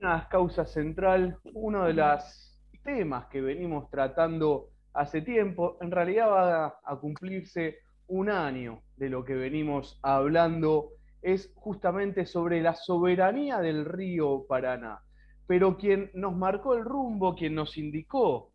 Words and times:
Una 0.00 0.26
causa 0.30 0.64
central, 0.64 1.36
uno 1.52 1.84
de 1.84 1.92
los 1.92 2.58
temas 2.82 3.26
que 3.26 3.42
venimos 3.42 3.90
tratando 3.90 4.70
hace 4.94 5.20
tiempo, 5.20 5.76
en 5.82 5.90
realidad 5.90 6.30
va 6.30 6.80
a 6.82 6.96
cumplirse 6.96 7.80
un 8.06 8.30
año 8.30 8.80
de 8.96 9.10
lo 9.10 9.26
que 9.26 9.34
venimos 9.34 10.00
hablando, 10.02 10.92
es 11.20 11.52
justamente 11.54 12.24
sobre 12.24 12.62
la 12.62 12.74
soberanía 12.74 13.58
del 13.58 13.84
río 13.84 14.46
Paraná. 14.48 15.02
Pero 15.46 15.76
quien 15.76 16.10
nos 16.14 16.34
marcó 16.34 16.72
el 16.74 16.86
rumbo, 16.86 17.34
quien 17.34 17.54
nos 17.54 17.76
indicó 17.76 18.54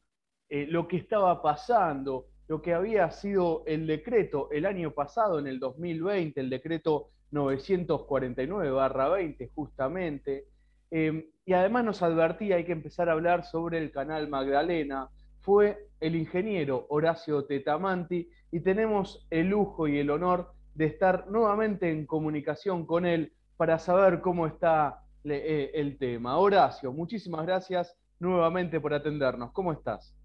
eh, 0.50 0.66
lo 0.68 0.88
que 0.88 0.98
estaba 0.98 1.44
pasando, 1.44 2.26
lo 2.48 2.64
que 2.64 2.74
había 2.74 3.12
sido 3.12 3.62
el 3.68 3.86
decreto 3.86 4.50
el 4.50 4.66
año 4.66 4.90
pasado, 4.92 5.38
en 5.38 5.46
el 5.46 5.60
2020, 5.60 6.42
el 6.42 6.50
decreto 6.50 7.12
949-20 7.32 9.52
justamente, 9.54 10.48
eh, 10.92 11.30
y 11.46 11.54
además 11.54 11.86
nos 11.86 12.02
advertía, 12.02 12.56
hay 12.56 12.66
que 12.66 12.72
empezar 12.72 13.10
a 13.10 13.14
hablar 13.14 13.44
sobre 13.44 13.78
el 13.78 13.92
canal 13.92 14.28
Magdalena, 14.28 15.10
fue 15.42 15.90
el 16.00 16.16
ingeniero 16.16 16.88
Horacio 16.90 17.46
Tetamanti 17.46 18.30
y 18.52 18.60
tenemos 18.62 19.28
el 19.30 19.50
lujo 19.50 19.88
y 19.88 20.00
el 20.00 20.10
honor 20.10 20.54
de 20.74 20.86
estar 20.86 21.28
nuevamente 21.28 21.92
en 21.92 22.06
comunicación 22.06 22.86
con 22.86 23.06
él 23.06 23.34
para 23.58 23.78
saber 23.78 24.22
cómo 24.22 24.48
está 24.48 25.04
eh, 25.24 25.72
el 25.74 25.98
tema. 25.98 26.38
Horacio, 26.38 26.92
muchísimas 26.92 27.46
gracias 27.46 27.96
nuevamente 28.20 28.80
por 28.80 28.94
atendernos. 28.94 29.52
¿Cómo 29.52 29.72
estás? 29.72 30.16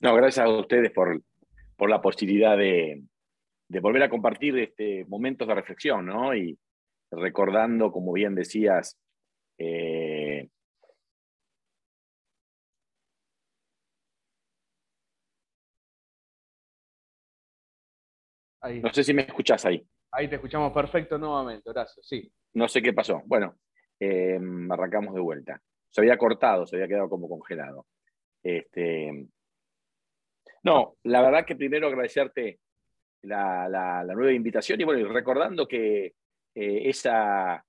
No, 0.00 0.14
gracias 0.14 0.46
a 0.46 0.48
ustedes 0.48 0.90
por, 0.92 1.20
por 1.76 1.90
la 1.90 2.00
posibilidad 2.00 2.56
de, 2.56 3.02
de, 3.68 3.80
volver 3.80 4.02
a 4.02 4.10
compartir 4.10 4.58
este, 4.58 5.04
momentos 5.06 5.46
de 5.46 5.54
reflexión, 5.54 6.06
¿no? 6.06 6.34
Y 6.34 6.58
recordando, 7.10 7.92
como 7.92 8.12
bien 8.12 8.34
decías, 8.34 8.98
eh, 9.60 10.48
no 18.82 18.92
sé 18.92 19.04
si 19.04 19.12
me 19.12 19.22
escuchás 19.22 19.64
ahí. 19.66 19.86
Ahí 20.12 20.28
te 20.28 20.36
escuchamos 20.36 20.72
perfecto 20.72 21.18
nuevamente, 21.18 21.70
gracias, 21.70 22.06
sí. 22.06 22.32
No 22.54 22.68
sé 22.68 22.80
qué 22.80 22.92
pasó. 22.92 23.22
Bueno, 23.26 23.56
eh, 23.98 24.40
arrancamos 24.70 25.14
de 25.14 25.20
vuelta. 25.20 25.60
Se 25.88 26.00
había 26.00 26.16
cortado, 26.16 26.66
se 26.66 26.76
había 26.76 26.88
quedado 26.88 27.08
como 27.08 27.28
congelado. 27.28 27.86
Este, 28.42 29.26
no, 30.62 30.96
la 31.04 31.22
verdad 31.22 31.44
que 31.44 31.56
primero 31.56 31.86
agradecerte 31.88 32.60
la, 33.22 34.04
nueva 34.14 34.32
invitación 34.32 34.80
y 34.80 34.84
bueno, 34.84 35.00
y 35.00 35.04
recordando 35.04 35.68
que 35.68 36.14
eh, 36.54 36.88
esa 36.88 37.62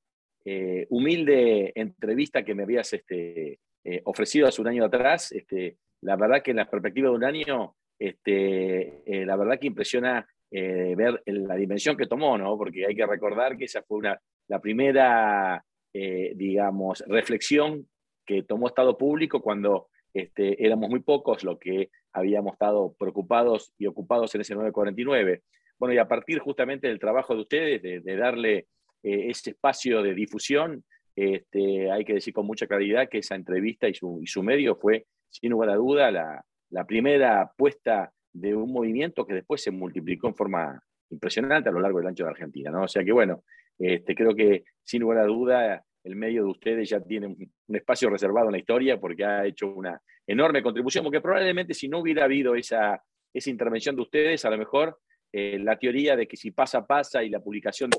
eh, 0.45 0.87
humilde 0.89 1.71
entrevista 1.75 2.43
que 2.43 2.55
me 2.55 2.63
habías 2.63 2.93
este, 2.93 3.59
eh, 3.83 4.01
ofrecido 4.05 4.47
hace 4.47 4.61
un 4.61 4.67
año 4.67 4.85
atrás, 4.85 5.31
este, 5.31 5.77
la 6.01 6.15
verdad 6.15 6.41
que 6.41 6.51
en 6.51 6.57
la 6.57 6.69
perspectiva 6.69 7.09
de 7.09 7.15
un 7.15 7.23
año, 7.23 7.75
este, 7.99 9.03
la 9.25 9.35
verdad 9.35 9.59
que 9.59 9.67
impresiona 9.67 10.27
ver 10.49 11.21
la 11.25 11.55
dimensión 11.55 11.95
que 11.95 12.07
tomó, 12.07 12.37
¿no? 12.37 12.57
Porque 12.57 12.85
hay 12.85 12.95
que 12.95 13.05
recordar 13.05 13.55
que 13.55 13.65
esa 13.65 13.83
fue 13.83 13.99
una, 13.99 14.19
la 14.47 14.59
primera, 14.59 15.63
digamos, 15.93 17.03
reflexión 17.07 17.87
que 18.25 18.41
tomó 18.41 18.67
Estado 18.67 18.97
Público 18.97 19.41
cuando 19.41 19.89
éramos 20.13 20.89
muy 20.89 21.01
pocos 21.01 21.43
lo 21.43 21.59
que 21.59 21.91
habíamos 22.13 22.53
estado 22.53 22.95
preocupados 22.97 23.73
y 23.77 23.85
ocupados 23.85 24.33
en 24.35 24.41
ese 24.41 24.55
949. 24.55 25.43
Bueno, 25.79 25.93
y 25.93 25.97
a 25.97 26.07
partir 26.07 26.39
justamente 26.39 26.87
del 26.87 26.99
trabajo 26.99 27.33
de 27.33 27.41
ustedes, 27.41 27.81
de, 27.81 28.15
darle 28.15 28.67
eh, 29.03 29.29
ese 29.29 29.51
espacio 29.51 30.01
de 30.01 30.13
difusión, 30.13 30.83
este, 31.15 31.91
hay 31.91 32.05
que 32.05 32.13
decir 32.13 32.33
con 32.33 32.45
mucha 32.45 32.67
claridad 32.67 33.09
que 33.09 33.19
esa 33.19 33.35
entrevista 33.35 33.87
y 33.87 33.93
su, 33.93 34.43
medio 34.43 34.75
fue, 34.75 35.05
sin 35.29 35.51
lugar 35.51 35.69
a 35.69 35.75
duda, 35.75 36.11
la, 36.11 36.85
primera 36.87 37.51
puesta 37.57 38.11
de 38.33 38.55
un 38.55 38.71
movimiento 38.71 39.25
que 39.25 39.33
después 39.33 39.61
se 39.61 39.71
multiplicó 39.71 40.27
en 40.27 40.35
forma 40.35 40.81
impresionante 41.09 41.69
a 41.69 41.71
lo 41.71 41.81
largo 41.81 41.99
del 41.99 42.07
ancho 42.07 42.23
de 42.23 42.29
Argentina. 42.29 42.71
¿no? 42.71 42.83
O 42.83 42.87
sea 42.87 43.03
que, 43.03 43.11
bueno, 43.11 43.43
este, 43.77 44.15
creo 44.15 44.33
que 44.35 44.63
sin 44.83 45.01
lugar 45.01 45.19
a 45.19 45.25
duda 45.25 45.83
el 46.03 46.15
medio 46.15 46.43
de 46.43 46.49
ustedes 46.49 46.89
ya 46.89 46.99
tiene 47.01 47.27
un, 47.27 47.51
espacio 47.67 48.09
reservado 48.09 48.47
en 48.47 48.53
la 48.53 48.57
historia 48.57 48.99
porque 48.99 49.23
ha 49.23 49.45
hecho 49.45 49.67
una 49.67 50.01
enorme 50.25 50.63
contribución, 50.63 51.03
porque 51.03 51.21
probablemente 51.21 51.73
si 51.73 51.87
no 51.87 51.99
hubiera 51.99 52.25
habido 52.25 52.55
esa, 52.55 53.01
esa 53.33 53.49
intervención 53.49 53.95
de 53.95 54.01
ustedes, 54.01 54.45
a 54.45 54.49
lo 54.49 54.57
mejor 54.57 54.97
eh, 55.31 55.59
la 55.59 55.77
teoría 55.77 56.15
de 56.15 56.27
que 56.27 56.37
si 56.37 56.51
pasa, 56.51 56.85
pasa 56.85 57.23
y 57.23 57.29
la 57.29 57.39
publicación 57.39 57.89
de 57.89 57.97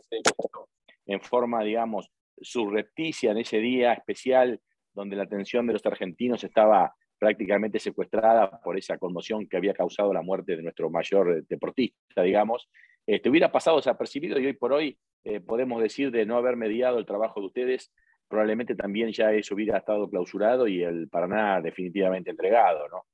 en 1.13 1.21
forma, 1.21 1.63
digamos, 1.63 2.11
surrepticia 2.41 3.33
en 3.33 3.39
ese 3.39 3.59
día 3.59 3.93
especial 3.93 4.61
donde 4.95 5.17
la 5.17 5.25
atención 5.25 5.67
de 5.67 5.75
los 5.75 5.87
argentinos 5.87 6.45
estaba 6.45 6.95
prácticamente 7.19 7.79
secuestrada 7.79 8.61
por 8.63 8.77
esa 8.77 8.99
conmoción 8.99 9.47
que 9.47 9.57
había 9.57 9.75
causado 9.75 10.13
la 10.13 10.23
muerte 10.23 10.57
de 10.57 10.63
nuestro 10.63 10.91
mayor 10.91 11.47
deportista, 11.47 12.23
digamos, 12.23 12.69
este, 13.07 13.31
hubiera 13.31 13.51
pasado 13.51 13.77
desapercibido 13.77 14.39
y 14.39 14.47
hoy 14.47 14.53
por 14.55 14.73
hoy 14.73 14.99
eh, 15.25 15.41
podemos 15.41 15.81
decir 15.83 16.11
de 16.11 16.27
no 16.27 16.37
haber 16.37 16.57
mediado 16.57 16.99
el 16.99 17.07
trabajo 17.07 17.41
de 17.41 17.47
ustedes, 17.47 17.93
probablemente 18.29 18.75
también 18.75 19.13
ya 19.13 19.33
eso 19.33 19.55
hubiera 19.55 19.79
estado 19.79 20.09
clausurado 20.09 20.67
y 20.67 20.83
el 20.83 21.09
Paraná 21.09 21.61
definitivamente 21.61 22.31
entregado, 22.31 22.89
¿no? 22.89 23.05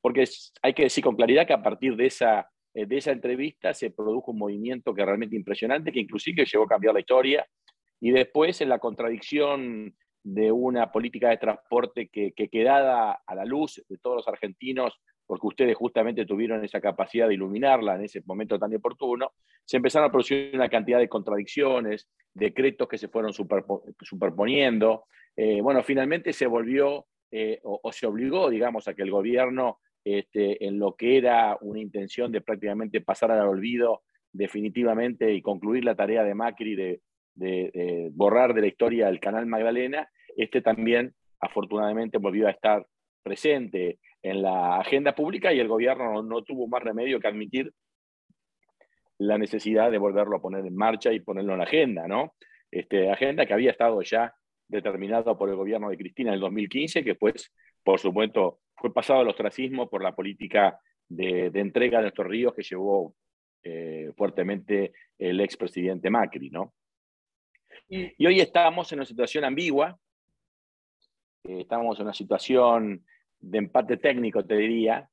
Porque 0.00 0.24
hay 0.60 0.74
que 0.74 0.82
decir 0.84 1.02
con 1.02 1.16
claridad 1.16 1.46
que 1.46 1.54
a 1.54 1.62
partir 1.62 1.96
de 1.96 2.06
esa, 2.06 2.40
eh, 2.40 2.46
de 2.74 2.96
esa 2.96 3.12
entrevista 3.12 3.72
se 3.72 3.90
produjo 3.90 4.32
un 4.32 4.38
movimiento 4.38 4.92
que 4.92 5.04
realmente 5.04 5.36
impresionante, 5.36 5.92
que 5.92 6.00
inclusive 6.00 6.44
llegó 6.44 6.64
a 6.64 6.68
cambiar 6.68 6.94
la 6.94 7.00
historia, 7.00 7.46
y 8.00 8.10
después 8.10 8.60
en 8.60 8.68
la 8.68 8.80
contradicción 8.80 9.94
de 10.22 10.50
una 10.50 10.90
política 10.90 11.28
de 11.28 11.36
transporte 11.36 12.08
que, 12.08 12.32
que 12.32 12.48
quedada 12.48 13.22
a 13.26 13.34
la 13.34 13.44
luz 13.44 13.82
de 13.88 13.98
todos 13.98 14.16
los 14.16 14.28
argentinos 14.28 15.00
porque 15.26 15.46
ustedes 15.46 15.76
justamente 15.76 16.26
tuvieron 16.26 16.64
esa 16.64 16.80
capacidad 16.80 17.28
de 17.28 17.34
iluminarla 17.34 17.96
en 17.96 18.04
ese 18.04 18.22
momento 18.26 18.58
tan 18.58 18.74
oportuno, 18.74 19.32
se 19.64 19.76
empezaron 19.78 20.08
a 20.08 20.12
producir 20.12 20.50
una 20.54 20.68
cantidad 20.68 20.98
de 20.98 21.08
contradicciones, 21.08 22.08
decretos 22.32 22.88
que 22.88 22.98
se 22.98 23.08
fueron 23.08 23.32
superponiendo. 23.32 25.04
Eh, 25.36 25.60
bueno, 25.62 25.82
finalmente 25.82 26.32
se 26.32 26.46
volvió 26.46 27.06
eh, 27.30 27.60
o, 27.64 27.90
se 27.92 28.06
obligó, 28.06 28.50
digamos, 28.50 28.86
a 28.86 28.94
que 28.94 29.02
el 29.02 29.10
gobierno, 29.10 29.80
este, 30.04 30.64
en 30.66 30.78
lo 30.78 30.94
que 30.94 31.16
era 31.16 31.56
una 31.60 31.80
intención 31.80 32.30
de 32.30 32.40
prácticamente 32.40 33.00
pasar 33.00 33.30
al 33.30 33.48
olvido 33.48 34.02
definitivamente 34.32 35.32
y 35.32 35.42
concluir 35.42 35.84
la 35.84 35.94
tarea 35.94 36.24
de 36.24 36.34
Macri 36.34 36.74
de, 36.74 37.00
de 37.34 38.10
borrar 38.12 38.54
de 38.54 38.60
la 38.60 38.66
historia 38.66 39.08
el 39.08 39.20
canal 39.20 39.46
Magdalena, 39.46 40.08
este 40.36 40.60
también 40.60 41.14
afortunadamente 41.40 42.18
volvió 42.18 42.46
a 42.46 42.50
estar 42.50 42.86
presente 43.22 43.98
en 44.22 44.42
la 44.42 44.78
agenda 44.78 45.14
pública 45.14 45.52
y 45.52 45.60
el 45.60 45.68
gobierno 45.68 46.22
no, 46.22 46.42
tuvo 46.42 46.66
más 46.66 46.82
remedio 46.82 47.20
que 47.20 47.28
admitir 47.28 47.72
la 49.18 49.38
necesidad 49.38 49.90
de 49.90 49.98
volverlo 49.98 50.36
a 50.36 50.42
poner 50.42 50.64
en 50.66 50.74
marcha 50.74 51.12
y 51.12 51.20
ponerlo 51.20 51.52
en 51.52 51.58
la 51.58 51.64
agenda, 51.64 52.08
¿no? 52.08 52.34
Este, 52.70 53.10
agenda 53.10 53.46
que 53.46 53.54
había 53.54 53.70
estado 53.70 54.00
ya 54.02 54.34
determinada 54.66 55.36
por 55.36 55.48
el 55.48 55.56
gobierno 55.56 55.88
de 55.90 55.96
Cristina 55.96 56.30
en 56.30 56.34
el 56.34 56.40
2015, 56.40 57.04
que 57.04 57.14
pues, 57.14 57.52
por 57.82 58.00
supuesto, 58.00 58.60
fue 58.76 58.92
pasado 58.92 59.20
al 59.20 59.28
ostracismo 59.28 59.88
por 59.88 60.02
la 60.02 60.14
política 60.14 60.78
de, 61.08 61.46
entrega 61.54 61.98
de 61.98 62.04
nuestros 62.04 62.26
ríos 62.26 62.54
que 62.54 62.62
llevó 62.62 63.14
eh, 63.62 64.12
fuertemente 64.16 64.92
el 65.18 65.40
expresidente 65.40 66.10
Macri, 66.10 66.50
¿no? 66.50 66.74
Y, 67.88 68.26
hoy 68.26 68.40
estamos 68.40 68.90
en 68.92 69.00
una 69.00 69.06
situación 69.06 69.44
ambigua, 69.44 69.98
eh, 71.44 71.60
estamos 71.60 71.98
en 71.98 72.04
una 72.04 72.14
situación 72.14 73.04
de 73.40 73.58
empate 73.58 73.96
técnico, 73.98 74.44
te 74.44 74.56
diría, 74.56 75.08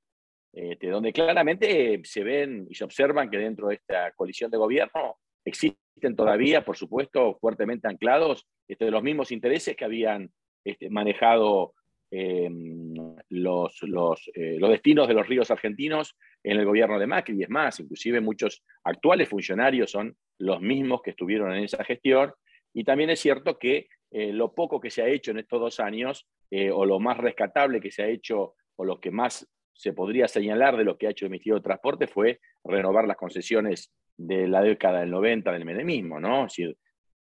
este, 0.54 0.90
donde 0.90 1.14
claramente 1.14 2.02
se 2.04 2.24
ven 2.24 2.68
y 2.70 2.76
se 2.76 2.84
observan 2.84 3.30
que 3.30 3.38
dentro 3.38 3.68
de 3.68 3.76
esta 3.76 4.12
coalición 4.14 4.52
de 4.52 4.58
gobierno 4.58 5.18
existen 5.46 6.16
todavía, 6.16 6.64
por 6.64 6.78
supuesto, 6.78 7.38
fuertemente 7.40 7.88
anclados 7.88 8.48
este, 8.68 8.92
los 8.92 9.04
mismos 9.04 9.32
intereses 9.32 9.76
que 9.76 9.86
habían 9.86 10.32
este, 10.64 10.90
manejado 10.90 11.74
em, 12.12 12.94
los, 13.30 13.82
los, 13.84 14.30
eh, 14.36 14.58
los, 14.60 14.70
destinos 14.70 15.08
de 15.08 15.14
los 15.14 15.28
ríos 15.28 15.50
argentinos 15.50 16.18
en 16.44 16.58
el 16.58 16.66
gobierno 16.66 17.00
de 17.00 17.08
Macri. 17.08 17.40
Y 17.40 17.44
es 17.44 17.50
más, 17.50 17.80
inclusive 17.80 18.22
muchos 18.22 18.64
actuales 18.84 19.30
funcionarios 19.30 19.92
son 19.92 20.16
los 20.38 20.62
mismos 20.62 21.02
que 21.02 21.12
estuvieron 21.12 21.54
en 21.54 21.64
esa 21.64 21.84
gestión. 21.84 22.34
Y 22.74 22.84
también 22.84 23.10
es 23.10 23.20
cierto 23.20 23.58
que 23.58 23.88
eh, 24.12 24.34
lo 24.34 24.54
poco 24.54 24.80
que 24.80 24.92
se 24.92 25.02
ha 25.02 25.08
hecho 25.08 25.32
en 25.32 25.40
estos 25.40 25.60
dos 25.60 25.80
años 25.80 26.28
eh, 26.50 26.70
o 26.70 26.86
lo 26.86 27.00
más 27.00 27.18
rescatable 27.18 27.80
que 27.80 27.92
se 27.92 28.04
ha 28.04 28.08
hecho, 28.08 28.56
o 28.76 28.86
lo 28.86 29.00
que 29.00 29.10
más 29.10 29.48
se 29.74 29.94
podría 29.94 30.28
señalar 30.28 30.78
de 30.78 30.84
lo 30.84 30.98
que 30.98 31.08
ha 31.08 31.12
hecho 31.12 31.26
el 31.26 31.32
Ministerio 31.32 31.56
de 31.56 31.64
Transporte 31.64 32.08
fue 32.08 32.40
renovar 32.64 33.08
las 33.08 33.18
concesiones 33.18 33.92
de 34.18 34.48
la 34.48 34.62
década 34.62 35.00
del 35.00 35.12
90 35.12 35.52
del 35.52 35.66
menemismo, 35.66 36.20
¿no? 36.20 36.48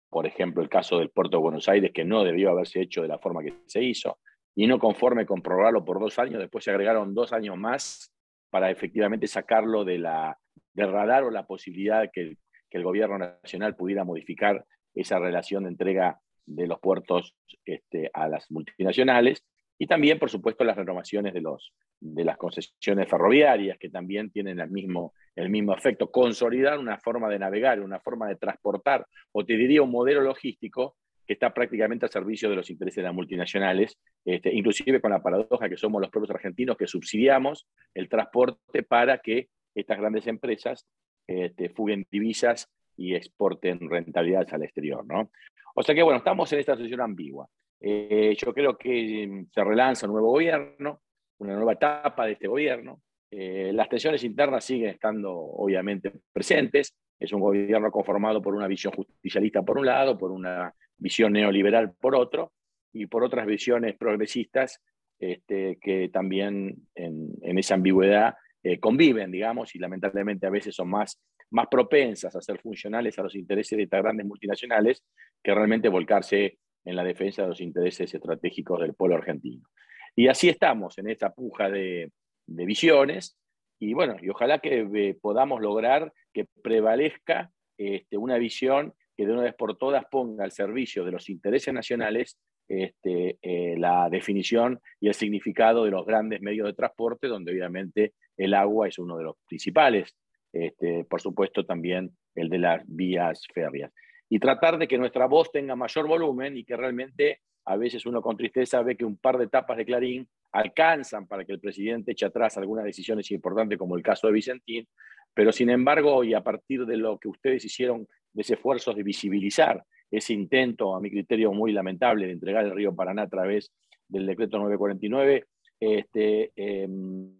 por 0.10 0.26
ejemplo, 0.26 0.64
el 0.64 0.70
caso 0.70 0.98
del 0.98 1.12
puerto 1.12 1.38
de 1.38 1.44
Buenos 1.44 1.70
Aires, 1.70 1.92
que 1.94 2.04
no 2.04 2.24
debió 2.24 2.50
haberse 2.50 2.82
hecho 2.82 3.04
de 3.04 3.08
la 3.08 3.20
forma 3.20 3.44
que 3.44 3.54
se 3.68 3.84
hizo, 3.84 4.18
y 4.56 4.68
no 4.68 4.80
conforme 4.80 5.26
con 5.26 5.42
prorrogarlo 5.42 5.86
por 5.86 6.00
dos 6.00 6.20
años, 6.20 6.40
después 6.40 6.64
se 6.64 6.72
agregaron 6.72 7.14
dos 7.14 7.34
años 7.34 7.58
más 7.58 8.14
para 8.50 8.72
efectivamente 8.72 9.28
sacarlo 9.28 9.86
de 9.86 10.00
la, 10.00 10.38
del 10.74 10.92
radar 10.92 11.24
o 11.24 11.32
la 11.32 11.46
posibilidad 11.46 12.10
que, 12.12 12.38
que 12.70 12.78
el 12.78 12.84
gobierno 12.84 13.18
nacional 13.18 13.76
pudiera 13.76 14.04
modificar 14.04 14.66
esa 14.94 15.20
relación 15.20 15.64
de 15.64 15.70
entrega 15.70 16.20
de 16.46 16.68
los 16.68 16.80
puertos 16.80 17.36
este, 17.66 18.10
a 18.14 18.28
las 18.28 18.50
multinacionales 18.52 19.46
y 19.82 19.88
también, 19.88 20.20
por 20.20 20.30
supuesto, 20.30 20.66
las 20.66 20.76
renovaciones 20.76 21.34
de, 21.34 21.40
los, 21.40 21.74
de 22.02 22.26
las 22.26 22.38
concesiones 22.38 23.08
ferroviarias, 23.08 23.78
que 23.80 23.90
también 23.90 24.30
tienen 24.30 24.60
el 24.60 24.70
mismo, 24.70 25.14
el 25.36 25.50
mismo 25.50 25.74
efecto. 25.74 26.12
Consolidar 26.12 26.78
una 26.78 26.98
forma 26.98 27.30
de 27.30 27.40
navegar, 27.40 27.80
una 27.80 28.02
forma 28.02 28.28
de 28.28 28.36
transportar, 28.36 29.08
o 29.32 29.46
te 29.46 29.56
diría 29.56 29.82
un 29.82 29.92
modelo 29.92 30.20
logístico 30.20 30.98
que 31.30 31.34
está 31.34 31.54
prácticamente 31.54 32.08
al 32.08 32.12
servicio 32.12 32.50
de 32.50 32.56
los 32.56 32.72
intereses 32.72 32.96
de 32.96 33.04
las 33.04 33.14
multinacionales, 33.14 34.00
este, 34.26 34.52
inclusive 34.52 35.00
con 35.00 35.12
la 35.12 35.22
paradoja 35.22 35.70
que 35.70 35.78
somos 35.78 36.02
los 36.02 36.10
propios 36.10 36.32
argentinos 36.32 36.76
que 36.76 36.88
subsidiamos 36.88 37.68
el 37.94 38.10
transporte 38.10 38.82
para 38.82 39.20
que 39.20 39.48
estas 39.76 40.00
grandes 40.00 40.26
empresas 40.26 40.88
este, 41.28 41.70
fuguen 41.70 42.08
divisas 42.10 42.68
y 42.98 43.14
exporten 43.14 43.88
rentabilidades 43.88 44.52
al 44.54 44.64
exterior. 44.64 45.06
¿no? 45.06 45.30
O 45.76 45.84
sea 45.84 45.94
que, 45.94 46.02
bueno, 46.02 46.18
estamos 46.18 46.52
en 46.52 46.62
esta 46.62 46.74
situación 46.74 47.02
ambigua. 47.02 47.48
Eh, 47.80 48.36
yo 48.36 48.52
creo 48.52 48.76
que 48.76 49.28
mm, 49.28 49.52
se 49.54 49.64
relanza 49.64 50.08
un 50.08 50.14
nuevo 50.14 50.32
gobierno, 50.32 51.00
una 51.38 51.54
nueva 51.54 51.74
etapa 51.74 52.26
de 52.26 52.32
este 52.32 52.48
gobierno. 52.48 53.04
Eh, 53.30 53.70
las 53.72 53.88
tensiones 53.88 54.24
internas 54.24 54.66
siguen 54.66 54.90
estando 54.90 55.32
obviamente 55.32 56.12
presentes. 56.34 56.96
Es 57.20 57.32
un 57.34 57.42
gobierno 57.42 57.92
conformado 57.92 58.42
por 58.42 58.56
una 58.56 58.66
visión 58.66 58.94
justicialista 58.94 59.62
por 59.62 59.78
un 59.78 59.86
lado, 59.86 60.18
por 60.18 60.32
una 60.32 60.74
visión 61.00 61.34
neoliberal 61.34 61.94
por 62.00 62.16
otro, 62.16 62.54
y 62.94 63.06
por 63.06 63.24
otras 63.24 63.46
visiones 63.46 63.96
progresistas 63.98 64.82
este, 65.20 65.78
que 65.82 66.10
también 66.10 66.88
en, 66.96 67.58
esa 67.58 67.76
ambigüedad 67.76 68.36
eh, 68.64 68.80
conviven, 68.80 69.32
digamos, 69.32 69.76
y 69.76 69.80
lamentablemente 69.80 70.48
a 70.48 70.52
veces 70.52 70.76
son 70.76 70.90
más, 70.90 71.22
más 71.52 71.68
propensas 71.68 72.36
a 72.36 72.42
ser 72.42 72.60
funcionales 72.60 73.18
a 73.20 73.24
los 73.24 73.36
intereses 73.36 73.78
de 73.78 73.84
estas 73.84 74.02
grandes 74.02 74.26
multinacionales 74.26 75.04
que 75.44 75.54
realmente 75.54 75.90
volcarse 75.90 76.58
en 76.86 76.96
la 76.96 77.04
defensa 77.04 77.44
de 77.44 77.50
los 77.50 77.62
intereses 77.62 78.14
estratégicos 78.14 78.80
del 78.80 78.94
pueblo 78.94 79.18
argentino. 79.18 79.68
Y 80.16 80.28
así 80.28 80.50
estamos 80.50 80.98
en 80.98 81.10
esta 81.10 81.34
puja 81.34 81.70
de, 81.70 82.12
visiones 82.48 83.38
y 83.78 83.94
bueno, 83.94 84.16
y 84.20 84.30
ojalá 84.30 84.58
que 84.60 84.80
eh, 84.82 85.18
podamos 85.22 85.62
lograr 85.62 86.12
que 86.34 86.48
prevalezca 86.64 87.52
este, 87.78 88.18
una 88.18 88.38
visión 88.40 88.94
que 89.20 89.26
de 89.26 89.34
una 89.34 89.42
vez 89.42 89.54
por 89.54 89.76
todas 89.78 90.06
ponga 90.10 90.46
al 90.46 90.54
servicio 90.54 91.04
de 91.04 91.12
los 91.12 91.28
intereses 91.28 91.74
nacionales 91.74 92.40
este, 92.70 93.38
eh, 93.42 93.76
la 93.78 94.08
definición 94.10 94.80
y 95.02 95.10
el 95.10 95.14
significado 95.14 95.84
de 95.84 95.92
los 95.92 96.06
grandes 96.06 96.40
medios 96.42 96.68
de 96.68 96.74
transporte, 96.74 97.28
donde 97.28 97.52
obviamente 97.52 98.14
el 98.38 98.54
agua 98.54 98.88
es 98.88 98.98
uno 98.98 99.18
de 99.18 99.26
los 99.26 99.36
principales, 99.46 100.16
este, 100.54 101.04
por 101.04 101.20
supuesto 101.20 101.66
también 101.66 102.12
el 102.34 102.48
de 102.48 102.60
las 102.60 102.82
vías 102.88 103.46
férreas 103.54 103.92
y 104.30 104.40
tratar 104.40 104.78
de 104.78 104.88
que 104.88 104.98
nuestra 104.98 105.26
voz 105.26 105.52
tenga 105.52 105.76
mayor 105.76 106.08
volumen 106.08 106.56
y 106.56 106.64
que 106.64 106.78
realmente 106.78 107.42
a 107.66 107.76
veces 107.76 108.06
uno 108.06 108.22
con 108.22 108.38
tristeza 108.38 108.82
ve 108.84 108.96
que 108.96 109.04
un 109.04 109.18
par 109.18 109.38
de 109.38 109.48
tapas 109.48 109.76
de 109.76 109.86
Clarín 109.86 110.30
alcanzan 110.54 111.28
para 111.28 111.44
que 111.44 111.52
el 111.52 111.60
presidente 111.60 112.14
eche 112.14 112.26
atrás 112.26 112.58
algunas 112.58 112.86
decisiones 112.86 113.30
importantes 113.32 113.78
como 113.78 113.98
el 113.98 114.02
caso 114.02 114.28
de 114.28 114.34
Vicentín, 114.34 114.88
pero 115.34 115.52
sin 115.52 115.70
embargo, 115.70 116.24
y 116.24 116.34
a 116.34 116.44
partir 116.44 116.86
de 116.86 116.98
lo 116.98 117.18
que 117.18 117.28
ustedes 117.28 117.64
hicieron, 117.66 118.08
de 118.34 118.42
ese 118.42 118.54
esfuerzo 118.54 118.94
de 118.94 119.04
visibilizar 119.04 119.84
ese 120.12 120.34
intento, 120.34 120.96
a 120.96 121.02
mi 121.02 121.10
criterio 121.10 121.52
muy 121.52 121.72
lamentable, 121.72 122.28
de 122.28 122.34
entregar 122.34 122.66
el 122.66 122.76
río 122.76 122.96
Paraná 122.96 123.24
a 123.24 123.30
través 123.30 123.72
del 124.08 124.26
decreto 124.26 124.58
949, 124.58 125.46
este, 125.80 126.52
em, 126.56 127.32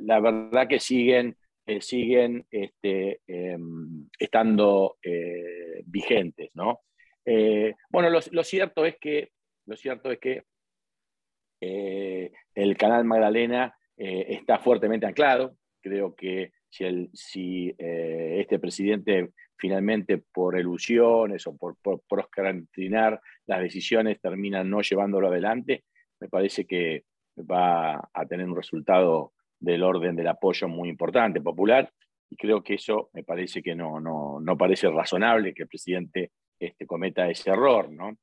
la 0.00 0.20
verdad 0.20 0.68
que 0.68 0.78
siguen 0.78 1.36
eh, 1.64 1.80
siguen 1.80 2.44
este, 2.50 3.20
em, 3.26 4.08
estando 4.18 4.96
eh, 5.02 5.82
vigentes. 5.86 6.50
¿no? 6.54 6.80
Eh, 7.24 7.74
bueno, 7.88 8.10
lo, 8.10 8.42
cierto 8.42 8.84
es 8.84 8.96
que, 8.98 9.30
lo 9.66 9.76
cierto 9.76 10.10
es 10.10 10.18
que 10.18 10.42
el 11.60 12.76
canal 12.76 13.04
Magdalena 13.04 13.76
está 13.96 14.58
fuertemente 14.58 15.06
anclado. 15.06 15.56
Creo 15.80 16.16
que 16.16 16.52
si, 16.72 17.10
si 17.12 17.74
este 17.78 18.58
presidente 18.58 19.30
finalmente 19.56 20.18
por 20.18 20.58
ilusiones 20.58 21.46
o 21.46 21.56
por, 21.56 21.76
por, 21.76 22.02
las 23.46 23.60
decisiones 23.60 24.20
termina 24.20 24.64
no 24.64 24.80
llevándolo 24.80 25.28
adelante, 25.28 25.84
me 26.18 26.28
parece 26.28 26.64
que 26.64 27.04
va 27.38 28.08
a 28.12 28.26
tener 28.26 28.46
un 28.46 28.56
resultado 28.56 29.32
del 29.60 29.82
orden 29.82 30.16
del 30.16 30.28
apoyo 30.28 30.66
muy 30.66 30.88
importante, 30.88 31.40
popular, 31.40 31.92
y 32.28 32.36
creo 32.36 32.62
que 32.62 32.74
eso 32.74 33.10
me 33.12 33.22
parece 33.22 33.62
que 33.62 33.74
no, 33.74 34.00
no, 34.00 34.40
no 34.40 34.56
parece 34.56 34.88
razonable 34.88 35.54
que 35.54 35.62
el 35.62 35.68
presidente 35.68 36.32
este, 36.58 36.86
cometa 36.86 37.28
ese 37.28 37.50
error. 37.50 37.90
¿no? 37.92 38.16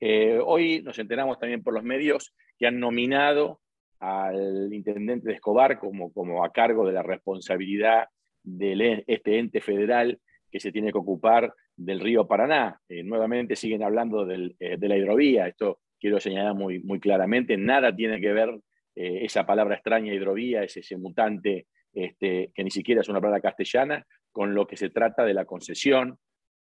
Eh, 0.00 0.38
hoy 0.42 0.82
nos 0.82 0.98
enteramos 0.98 1.38
también 1.38 1.62
por 1.62 1.74
los 1.74 1.82
medios 1.82 2.34
que 2.58 2.66
han 2.66 2.78
nominado 2.78 3.60
al 4.06 4.72
intendente 4.72 5.28
de 5.28 5.34
Escobar 5.34 5.80
como, 5.80 6.12
como 6.12 6.44
a 6.44 6.52
cargo 6.52 6.86
de 6.86 6.92
la 6.92 7.02
responsabilidad 7.02 8.04
de 8.44 9.02
este 9.08 9.38
ente 9.40 9.60
federal 9.60 10.20
que 10.48 10.60
se 10.60 10.70
tiene 10.70 10.92
que 10.92 10.98
ocupar 10.98 11.52
del 11.76 11.98
río 11.98 12.24
Paraná. 12.24 12.80
Eh, 12.88 13.02
nuevamente 13.02 13.56
siguen 13.56 13.82
hablando 13.82 14.30
eh, 14.30 14.76
de 14.78 14.88
la 14.88 14.96
hidrovía. 14.96 15.48
Esto 15.48 15.80
quiero 15.98 16.20
señalar 16.20 16.54
muy, 16.54 16.78
muy 16.78 17.00
claramente, 17.00 17.56
nada 17.56 17.94
tiene 17.94 18.20
que 18.20 18.32
ver 18.32 18.50
eh, 18.94 19.24
esa 19.24 19.44
palabra 19.44 19.74
extraña, 19.74 20.14
hidrovía, 20.14 20.62
es 20.62 20.76
ese 20.76 20.96
mutante 20.96 21.66
este, 21.92 22.52
que 22.54 22.62
ni 22.62 22.70
siquiera 22.70 23.00
es 23.00 23.08
una 23.08 23.20
palabra 23.20 23.40
castellana, 23.40 24.06
con 24.30 24.54
lo 24.54 24.68
que 24.68 24.76
se 24.76 24.90
trata 24.90 25.24
de 25.24 25.34
la 25.34 25.46
concesión, 25.46 26.16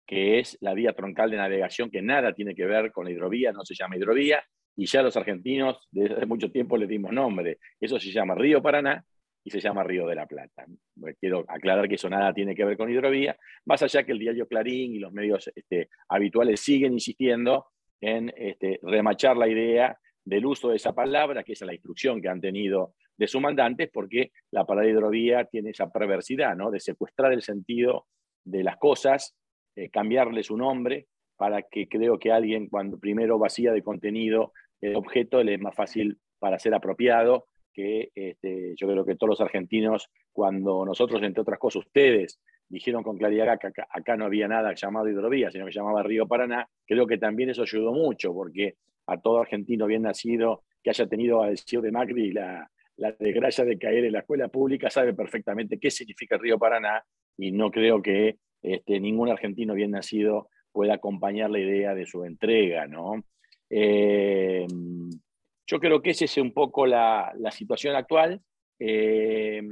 que 0.04 0.40
es 0.40 0.58
la 0.60 0.74
vía 0.74 0.94
troncal 0.94 1.30
de 1.30 1.36
navegación, 1.36 1.90
que 1.90 2.02
nada 2.02 2.32
tiene 2.32 2.56
que 2.56 2.66
ver 2.66 2.90
con 2.90 3.04
la 3.04 3.12
hidrovía, 3.12 3.52
no 3.52 3.64
se 3.64 3.76
llama 3.76 3.96
hidrovía, 3.96 4.42
y 4.76 4.86
ya 4.86 5.02
los 5.02 5.16
argentinos 5.16 5.88
desde 5.90 6.26
mucho 6.26 6.50
tiempo 6.50 6.76
le 6.76 6.86
dimos 6.86 7.12
nombre. 7.12 7.58
Eso 7.80 7.98
se 7.98 8.10
llama 8.10 8.34
Río 8.34 8.62
Paraná 8.62 9.04
y 9.44 9.50
se 9.50 9.60
llama 9.60 9.84
Río 9.84 10.06
de 10.06 10.14
la 10.14 10.26
Plata. 10.26 10.66
Quiero 11.18 11.44
aclarar 11.48 11.88
que 11.88 11.94
eso 11.94 12.08
nada 12.08 12.32
tiene 12.32 12.54
que 12.54 12.64
ver 12.64 12.76
con 12.76 12.90
hidrovía, 12.90 13.36
más 13.64 13.82
allá 13.82 14.04
que 14.04 14.12
el 14.12 14.18
diario 14.18 14.46
Clarín 14.46 14.94
y 14.94 14.98
los 14.98 15.12
medios 15.12 15.50
este, 15.54 15.88
habituales 16.08 16.60
siguen 16.60 16.92
insistiendo 16.92 17.66
en 18.00 18.32
este, 18.36 18.80
remachar 18.82 19.36
la 19.36 19.48
idea 19.48 19.98
del 20.24 20.46
uso 20.46 20.68
de 20.68 20.76
esa 20.76 20.94
palabra, 20.94 21.42
que 21.42 21.52
es 21.52 21.60
la 21.62 21.74
instrucción 21.74 22.20
que 22.20 22.28
han 22.28 22.40
tenido 22.40 22.94
de 23.16 23.26
su 23.26 23.40
mandante, 23.40 23.88
porque 23.88 24.32
la 24.50 24.64
palabra 24.64 24.90
hidrovía 24.90 25.44
tiene 25.44 25.70
esa 25.70 25.90
perversidad, 25.90 26.56
¿no? 26.56 26.70
De 26.70 26.80
secuestrar 26.80 27.32
el 27.32 27.42
sentido 27.42 28.06
de 28.44 28.62
las 28.62 28.76
cosas, 28.76 29.36
eh, 29.76 29.90
cambiarle 29.90 30.42
su 30.42 30.56
nombre, 30.56 31.06
para 31.36 31.62
que 31.62 31.88
creo 31.88 32.18
que 32.18 32.32
alguien 32.32 32.68
cuando 32.68 32.98
primero 32.98 33.38
vacía 33.38 33.72
de 33.72 33.82
contenido 33.82 34.52
el 34.80 34.96
objeto 34.96 35.42
le 35.42 35.54
es 35.54 35.60
más 35.60 35.74
fácil 35.74 36.18
para 36.38 36.58
ser 36.58 36.74
apropiado 36.74 37.46
que 37.72 38.10
este, 38.14 38.74
yo 38.76 38.88
creo 38.88 39.04
que 39.04 39.14
todos 39.14 39.30
los 39.30 39.40
argentinos, 39.40 40.10
cuando 40.32 40.84
nosotros, 40.84 41.22
entre 41.22 41.42
otras 41.42 41.58
cosas, 41.58 41.86
ustedes 41.86 42.40
dijeron 42.68 43.02
con 43.02 43.18
claridad 43.18 43.58
que 43.58 43.68
acá, 43.90 44.16
no 44.16 44.24
había 44.24 44.48
nada 44.48 44.74
llamado 44.74 45.08
hidrovía, 45.08 45.50
sino 45.50 45.66
que 45.66 45.72
llamaba 45.72 46.02
Río 46.02 46.26
Paraná, 46.26 46.68
creo 46.86 47.06
que 47.06 47.18
también 47.18 47.50
eso 47.50 47.62
ayudó 47.62 47.92
mucho, 47.92 48.32
porque 48.32 48.76
a 49.06 49.20
todo 49.20 49.40
argentino 49.40 49.86
bien 49.86 50.02
nacido 50.02 50.62
que 50.82 50.90
haya 50.90 51.06
tenido 51.06 51.42
al 51.42 51.58
CEO 51.58 51.82
de 51.82 51.90
Macri 51.90 52.32
la, 52.32 52.70
la 52.96 53.12
desgracia 53.18 53.64
de 53.64 53.78
caer 53.78 54.04
en 54.04 54.12
la 54.12 54.20
escuela 54.20 54.48
pública 54.48 54.90
sabe 54.90 55.14
perfectamente 55.14 55.78
qué 55.78 55.90
significa 55.90 56.36
río 56.38 56.58
Paraná 56.58 57.02
y 57.36 57.50
no 57.50 57.70
creo 57.70 58.02
que 58.02 58.36
este, 58.62 59.00
ningún 59.00 59.30
argentino 59.30 59.74
bien 59.74 59.92
nacido 59.92 60.48
pueda 60.70 60.94
acompañar 60.94 61.50
la 61.50 61.58
idea 61.58 61.94
de 61.94 62.06
su 62.06 62.24
entrega. 62.24 62.86
¿no? 62.86 63.24
Eh, 63.70 64.66
yo 65.66 65.78
creo 65.78 66.02
que 66.02 66.10
esa 66.10 66.24
es 66.24 66.36
un 66.36 66.52
poco 66.52 66.84
la, 66.84 67.32
situación 67.52 67.94
actual. 67.94 68.42
Eh, 68.78 69.62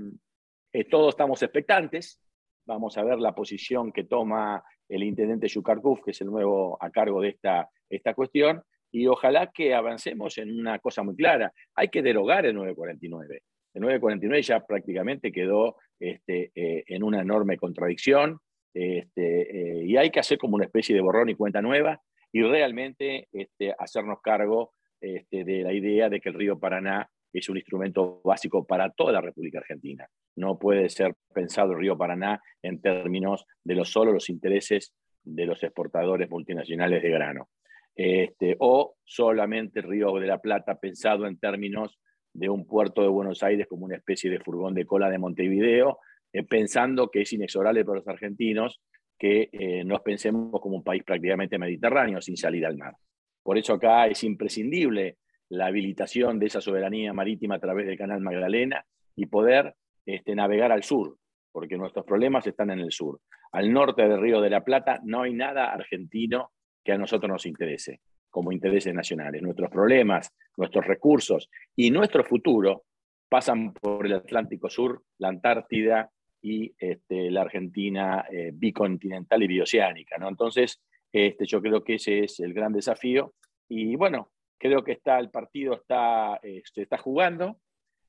eh, 0.72 0.84
todos 0.84 1.10
estamos 1.10 1.42
expectantes. 1.42 2.20
Vamos 2.64 2.96
a 2.96 3.02
ver 3.02 3.18
la 3.18 3.34
posición 3.34 3.92
que 3.92 4.04
toma 4.04 4.62
el 4.88 5.02
intendente 5.02 5.48
Yukarkuf, 5.48 6.02
que 6.04 6.12
es 6.12 6.20
el 6.20 6.28
nuevo 6.28 6.78
a 6.80 6.90
cargo 6.90 7.20
de 7.20 7.30
esta, 7.30 7.68
esta 7.90 8.14
cuestión 8.14 8.62
y 8.90 9.06
ojalá 9.06 9.50
que 9.52 9.74
avancemos 9.74 10.38
en 10.38 10.58
una 10.58 10.78
cosa 10.78 11.02
muy 11.02 11.16
clara. 11.16 11.52
Hay 11.74 11.88
que 11.88 12.02
derogar 12.02 12.46
el 12.46 12.54
949. 12.54 13.42
El 13.74 13.82
949 13.82 14.42
ya 14.42 14.64
prácticamente 14.64 15.30
quedó 15.30 15.76
este, 15.98 16.52
en 16.54 17.02
una 17.02 17.20
enorme 17.20 17.58
contradicción 17.58 18.38
este, 18.72 19.82
y 19.84 19.96
hay 19.96 20.10
que 20.10 20.20
hacer 20.20 20.38
como 20.38 20.54
una 20.54 20.64
especie 20.64 20.94
de 20.94 21.02
borrón 21.02 21.28
y 21.28 21.34
cuenta 21.34 21.60
nueva 21.60 22.00
y 22.32 22.42
realmente 22.42 23.28
este, 23.32 23.74
hacernos 23.78 24.20
cargo 24.22 24.72
este, 25.00 25.44
de 25.44 25.62
la 25.62 25.72
idea 25.72 26.08
de 26.08 26.20
que 26.20 26.28
el 26.28 26.34
río 26.34 26.58
Paraná 26.58 27.08
es 27.32 27.48
un 27.48 27.56
instrumento 27.56 28.20
básico 28.24 28.66
para 28.66 28.90
toda 28.90 29.12
la 29.12 29.20
República 29.20 29.58
Argentina. 29.58 30.08
No 30.36 30.58
puede 30.58 30.88
ser 30.88 31.14
pensado 31.32 31.72
el 31.72 31.78
río 31.78 31.96
Paraná 31.96 32.40
en 32.62 32.80
términos 32.80 33.44
de 33.64 33.74
los 33.74 33.90
solo 33.90 34.12
los 34.12 34.30
intereses 34.30 34.94
de 35.22 35.46
los 35.46 35.62
exportadores 35.62 36.28
multinacionales 36.30 37.02
de 37.02 37.10
grano. 37.10 37.48
Este, 37.94 38.56
o 38.60 38.94
solamente 39.04 39.82
Río 39.82 40.14
de 40.14 40.26
la 40.26 40.38
Plata 40.38 40.78
pensado 40.78 41.26
en 41.26 41.38
términos 41.38 41.98
de 42.32 42.48
un 42.48 42.66
puerto 42.66 43.02
de 43.02 43.08
Buenos 43.08 43.42
Aires 43.42 43.66
como 43.66 43.84
una 43.84 43.96
especie 43.96 44.30
de 44.30 44.38
furgón 44.38 44.74
de 44.74 44.86
cola 44.86 45.10
de 45.10 45.18
Montevideo, 45.18 45.98
eh, 46.32 46.44
pensando 46.44 47.10
que 47.10 47.22
es 47.22 47.32
inexorable 47.32 47.84
para 47.84 47.98
los 47.98 48.08
argentinos 48.08 48.80
que 49.18 49.48
eh, 49.52 49.84
nos 49.84 50.00
pensemos 50.00 50.60
como 50.60 50.76
un 50.76 50.84
país 50.84 51.02
prácticamente 51.02 51.58
mediterráneo 51.58 52.20
sin 52.20 52.36
salida 52.36 52.68
al 52.68 52.76
mar. 52.76 52.94
Por 53.42 53.58
eso 53.58 53.74
acá 53.74 54.06
es 54.06 54.22
imprescindible 54.24 55.18
la 55.50 55.66
habilitación 55.66 56.38
de 56.38 56.46
esa 56.46 56.60
soberanía 56.60 57.12
marítima 57.12 57.56
a 57.56 57.60
través 57.60 57.86
del 57.86 57.98
canal 57.98 58.20
Magdalena 58.20 58.84
y 59.16 59.26
poder 59.26 59.74
este, 60.06 60.34
navegar 60.34 60.70
al 60.72 60.84
sur, 60.84 61.16
porque 61.50 61.76
nuestros 61.76 62.04
problemas 62.04 62.46
están 62.46 62.70
en 62.70 62.80
el 62.80 62.92
sur. 62.92 63.20
Al 63.52 63.72
norte 63.72 64.06
del 64.06 64.20
Río 64.20 64.40
de 64.40 64.50
la 64.50 64.64
Plata 64.64 65.00
no 65.04 65.22
hay 65.22 65.32
nada 65.32 65.72
argentino 65.72 66.52
que 66.84 66.92
a 66.92 66.98
nosotros 66.98 67.30
nos 67.30 67.46
interese 67.46 68.00
como 68.30 68.52
intereses 68.52 68.94
nacionales. 68.94 69.42
Nuestros 69.42 69.70
problemas, 69.70 70.30
nuestros 70.56 70.86
recursos 70.86 71.50
y 71.74 71.90
nuestro 71.90 72.24
futuro 72.24 72.84
pasan 73.28 73.72
por 73.72 74.06
el 74.06 74.14
Atlántico 74.14 74.68
Sur, 74.68 75.02
la 75.18 75.28
Antártida 75.28 76.10
y 76.40 76.74
este, 76.78 77.30
la 77.30 77.42
Argentina 77.42 78.24
eh, 78.30 78.50
bicontinental 78.54 79.42
y 79.42 79.46
bioceánica. 79.46 80.18
¿no? 80.18 80.28
Entonces, 80.28 80.80
este, 81.12 81.46
yo 81.46 81.60
creo 81.60 81.82
que 81.82 81.94
ese 81.94 82.20
es 82.20 82.40
el 82.40 82.54
gran 82.54 82.72
desafío. 82.72 83.34
Y 83.68 83.96
bueno, 83.96 84.30
creo 84.58 84.84
que 84.84 84.92
está, 84.92 85.18
el 85.18 85.30
partido 85.30 85.74
está, 85.74 86.38
se 86.42 86.58
este, 86.58 86.82
está 86.82 86.98
jugando. 86.98 87.58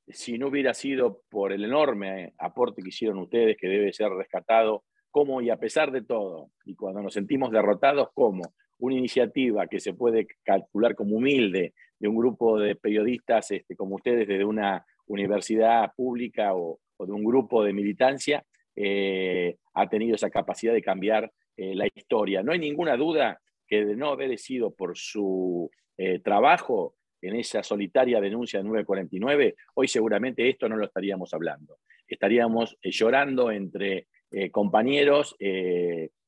Si 0.08 0.38
no 0.38 0.48
hubiera 0.48 0.74
sido 0.74 1.22
por 1.28 1.52
el 1.52 1.64
enorme 1.64 2.34
aporte 2.38 2.82
que 2.82 2.88
hicieron 2.88 3.18
ustedes, 3.18 3.56
que 3.56 3.68
debe 3.68 3.92
ser 3.92 4.10
rescatado, 4.10 4.84
como 5.10 5.40
y 5.40 5.50
a 5.50 5.56
pesar 5.56 5.90
de 5.90 6.02
todo, 6.02 6.50
y 6.64 6.74
cuando 6.74 7.02
nos 7.02 7.14
sentimos 7.14 7.50
derrotados, 7.50 8.08
como 8.14 8.54
una 8.78 8.94
iniciativa 8.94 9.66
que 9.66 9.80
se 9.80 9.92
puede 9.92 10.26
calcular 10.42 10.94
como 10.94 11.16
humilde 11.16 11.74
de 11.98 12.08
un 12.08 12.16
grupo 12.16 12.58
de 12.58 12.76
periodistas 12.76 13.50
este, 13.50 13.76
como 13.76 13.96
ustedes 13.96 14.26
desde 14.26 14.44
una 14.44 14.84
universidad 15.06 15.92
pública 15.94 16.54
o, 16.54 16.80
de 17.06 17.12
un 17.12 17.24
grupo 17.24 17.62
de 17.62 17.72
militancia, 17.72 18.44
eh, 18.76 19.56
ha 19.74 19.88
tenido 19.88 20.14
esa 20.14 20.30
capacidad 20.30 20.72
de 20.72 20.82
cambiar 20.82 21.30
eh, 21.56 21.74
la 21.74 21.86
historia. 21.86 22.42
No 22.42 22.52
hay 22.52 22.58
ninguna 22.58 22.96
duda 22.96 23.40
que 23.66 23.84
de 23.84 23.96
no 23.96 24.10
haber 24.10 24.36
sido 24.38 24.74
por 24.74 24.96
su 24.96 25.70
eh, 25.96 26.20
trabajo 26.20 26.94
en 27.22 27.36
esa 27.36 27.62
solitaria 27.62 28.20
denuncia 28.20 28.60
de 28.60 28.64
949, 28.64 29.54
hoy 29.74 29.88
seguramente 29.88 30.48
esto 30.48 30.68
no 30.68 30.76
lo 30.76 30.86
estaríamos 30.86 31.34
hablando. 31.34 31.78
Estaríamos 32.06 32.76
llorando 32.82 33.50
entre 33.50 34.06
compañeros 34.52 35.36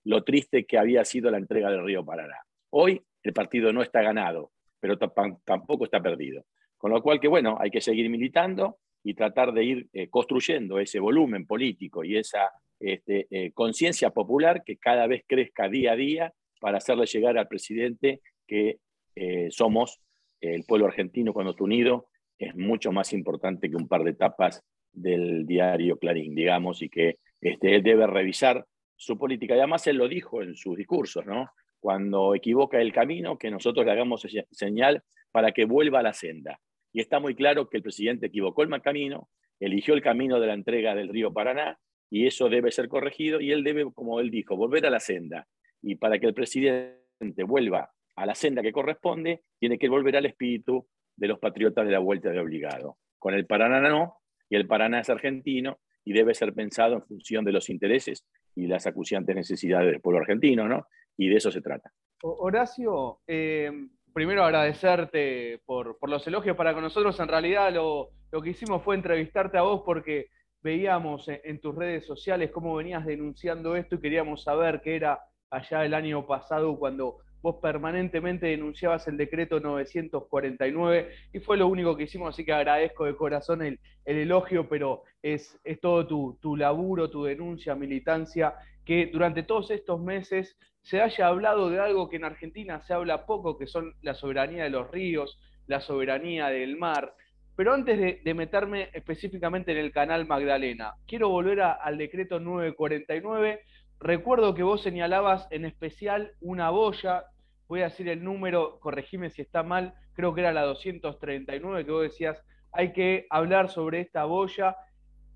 lo 0.05 0.23
triste 0.23 0.65
que 0.65 0.77
había 0.77 1.05
sido 1.05 1.31
la 1.31 1.39
entrega 1.39 1.71
del 1.71 1.85
río 1.85 2.05
Paraná. 2.05 2.37
Hoy 2.71 3.01
el 3.23 3.33
partido 3.33 3.73
no 3.73 3.83
está 3.83 4.03
ganado, 4.03 4.53
pero 4.79 4.99
tampoco 4.99 5.85
está 5.85 6.03
perdido. 6.03 6.45
Con 6.77 6.91
lo 6.91 7.03
cual 7.03 7.21
que, 7.21 7.29
bueno, 7.29 7.57
hay 7.61 7.71
que 7.71 7.81
seguir 7.81 8.11
militando 8.11 8.79
y 9.05 9.15
tratar 9.15 9.53
de 9.53 9.65
ir 9.65 9.89
eh, 9.93 10.09
construyendo 10.09 10.79
ese 10.79 11.01
volumen 11.01 11.47
político 11.47 12.05
y 12.05 12.17
esa 12.17 12.51
este, 12.79 13.27
eh, 13.31 13.53
conciencia 13.53 14.11
popular 14.11 14.63
que 14.65 14.77
cada 14.77 15.07
vez 15.07 15.25
crezca 15.27 15.69
día 15.69 15.93
a 15.93 15.97
día 15.97 16.33
para 16.61 16.79
hacerle 16.79 17.07
llegar 17.07 17.39
al 17.39 17.49
presidente 17.49 18.21
que 18.47 18.79
eh, 19.15 19.49
somos 19.51 20.01
el 20.41 20.65
pueblo 20.65 20.87
argentino 20.87 21.33
cuando 21.33 21.53
está 21.53 21.63
unido, 21.63 22.09
es 22.37 22.57
mucho 22.57 22.91
más 22.91 23.13
importante 23.13 23.71
que 23.71 23.77
un 23.77 23.87
par 23.87 24.03
de 24.03 24.15
tapas 24.15 24.65
del 24.93 25.47
diario 25.47 25.99
Clarín, 25.99 26.35
digamos, 26.35 26.83
y 26.83 26.89
que 26.89 27.19
este, 27.41 27.77
él 27.77 27.83
debe 27.83 28.07
revisar 28.07 28.67
su 28.97 29.17
política. 29.17 29.55
Y 29.55 29.59
además 29.59 29.87
él 29.87 29.97
lo 29.97 30.09
dijo 30.09 30.43
en 30.43 30.57
sus 30.57 30.77
discursos, 30.77 31.25
¿no? 31.27 31.51
Cuando 31.79 32.35
equivoca 32.35 32.81
el 32.81 32.93
camino, 32.93 33.39
que 33.39 33.51
nosotros 33.51 33.87
le 33.87 33.93
hagamos 33.93 34.27
señal 34.51 35.03
para 35.31 35.53
que 35.53 35.65
vuelva 35.65 36.01
a 36.01 36.03
la 36.03 36.13
senda. 36.13 36.61
Y 36.93 37.01
está 37.01 37.21
muy 37.21 37.35
claro 37.35 37.69
que 37.69 37.79
el 37.79 37.83
presidente 37.83 38.27
equivocó 38.27 38.63
el 38.63 38.83
camino, 38.83 39.29
eligió 39.61 39.95
el 39.95 40.03
camino 40.03 40.41
de 40.41 40.47
la 40.47 40.55
entrega 40.55 40.95
del 40.95 41.09
río 41.09 41.33
Paraná, 41.33 41.79
y 42.11 42.27
eso 42.27 42.49
debe 42.49 42.71
ser 42.71 42.89
corregido, 42.89 43.41
y 43.41 43.53
él 43.53 43.65
debe, 43.65 43.91
como 43.93 44.21
él 44.21 44.31
dijo, 44.31 44.57
volver 44.57 44.85
a 44.87 44.91
la 44.91 45.01
senda. 45.01 45.47
Y 45.81 45.95
para 45.97 46.19
que 46.19 46.27
el 46.27 46.35
presidente 46.35 47.45
vuelva 47.47 47.91
a 48.17 48.27
la 48.27 48.35
senda 48.35 48.63
que 48.63 48.73
corresponde, 48.73 49.43
tiene 49.59 49.79
que 49.79 49.89
volver 49.89 50.17
al 50.17 50.27
espíritu 50.27 50.87
de 51.17 51.29
los 51.29 51.39
patriotas 51.39 51.87
de 51.87 51.93
la 51.93 51.99
vuelta 51.99 52.31
de 52.31 52.39
obligado. 52.39 52.99
Con 53.19 53.35
el 53.35 53.47
Paraná 53.47 53.81
no, 53.81 54.19
y 54.51 54.57
el 54.57 54.67
Paraná 54.67 55.01
es 55.01 55.09
argentino, 55.09 55.79
y 56.05 56.13
debe 56.13 56.35
ser 56.35 56.53
pensado 56.53 56.97
en 56.97 57.03
función 57.03 57.45
de 57.45 57.53
los 57.53 57.71
intereses 57.71 58.27
y 58.55 58.67
las 58.67 58.87
acuciantes 58.87 59.35
necesidades 59.35 59.91
del 59.91 60.01
pueblo 60.01 60.21
argentino, 60.21 60.69
¿no? 60.69 60.87
Y 61.17 61.29
de 61.29 61.37
eso 61.37 61.51
se 61.51 61.63
trata. 61.63 61.93
Horacio, 62.23 63.21
eh, 63.27 63.71
primero 64.13 64.45
agradecerte 64.45 65.61
por, 65.67 65.97
los 66.09 66.27
elogios 66.27 66.57
para 66.57 66.75
con 66.75 66.83
nosotros. 66.83 67.19
En 67.21 67.29
realidad 67.29 67.73
lo, 67.73 68.11
que 68.43 68.51
hicimos 68.51 68.83
fue 68.83 68.95
entrevistarte 68.95 69.59
a 69.59 69.63
vos 69.63 69.83
porque 69.85 70.27
veíamos 70.63 71.29
en, 71.29 71.61
tus 71.61 71.75
redes 71.75 72.07
sociales 72.07 72.51
cómo 72.51 72.77
venías 72.77 73.05
denunciando 73.05 73.75
esto 73.77 73.97
y 73.97 74.01
queríamos 74.01 74.45
saber 74.45 74.81
qué 74.81 74.97
era 74.97 75.21
allá 75.51 75.85
el 75.85 75.95
año 75.95 76.27
pasado 76.27 76.79
cuando 76.79 77.19
vos 77.43 77.57
permanentemente 77.61 78.47
denunciabas 78.47 79.07
el 79.09 79.17
decreto 79.17 79.61
949 79.61 81.11
y 81.33 81.41
fue 81.41 81.57
lo 81.57 81.67
único 81.67 81.97
que 81.97 82.05
hicimos, 82.05 82.31
así 82.31 82.45
que 82.45 82.53
agradezco 82.53 83.05
de 83.05 83.17
corazón 83.17 83.63
el, 83.63 83.79
elogio, 84.05 84.69
pero 84.69 85.03
es, 85.23 85.59
es 85.65 85.81
todo 85.81 86.07
tu, 86.07 86.39
tu, 86.41 86.57
laburo, 86.57 87.11
tu 87.11 87.25
denuncia, 87.25 87.75
militancia, 87.75 88.55
que 88.85 89.07
durante 89.07 89.43
todos 89.43 89.71
estos 89.71 90.01
meses 90.01 90.57
se 90.83 91.01
haya 91.01 91.29
hablado 91.29 91.71
de 91.71 91.79
algo 91.79 92.09
que 92.09 92.17
en 92.17 92.25
Argentina 92.25 92.81
se 92.83 92.95
habla 92.95 93.27
poco, 93.27 93.57
que 93.57 93.67
son 93.67 93.95
la 94.03 94.15
soberanía 94.15 94.65
de 94.65 94.71
los 94.71 94.91
ríos, 94.91 95.39
la 95.67 95.81
soberanía 95.81 96.49
del 96.49 96.77
mar. 96.77 97.15
Pero 97.55 97.75
antes 97.75 98.25
de, 98.25 98.35
meterme 98.35 98.89
específicamente 98.93 99.73
en 99.73 99.79
el 99.79 99.93
canal 99.93 100.27
Magdalena, 100.27 100.95
quiero 101.07 101.29
volver 101.29 101.61
al 101.61 101.99
decreto 101.99 102.41
949. 102.41 103.61
Recuerdo 104.01 104.55
que 104.55 104.63
vos 104.63 104.83
señalabas 104.83 105.47
en 105.51 105.65
especial 105.65 106.33
una 106.41 106.71
boya, 106.71 107.27
voy 107.73 107.81
a 107.81 107.85
decir 107.85 108.07
el 108.11 108.23
número, 108.23 108.79
corregime 108.81 109.31
si 109.31 109.41
está 109.41 109.63
mal, 109.63 109.95
creo 110.13 110.35
que 110.35 110.43
era 110.43 110.53
la 110.53 110.61
239, 110.61 111.87
que 111.87 111.91
vos 111.91 112.03
decías, 112.03 112.45
hay 112.71 112.93
que 112.93 113.27
hablar 113.31 113.71
sobre 113.71 114.01
esta 114.01 114.27
boya 114.27 114.77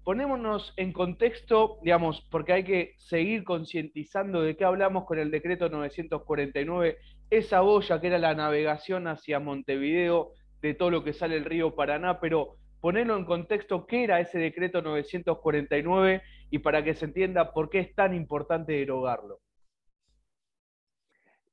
ponémonos 0.04 0.74
en 0.76 0.92
contexto, 0.92 1.78
digamos, 1.82 2.20
porque 2.30 2.52
hay 2.52 2.64
que 2.64 2.94
seguir 2.98 3.42
concientizando 3.42 4.42
de 4.42 4.54
qué 4.54 4.66
hablamos 4.66 5.06
con 5.06 5.18
el 5.18 5.30
decreto 5.30 5.70
949, 5.70 6.98
esa 7.30 7.62
boya 7.62 8.02
que 8.02 8.08
era 8.08 8.18
la 8.18 8.34
navegación 8.34 9.08
hacia 9.08 9.40
Montevideo 9.40 10.32
de 10.60 10.74
todo 10.74 10.90
lo 10.90 11.04
que 11.04 11.14
sale 11.14 11.36
el 11.36 11.46
río 11.46 11.74
Paraná, 11.74 12.20
pero 12.20 12.56
ponerlo 12.82 13.16
en 13.16 13.24
contexto 13.24 13.86
qué 13.86 14.04
era 14.04 14.20
ese 14.20 14.38
decreto 14.38 14.82
949 14.82 16.22
y 16.50 16.58
para 16.58 16.84
que 16.84 16.94
se 16.94 17.06
entienda 17.06 17.54
por 17.54 17.70
qué 17.70 17.78
es 17.78 17.94
tan 17.94 18.14
importante 18.14 18.74
derogarlo. 18.74 19.40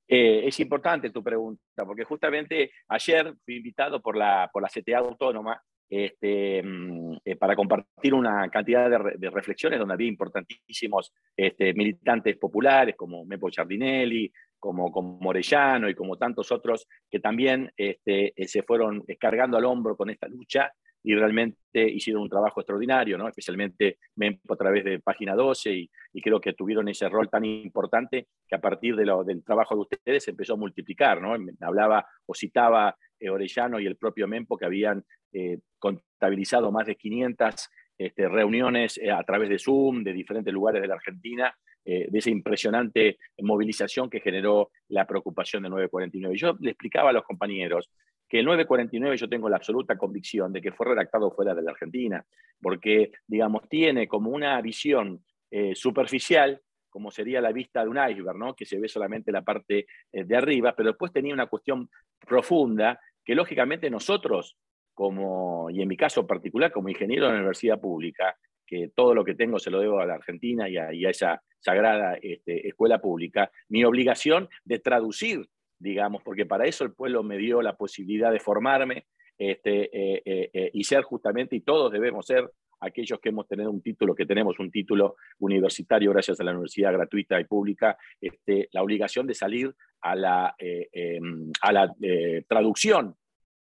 Eh, 0.07 0.48
es 0.48 0.60
importante 0.60 1.10
tu 1.10 1.24
pregunta, 1.24 1.86
porque 1.86 2.03
justamente 2.03 2.72
ayer 2.89 3.33
fui 3.45 3.57
invitado 3.57 4.01
por 4.01 4.17
la, 4.17 4.50
por 4.51 4.62
la 4.62 4.69
CTA 4.69 5.00
Autónoma 5.00 5.62
este, 5.89 6.62
mm, 6.63 7.17
eh, 7.24 7.36
para 7.36 7.55
compartir 7.55 8.13
una 8.13 8.50
cantidad 8.50 8.89
de, 8.89 9.29
reflexiones 9.29 9.79
donde 9.79 9.93
había 9.93 10.07
importantísimos 10.07 11.13
este, 11.38 11.74
militantes 11.74 12.38
populares 12.38 12.95
como 12.95 13.25
Mepo 13.25 13.50
Giardinelli, 13.50 14.31
como, 14.60 14.91
como 14.91 15.19
Morellano 15.19 15.89
y 15.89 15.93
como 15.93 16.17
tantos 16.17 16.51
otros 16.51 16.88
que 17.10 17.19
también 17.19 17.72
este, 17.77 18.33
eh, 18.36 18.48
se 18.48 18.63
fueron 18.63 19.03
cargando 19.19 19.57
al 19.57 19.65
hombro 19.65 19.95
con 19.95 20.10
esta 20.10 20.27
lucha 20.27 20.74
y 21.03 21.13
realmente 21.15 21.91
hicieron 21.91 22.24
un 22.24 22.29
trabajo 22.29 22.62
extraordinario, 22.62 23.17
¿no? 23.17 23.27
especialmente 23.27 23.98
Mempo 24.15 24.53
a 24.53 24.57
través 24.57 24.86
de 24.86 25.00
Página 25.00 25.36
12 25.36 25.72
y, 25.74 25.89
creo 26.22 26.39
que 26.39 26.53
tuvieron 26.53 26.88
ese 26.88 27.10
rol 27.10 27.29
tan 27.29 27.43
importante 27.43 28.27
que 28.48 28.55
a 28.55 28.62
partir 28.62 28.95
de 28.95 29.05
lo, 29.05 29.24
del 29.24 29.43
trabajo 29.43 29.75
de 29.75 29.81
ustedes 29.81 30.24
se 30.24 30.31
empezó 30.31 30.53
a 30.53 30.57
multiplicar. 30.57 31.22
¿no? 31.22 31.36
Hablaba 31.60 32.05
o 32.25 32.33
citaba 32.33 32.95
eh, 33.19 33.29
Orellano 33.29 33.79
y 33.79 33.86
el 33.86 33.98
propio 33.98 34.27
Mempo 34.27 34.57
que 34.57 34.65
habían 34.65 35.03
eh, 35.33 35.60
contabilizado 35.77 36.72
más 36.72 36.88
de 36.88 36.95
500 36.95 37.69
este, 37.98 38.29
reuniones 38.29 38.98
eh, 39.00 39.12
a 39.12 39.24
través 39.24 39.50
de 39.50 39.60
Zoom 39.60 40.03
de 40.03 40.13
diferentes 40.13 40.53
lugares 40.53 40.81
de 40.81 40.88
la 40.88 40.95
Argentina, 40.95 41.53
de 41.86 42.17
esa 42.17 42.29
impresionante 42.29 43.17
movilización 43.39 44.10
que 44.10 44.22
generó 44.22 44.72
la 44.88 45.05
preocupación 45.05 45.63
de 45.63 45.69
949. 45.69 46.38
Yo 46.38 46.55
le 46.62 46.69
explicaba 46.69 47.10
a 47.10 47.13
los 47.13 47.25
compañeros 47.25 47.89
que 48.33 48.39
el 48.39 48.45
949 48.45 49.15
yo 49.15 49.29
tengo 49.29 49.47
la 49.47 49.57
absoluta 49.57 49.95
convicción 49.95 50.51
de 50.51 50.59
que 50.59 50.71
fue 50.71 50.87
redactado 50.87 51.29
fuera 51.29 51.53
de 51.53 51.61
la 51.61 51.69
Argentina, 51.69 52.25
porque, 52.59 53.11
digamos, 53.27 53.69
tiene 53.69 54.07
como 54.07 54.31
una 54.31 54.59
visión 54.59 55.23
eh, 55.51 55.75
superficial, 55.75 56.59
como 56.89 57.11
sería 57.11 57.41
la 57.41 57.51
vista 57.51 57.83
de 57.83 57.89
un 57.89 57.97
iceberg, 57.97 58.35
¿no? 58.35 58.55
que 58.55 58.65
se 58.65 58.79
ve 58.79 58.87
solamente 58.87 59.31
la 59.31 59.43
parte 59.43 59.85
eh, 60.11 60.23
de 60.23 60.35
arriba, 60.35 60.73
pero 60.75 60.89
después 60.89 61.11
tenía 61.11 61.31
una 61.31 61.45
cuestión 61.45 61.87
profunda 62.25 62.99
que 63.23 63.35
lógicamente 63.35 63.87
nosotros, 63.91 64.57
como, 64.95 65.69
y 65.69 65.83
en 65.83 65.87
mi 65.87 65.95
caso 65.95 66.25
particular, 66.25 66.71
como 66.71 66.89
ingeniero 66.89 67.27
de 67.27 67.33
la 67.33 67.37
universidad 67.37 67.79
pública, 67.79 68.35
que 68.65 68.89
todo 68.95 69.13
lo 69.13 69.23
que 69.23 69.35
tengo 69.35 69.59
se 69.59 69.69
lo 69.69 69.79
debo 69.79 69.99
a 69.99 70.07
la 70.07 70.15
Argentina 70.15 70.67
y 70.67 70.77
a, 70.77 70.89
esa 71.07 71.43
sagrada 71.59 72.17
este, 72.19 72.67
escuela 72.67 72.97
pública, 72.97 73.51
mi 73.69 73.83
obligación 73.83 74.49
de 74.65 74.79
traducir 74.79 75.47
digamos, 75.83 76.23
porque 76.23 76.45
para 76.45 76.65
eso 76.65 76.83
el 76.83 76.93
pueblo 76.93 77.23
me 77.23 77.37
dio 77.37 77.61
la 77.61 77.75
posibilidad 77.75 78.31
de 78.31 78.39
formarme 78.39 79.05
este, 79.37 79.83
eh, 79.83 80.21
eh, 80.25 80.49
eh, 80.53 80.71
y 80.73 80.83
ser 80.83 81.03
justamente, 81.03 81.55
y 81.55 81.61
todos 81.61 81.91
debemos 81.91 82.25
ser 82.25 82.49
aquellos 82.83 83.19
que 83.19 83.29
hemos 83.29 83.47
tenido 83.47 83.71
un 83.71 83.81
título, 83.81 84.15
que 84.15 84.25
tenemos 84.25 84.59
un 84.59 84.69
título 84.69 85.15
universitario 85.39 86.11
gracias 86.11 86.39
a 86.39 86.43
la 86.43 86.51
universidad 86.51 86.93
gratuita 86.93 87.39
y 87.39 87.45
pública, 87.45 87.97
este, 88.19 88.69
la 88.71 88.83
obligación 88.83 89.25
de 89.25 89.33
salir 89.33 89.73
a 90.01 90.15
la, 90.15 90.55
eh, 90.59 90.89
em, 90.91 91.51
a 91.61 91.71
la 91.71 91.93
eh, 92.01 92.43
traducción. 92.47 93.15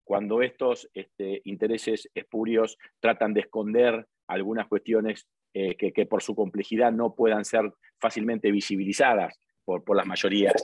Cuando 0.03 0.41
estos 0.41 0.89
este, 0.94 1.41
intereses 1.46 2.10
espurios 2.13 2.77
tratan 3.00 3.34
de 3.34 3.41
esconder 3.41 4.06
algunas 4.27 4.68
cuestiones 4.68 5.27
eh, 5.53 5.75
que, 5.75 6.06
por 6.06 6.24
su 6.24 6.34
complejidad 6.34 6.91
no 6.91 7.13
puedan 7.13 7.44
ser 7.44 7.74
fácilmente 8.00 8.51
visibilizadas 8.51 9.38
por, 9.65 9.84
por 9.84 9.98
las 9.98 10.08
mayorías 10.08 10.63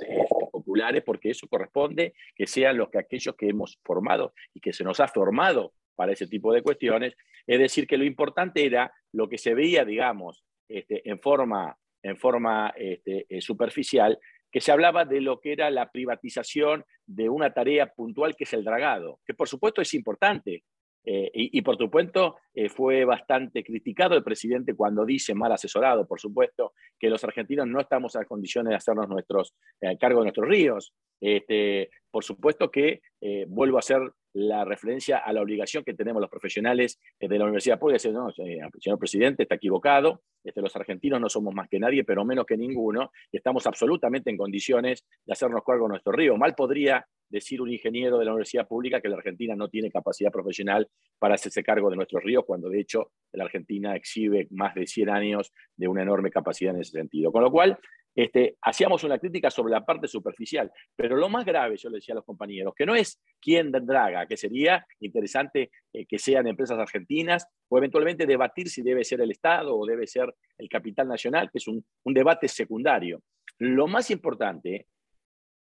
porque 1.06 1.32
eso 1.32 1.48
corresponde 1.48 2.14
que 2.36 2.48
sean 2.48 2.78
los 2.78 2.90
que 2.90 3.00
aquellos 3.00 3.36
que 3.36 3.50
hemos 3.50 3.80
formado 3.84 4.34
y 4.54 4.60
que 4.60 4.74
se 4.74 4.84
nos 4.84 5.00
ha 5.00 5.08
formado 5.08 5.74
para 5.96 6.12
ese 6.12 6.28
tipo 6.28 6.54
de 6.54 6.62
cuestiones. 6.62 7.16
Es 7.46 7.60
decir, 7.60 7.88
que 7.88 7.98
lo 7.98 8.04
importante 8.06 8.66
era 8.66 8.94
lo 9.12 9.28
que 9.28 9.38
se 9.38 9.54
veía, 9.54 9.86
digamos, 9.86 10.44
este, 10.70 11.10
en 11.10 11.20
forma, 11.20 11.78
en 12.04 12.18
forma 12.18 12.74
este, 12.76 13.26
eh, 13.30 13.42
superficial, 13.42 14.20
que 14.52 14.62
se 14.62 14.72
hablaba 14.72 15.06
de 15.06 15.22
lo 15.22 15.40
que 15.40 15.52
era 15.54 15.70
la 15.70 15.92
privatización 15.92 16.86
de 17.06 17.30
una 17.30 17.54
tarea 17.54 17.94
puntual 17.94 18.36
que 18.36 18.46
es 18.46 18.54
el 18.54 18.64
dragado, 18.64 19.20
que 19.26 19.34
por 19.34 19.48
supuesto 19.48 19.82
es 19.82 19.94
importante, 19.94 20.64
eh, 21.10 21.32
y, 21.34 21.62
por 21.62 21.78
supuesto, 21.78 22.36
eh, 22.54 22.68
fue 22.68 23.06
bastante 23.06 23.64
criticado 23.64 24.16
el 24.16 24.26
presidente 24.26 24.74
cuando 24.76 25.06
dice, 25.06 25.34
mal 25.34 25.54
asesorado, 25.54 26.06
por 26.06 26.20
supuesto, 26.20 26.74
que 27.00 27.10
los 27.10 27.24
argentinos 27.24 27.66
no 27.66 27.80
estamos 27.80 28.14
en 28.16 28.26
condiciones 28.26 28.72
de 28.72 28.76
hacernos 28.76 29.08
nuestros, 29.08 29.56
eh, 29.80 29.98
cargo 29.98 30.20
de 30.20 30.26
nuestros 30.26 30.50
ríos. 30.50 30.94
Este, 31.22 31.90
por 32.12 32.26
supuesto 32.26 32.70
que 32.70 33.02
vuelvo 33.48 33.78
a 33.78 33.80
hacer 33.80 34.02
la 34.38 34.64
referencia 34.66 35.18
a 35.18 35.34
la 35.34 35.42
obligación 35.42 35.84
que 35.84 35.96
tenemos 35.96 36.22
los 36.22 36.30
profesionales 36.30 37.00
de 37.20 37.38
la 37.40 37.46
Universidad 37.46 37.80
Pública, 37.80 37.96
decir, 37.96 38.14
no, 38.14 38.32
señor 38.32 39.00
presidente, 39.00 39.44
está 39.44 39.56
equivocado, 39.56 40.22
este, 40.44 40.62
los 40.62 40.76
argentinos 40.76 41.20
no 41.20 41.28
somos 41.28 41.56
más 41.56 41.68
que 41.68 41.80
nadie, 41.80 42.04
pero 42.04 42.24
menos 42.24 42.46
que 42.46 42.56
ninguno, 42.56 43.12
y 43.32 43.38
estamos 43.38 43.66
absolutamente 43.66 44.30
en 44.30 44.38
condiciones 44.38 45.06
de 45.26 45.34
hacernos 45.34 45.64
cargo 45.66 45.86
de 45.86 45.90
nuestro 45.90 46.12
río. 46.12 46.38
Mal 46.38 46.54
podría 46.54 47.04
decir 47.30 47.62
un 47.62 47.72
ingeniero 47.72 48.20
de 48.20 48.26
la 48.26 48.32
universidad 48.32 48.68
pública 48.68 49.02
que 49.02 49.10
la 49.10 49.18
Argentina 49.18 49.56
no 49.56 49.70
tiene 49.70 49.90
capacidad 49.90 50.32
profesional 50.32 50.88
para 51.18 51.34
hacerse 51.34 51.64
cargo 51.64 51.90
de 51.90 51.96
nuestros 51.96 52.24
ríos, 52.24 52.46
cuando 52.46 52.70
de 52.70 52.80
hecho 52.80 53.12
la 53.34 53.46
Argentina 53.46 53.96
exhibe 53.96 54.48
más 54.52 54.76
de 54.76 54.86
100 54.86 55.10
años 55.10 55.52
de 55.76 55.88
una 55.88 56.04
enorme 56.04 56.30
capacidad 56.30 56.76
en 56.76 56.82
ese 56.82 56.92
sentido. 56.92 57.32
Con 57.32 57.42
lo 57.42 57.52
cual, 57.52 57.78
este, 58.18 58.58
hacíamos 58.64 59.04
una 59.04 59.20
crítica 59.20 59.52
sobre 59.52 59.72
la 59.72 59.86
parte 59.86 60.08
superficial, 60.08 60.72
pero 60.96 61.16
lo 61.16 61.30
más 61.30 61.46
grave, 61.46 61.78
yo 61.78 61.88
le 61.92 61.98
decía 61.98 62.14
a 62.14 62.16
los 62.16 62.26
compañeros, 62.26 62.74
que 62.76 62.84
no 62.84 62.96
es 62.96 63.22
quién 63.40 63.72
draga, 63.72 64.26
que 64.26 64.36
sería 64.36 64.84
interesante 65.00 65.70
eh, 65.94 66.08
que 66.08 66.18
sean 66.18 66.48
empresas 66.48 66.80
argentinas 66.80 67.46
o 67.70 67.78
eventualmente 67.78 68.26
debatir 68.26 68.70
si 68.70 68.82
debe 68.82 69.04
ser 69.04 69.22
el 69.22 69.30
Estado 69.30 69.78
o 69.78 69.86
debe 69.86 70.08
ser 70.08 70.34
el 70.58 70.68
capital 70.68 71.08
nacional, 71.08 71.52
que 71.52 71.60
es 71.60 71.68
un, 71.68 71.86
debate 72.06 72.48
secundario. 72.48 73.22
Lo 73.60 73.86
más 73.86 74.10
importante 74.10 74.88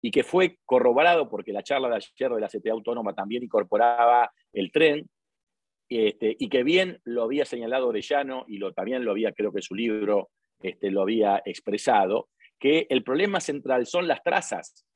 y 0.00 0.10
que 0.10 0.24
fue 0.24 0.56
corroborado 0.64 1.28
porque 1.28 1.52
la 1.52 1.62
charla 1.62 1.90
de 1.90 1.96
ayer 1.96 2.30
de 2.30 2.40
la 2.40 2.48
CTA 2.48 2.72
Autónoma 2.72 3.14
también 3.14 3.42
incorporaba 3.42 4.32
el 4.54 4.72
tren, 4.72 5.10
este, 5.90 6.36
y 6.38 6.48
que 6.48 6.62
bien 6.62 7.00
lo 7.04 7.24
había 7.24 7.44
señalado 7.44 7.92
de 7.92 8.00
Llano 8.00 8.46
y 8.48 8.56
lo, 8.56 8.72
también 8.72 9.04
lo 9.04 9.10
había, 9.10 9.32
creo 9.32 9.52
que 9.52 9.60
su 9.60 9.74
libro 9.74 10.30
este, 10.62 10.90
lo 10.90 11.02
había 11.02 11.42
expresado, 11.44 12.28
que 12.58 12.86
el 12.90 13.02
problema 13.02 13.40
central 13.40 13.86
son 13.86 14.06
las 14.06 14.22
trazas, 14.22 14.86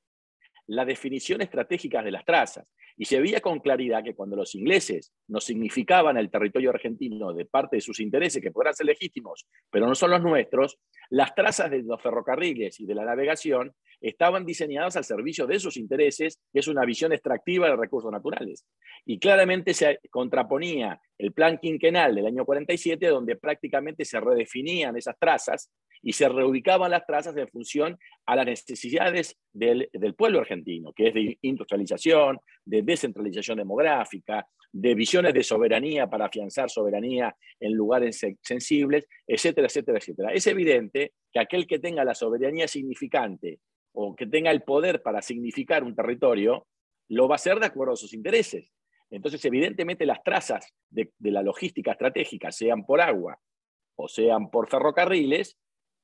la 0.67 0.85
definición 0.85 1.41
estratégica 1.41 2.03
de 2.03 2.11
las 2.11 2.25
trazas. 2.25 2.67
Y 2.97 3.07
se 3.07 3.21
veía 3.21 3.41
con 3.41 3.59
claridad 3.59 4.05
que 4.05 4.15
cuando 4.15 4.37
los 4.37 4.55
ingleses 4.55 5.13
nos 5.27 5.45
significaban 5.45 6.17
el 6.17 6.31
territorio 6.31 6.71
argentino 6.71 7.33
de 7.33 7.45
parte 7.45 7.77
de 7.77 7.81
sus 7.81 7.99
intereses, 7.99 8.41
que 8.41 8.53
podrán 8.53 8.75
ser 8.75 8.87
legítimos, 8.87 9.47
pero 9.69 9.89
no 9.89 9.97
son 9.97 10.13
los 10.13 10.23
nuestros, 10.23 10.79
las 11.11 11.35
trazas 11.35 11.71
de 11.73 11.83
los 11.83 12.01
ferrocarriles 12.01 12.79
y 12.79 12.87
de 12.87 12.95
la 12.95 13.05
navegación 13.05 13.75
estaban 14.09 14.45
diseñadas 14.45 14.97
al 14.97 15.05
servicio 15.05 15.47
de 15.47 15.59
sus 15.59 15.77
intereses, 15.77 16.39
que 16.53 16.61
es 16.61 16.69
una 16.69 16.85
visión 16.85 17.13
extractiva 17.13 17.69
de 17.69 17.77
recursos 17.77 18.13
naturales. 18.13 18.67
Y 19.07 19.19
claramente 19.19 19.73
se 19.73 19.99
contraponía 20.11 21.01
el 21.17 21.33
plan 21.33 21.59
quinquenal 21.59 22.15
del 22.15 22.27
año 22.27 22.45
47, 22.45 23.07
donde 23.07 23.37
prácticamente 23.37 24.05
se 24.05 24.21
redefinían 24.21 24.97
esas 24.97 25.19
trazas 25.19 25.71
y 26.03 26.13
se 26.13 26.29
reubicaban 26.29 26.91
las 26.91 27.07
trazas 27.07 27.35
en 27.37 27.49
función 27.49 27.99
a 28.27 28.37
las 28.37 28.45
necesidades 28.45 29.39
del, 29.53 29.89
pueblo 30.17 30.41
argentino, 30.41 30.93
que 30.93 31.09
es 31.09 31.15
de 31.15 31.39
industrialización, 31.41 32.39
de 32.65 32.83
descentralización 32.83 33.57
demográfica, 33.57 34.47
de 34.71 34.95
visiones 34.95 35.33
de 35.33 35.43
soberanía 35.43 36.11
para 36.11 36.27
afianzar 36.27 36.69
soberanía 36.69 37.35
en 37.59 37.73
lugares 37.73 38.21
sensibles, 38.43 39.09
etcétera, 39.27 39.69
etcétera, 39.69 39.99
etcétera. 39.99 40.33
Es 40.33 40.47
evidente 40.47 41.15
que 41.33 41.41
aquel 41.41 41.67
que 41.67 41.79
tenga 41.79 42.05
la 42.05 42.15
soberanía 42.15 42.69
significante 42.69 43.61
o 43.95 44.15
que 44.15 44.27
tenga 44.27 44.51
el 44.51 44.63
poder 44.63 45.03
para 45.03 45.23
significar 45.23 45.85
un 45.85 45.95
territorio, 45.95 46.67
lo 47.09 47.29
va 47.29 47.35
a 47.35 47.37
hacer 47.37 47.59
de 47.61 47.67
acuerdo 47.67 47.95
a 47.95 47.97
sus 47.97 48.13
intereses. 48.13 48.71
Entonces, 49.11 49.45
evidentemente, 49.45 50.05
las 50.07 50.23
trazas 50.23 50.75
de, 50.91 51.13
la 51.21 51.43
logística 51.43 51.93
estratégica, 51.93 52.51
sean 52.51 52.85
por 52.85 53.01
agua 53.01 53.39
o 53.97 54.09
sean 54.09 54.51
por 54.51 54.69
ferrocarriles, 54.69 55.57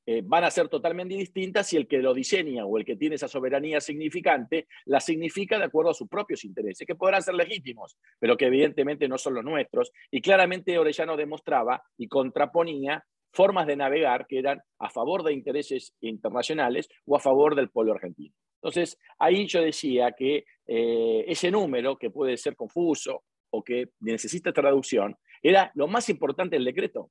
eh, 0.05 0.21
van 0.23 0.45
a 0.45 0.51
ser 0.51 0.67
totalmente 0.69 1.13
distintas 1.15 1.67
si 1.67 1.77
el 1.77 1.87
que 1.87 1.99
lo 1.99 2.13
diseña 2.13 2.65
o 2.65 2.77
el 2.77 2.85
que 2.85 2.95
tiene 2.95 3.15
esa 3.15 3.27
soberanía 3.27 3.79
significante 3.81 4.67
la 4.85 4.99
significa 4.99 5.59
de 5.59 5.65
acuerdo 5.65 5.91
a 5.91 5.93
sus 5.93 6.07
propios 6.07 6.43
intereses, 6.43 6.87
que 6.87 6.95
podrán 6.95 7.21
ser 7.21 7.35
legítimos, 7.35 7.97
pero 8.17 8.35
que 8.35 8.45
evidentemente 8.45 9.07
no 9.07 9.17
son 9.17 9.35
los 9.35 9.43
nuestros. 9.43 9.91
Y 10.09 10.21
claramente 10.21 10.79
Orellano 10.79 11.17
demostraba 11.17 11.83
y 11.97 12.07
contraponía 12.07 13.05
formas 13.31 13.67
de 13.67 13.75
navegar 13.75 14.25
que 14.27 14.39
eran 14.39 14.61
a 14.79 14.89
favor 14.89 15.23
de 15.23 15.33
intereses 15.33 15.93
internacionales 16.01 16.89
o 17.05 17.15
a 17.15 17.19
favor 17.19 17.55
del 17.55 17.69
pueblo 17.69 17.93
argentino. 17.93 18.35
Entonces, 18.61 18.97
ahí 19.17 19.47
yo 19.47 19.61
decía 19.61 20.11
que 20.11 20.45
eh, 20.67 21.25
ese 21.27 21.49
número, 21.49 21.97
que 21.97 22.11
puede 22.11 22.37
ser 22.37 22.55
confuso 22.55 23.23
o 23.49 23.63
que 23.63 23.89
necesita 23.99 24.53
traducción, 24.53 25.17
era 25.41 25.71
lo 25.75 25.87
más 25.87 26.09
importante 26.09 26.55
del 26.55 26.65
decreto, 26.65 27.09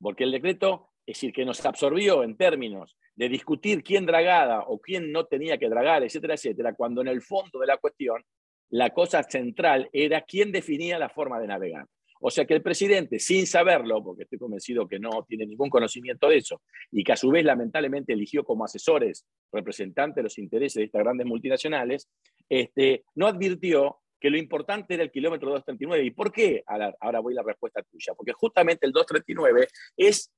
porque 0.00 0.24
el 0.24 0.32
decreto 0.32 0.90
es 1.06 1.18
decir, 1.18 1.32
que 1.32 1.44
nos 1.44 1.64
absorbió 1.64 2.24
en 2.24 2.36
términos 2.36 2.96
de 3.14 3.28
discutir 3.28 3.84
quién 3.84 4.06
dragaba 4.06 4.64
o 4.66 4.80
quién 4.80 5.12
no 5.12 5.26
tenía 5.26 5.56
que 5.56 5.68
dragar, 5.68 6.02
etcétera, 6.02 6.34
etcétera, 6.34 6.74
cuando 6.74 7.00
en 7.00 7.08
el 7.08 7.22
fondo 7.22 7.60
de 7.60 7.66
la 7.68 7.76
cuestión 7.76 8.24
la 8.70 8.90
cosa 8.90 9.22
central 9.22 9.88
era 9.92 10.22
quién 10.22 10.50
definía 10.50 10.98
la 10.98 11.08
forma 11.08 11.38
de 11.38 11.46
navegar. 11.46 11.86
O 12.20 12.30
sea 12.30 12.44
que 12.44 12.54
el 12.54 12.62
presidente, 12.62 13.18
sin 13.18 13.46
saberlo, 13.46 14.02
porque 14.02 14.24
estoy 14.24 14.38
convencido 14.38 14.86
que 14.88 14.98
no 14.98 15.24
tiene 15.28 15.46
ningún 15.46 15.70
conocimiento 15.70 16.28
de 16.28 16.38
eso, 16.38 16.62
y 16.90 17.04
que 17.04 17.12
a 17.12 17.16
su 17.16 17.30
vez 17.30 17.44
lamentablemente 17.44 18.12
eligió 18.12 18.44
como 18.44 18.64
asesores 18.64 19.26
representantes 19.52 20.16
de 20.16 20.22
los 20.22 20.38
intereses 20.38 20.74
de 20.74 20.84
estas 20.84 21.02
grandes 21.02 21.26
multinacionales, 21.26 22.08
este, 22.48 23.04
no 23.14 23.26
advirtió 23.26 23.98
que 24.20 24.30
lo 24.30 24.38
importante 24.38 24.94
era 24.94 25.02
el 25.02 25.10
kilómetro 25.10 25.50
239. 25.50 26.04
¿Y 26.04 26.10
por 26.10 26.32
qué? 26.32 26.62
Ahora, 26.66 27.20
voy 27.20 27.34
a 27.34 27.36
la 27.36 27.42
respuesta 27.42 27.82
tuya. 27.82 28.14
Porque 28.14 28.32
justamente 28.32 28.86
el 28.86 28.92
239 28.92 29.68
es 29.96 30.32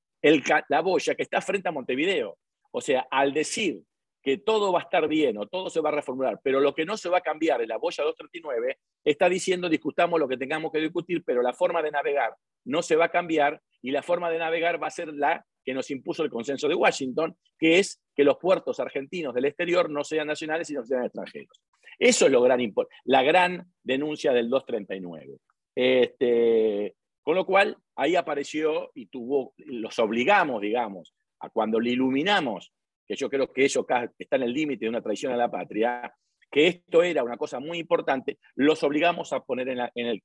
la 0.67 0.81
boya 0.81 1.15
que 1.15 1.23
está 1.23 1.41
frente 1.41 1.69
a 1.69 1.71
Montevideo. 1.71 2.37
O 2.71 2.81
sea, 2.81 3.07
al 3.09 3.33
decir 3.33 3.81
todo 4.37 4.71
va 4.71 4.79
a 4.79 4.83
estar 4.83 5.07
bien 5.07 5.37
o 5.37 5.47
todo 5.47 5.69
se 5.69 5.81
va 5.81 5.89
a 5.89 5.93
reformular, 5.93 6.39
pero 6.43 6.59
lo 6.59 6.73
que 6.73 6.85
no 6.85 6.97
se 6.97 7.09
va 7.09 7.19
a 7.19 7.21
cambiar 7.21 7.61
en 7.61 7.69
la 7.69 7.77
boya 7.77 8.03
239, 8.03 8.77
está 9.03 9.27
diciendo 9.27 9.69
discutamos 9.69 10.19
lo 10.19 10.27
que 10.27 10.37
tengamos 10.37 10.71
que 10.71 10.79
discutir, 10.79 11.23
pero 11.25 11.41
la 11.41 11.53
forma 11.53 11.81
de 11.81 11.91
navegar 11.91 12.33
no 12.65 12.81
se 12.81 12.95
va 12.95 13.05
a 13.05 13.11
cambiar 13.11 13.61
y 13.81 13.91
la 13.91 14.03
forma 14.03 14.29
de 14.29 14.37
navegar 14.37 14.81
va 14.81 14.87
a 14.87 14.91
ser 14.91 15.13
la 15.13 15.45
que 15.63 15.73
nos 15.73 15.91
impuso 15.91 16.23
el 16.23 16.29
consenso 16.29 16.67
de 16.67 16.75
Washington, 16.75 17.35
que 17.57 17.79
es 17.79 18.01
que 18.15 18.23
los 18.23 18.37
puertos 18.37 18.79
argentinos 18.79 19.33
del 19.33 19.45
exterior 19.45 19.89
no 19.89 20.03
sean 20.03 20.27
nacionales, 20.27 20.67
sino 20.67 20.83
sean 20.83 21.05
extranjeros. 21.05 21.61
Eso 21.97 22.25
es 22.25 22.31
lo 22.31 22.41
gran, 22.41 22.61
la 23.05 23.23
gran 23.23 23.71
denuncia 23.83 24.31
del 24.31 24.49
239. 24.49 25.37
Este, 25.75 26.95
con 27.21 27.35
lo 27.35 27.45
cual, 27.45 27.77
ahí 27.95 28.15
apareció 28.15 28.91
y 28.95 29.07
tuvo, 29.07 29.53
los 29.57 29.99
obligamos, 29.99 30.61
digamos, 30.61 31.13
a 31.39 31.49
cuando 31.49 31.79
le 31.79 31.91
iluminamos, 31.91 32.71
que 33.09 33.15
yo 33.15 33.27
creo 33.27 33.51
que 33.51 33.65
eso 33.65 33.87
está 34.19 34.35
en 34.35 34.43
el 34.43 34.53
límite 34.53 34.85
de 34.85 34.89
una 34.89 35.01
traición 35.01 35.33
a 35.33 35.37
la 35.37 35.49
patria, 35.49 36.13
que 36.51 36.67
esto 36.67 37.01
era 37.01 37.23
una 37.23 37.37
cosa 37.37 37.59
muy 37.59 37.79
importante, 37.79 38.37
los 38.55 38.83
obligamos 38.83 39.33
a 39.33 39.39
poner 39.39 39.69
en, 39.69 39.79
el, 40.05 40.21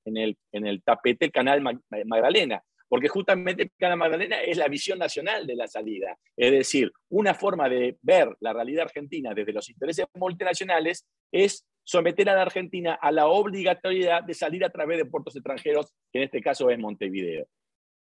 en 0.53 0.67
el, 0.67 0.83
tapete 0.83 1.25
el 1.25 1.33
canal 1.33 1.63
Magdalena, 1.63 2.63
porque 2.87 3.09
justamente 3.09 3.63
el 3.63 3.71
canal 3.79 3.97
Magdalena 3.97 4.43
es 4.43 4.59
la 4.59 4.69
visión 4.69 4.99
nacional 4.99 5.47
de 5.47 5.57
la 5.57 5.67
salida, 5.67 6.19
es 6.37 6.53
decir, 6.53 6.93
una 7.09 7.33
forma 7.33 7.71
de 7.71 7.97
ver 8.03 8.29
la 8.41 8.53
realidad 8.53 8.85
argentina 8.85 9.33
desde 9.35 9.55
los 9.55 9.71
intereses 9.71 10.05
multinacionales 10.15 11.07
es 11.33 11.67
someter 11.85 12.29
a 12.29 12.35
la 12.35 12.43
Argentina 12.43 12.99
a 13.01 13.11
la 13.13 13.29
obligatoriedad 13.29 14.23
de 14.23 14.35
salir 14.35 14.63
a 14.63 14.71
través 14.71 14.99
de 14.99 15.07
puertos 15.07 15.37
extranjeros, 15.37 15.91
que 16.13 16.19
en 16.19 16.25
este 16.25 16.43
caso 16.43 16.69
es 16.69 16.79
Montevideo. 16.79 17.47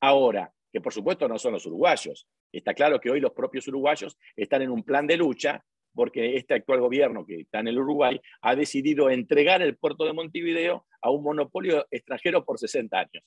Ahora, 0.01 0.51
que 0.71 0.81
por 0.81 0.93
supuesto 0.93 1.27
no 1.27 1.37
son 1.37 1.53
los 1.53 1.65
uruguayos. 1.65 2.27
Está 2.51 2.73
claro 2.73 2.99
que 2.99 3.09
hoy 3.09 3.19
los 3.19 3.33
propios 3.33 3.67
uruguayos 3.67 4.17
están 4.35 4.61
en 4.61 4.71
un 4.71 4.83
plan 4.83 5.07
de 5.07 5.17
lucha 5.17 5.63
porque 5.93 6.35
este 6.35 6.53
actual 6.53 6.79
gobierno 6.79 7.25
que 7.25 7.41
está 7.41 7.59
en 7.59 7.69
el 7.69 7.79
Uruguay 7.79 8.21
ha 8.41 8.55
decidido 8.55 9.09
entregar 9.09 9.63
el 9.63 9.77
puerto 9.77 10.05
de 10.05 10.13
Montevideo 10.13 10.85
a 11.01 11.09
un 11.09 11.23
monopolio 11.23 11.87
extranjero 11.89 12.45
por 12.45 12.59
60 12.59 12.99
años. 12.99 13.23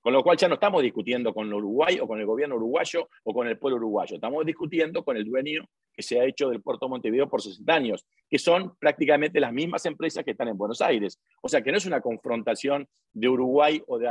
Con 0.00 0.12
lo 0.12 0.22
cual 0.22 0.36
ya 0.36 0.48
no 0.48 0.54
estamos 0.54 0.82
discutiendo 0.82 1.32
con 1.32 1.50
Uruguay 1.52 1.98
o 1.98 2.06
con 2.06 2.20
el 2.20 2.26
gobierno 2.26 2.56
uruguayo 2.56 3.08
o 3.22 3.32
con 3.32 3.48
el 3.48 3.58
pueblo 3.58 3.78
uruguayo, 3.78 4.16
estamos 4.16 4.44
discutiendo 4.44 5.02
con 5.02 5.16
el 5.16 5.24
dueño 5.24 5.64
que 5.94 6.02
se 6.02 6.20
ha 6.20 6.24
hecho 6.24 6.48
del 6.50 6.60
puerto 6.60 6.86
de 6.86 6.90
Montevideo 6.90 7.28
por 7.28 7.40
60 7.40 7.72
años, 7.72 8.06
que 8.28 8.38
son 8.38 8.76
prácticamente 8.76 9.40
las 9.40 9.52
mismas 9.52 9.86
empresas 9.86 10.24
que 10.24 10.32
están 10.32 10.48
en 10.48 10.58
Buenos 10.58 10.80
Aires. 10.82 11.20
O 11.40 11.48
sea 11.48 11.62
que 11.62 11.70
no 11.70 11.78
es 11.78 11.86
una 11.86 12.00
confrontación 12.00 12.86
de 13.12 13.28
Uruguay 13.28 13.82
o 13.86 13.98
de, 13.98 14.08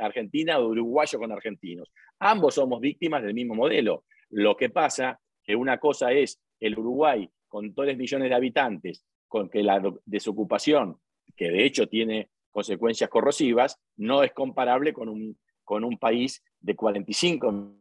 Argentina 0.00 0.58
o 0.58 0.62
de 0.62 0.80
uruguayo 0.80 1.18
con 1.18 1.32
argentinos. 1.32 1.90
Ambos 2.18 2.54
somos 2.54 2.80
víctimas 2.80 3.22
del 3.22 3.34
mismo 3.34 3.54
modelo. 3.54 4.04
Lo 4.30 4.56
que 4.56 4.70
pasa 4.70 5.18
que 5.42 5.56
una 5.56 5.78
cosa 5.78 6.12
es 6.12 6.40
el 6.60 6.78
Uruguay 6.78 7.28
con 7.48 7.74
3 7.74 7.96
millones 7.96 8.28
de 8.28 8.34
habitantes, 8.34 9.04
con 9.28 9.48
que 9.48 9.62
la 9.62 9.82
desocupación, 10.04 10.98
que 11.36 11.50
de 11.50 11.64
hecho 11.64 11.88
tiene 11.88 12.28
consecuencias 12.54 13.10
corrosivas, 13.10 13.80
no 13.96 14.22
es 14.22 14.32
comparable 14.32 14.92
con 14.92 15.08
un, 15.08 15.36
con 15.64 15.82
un 15.82 15.98
país 15.98 16.40
de 16.60 16.76
45 16.76 17.74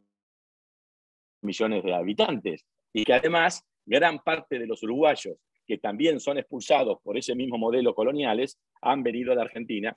millones 1.41 1.83
de 1.83 1.93
habitantes. 1.93 2.65
Y 2.91 3.03
que 3.03 3.13
además 3.13 3.63
gran 3.85 4.17
parte 4.19 4.57
de 4.57 4.65
los 4.65 4.81
uruguayos 4.81 5.37
que 5.67 5.77
también 5.77 6.19
son 6.19 6.39
expulsados 6.39 6.97
por 7.03 7.17
ese 7.17 7.35
mismo 7.35 7.57
modelo 7.57 7.93
coloniales 7.93 8.59
han 8.81 9.03
venido 9.03 9.31
a 9.31 9.35
la 9.35 9.43
Argentina 9.43 9.95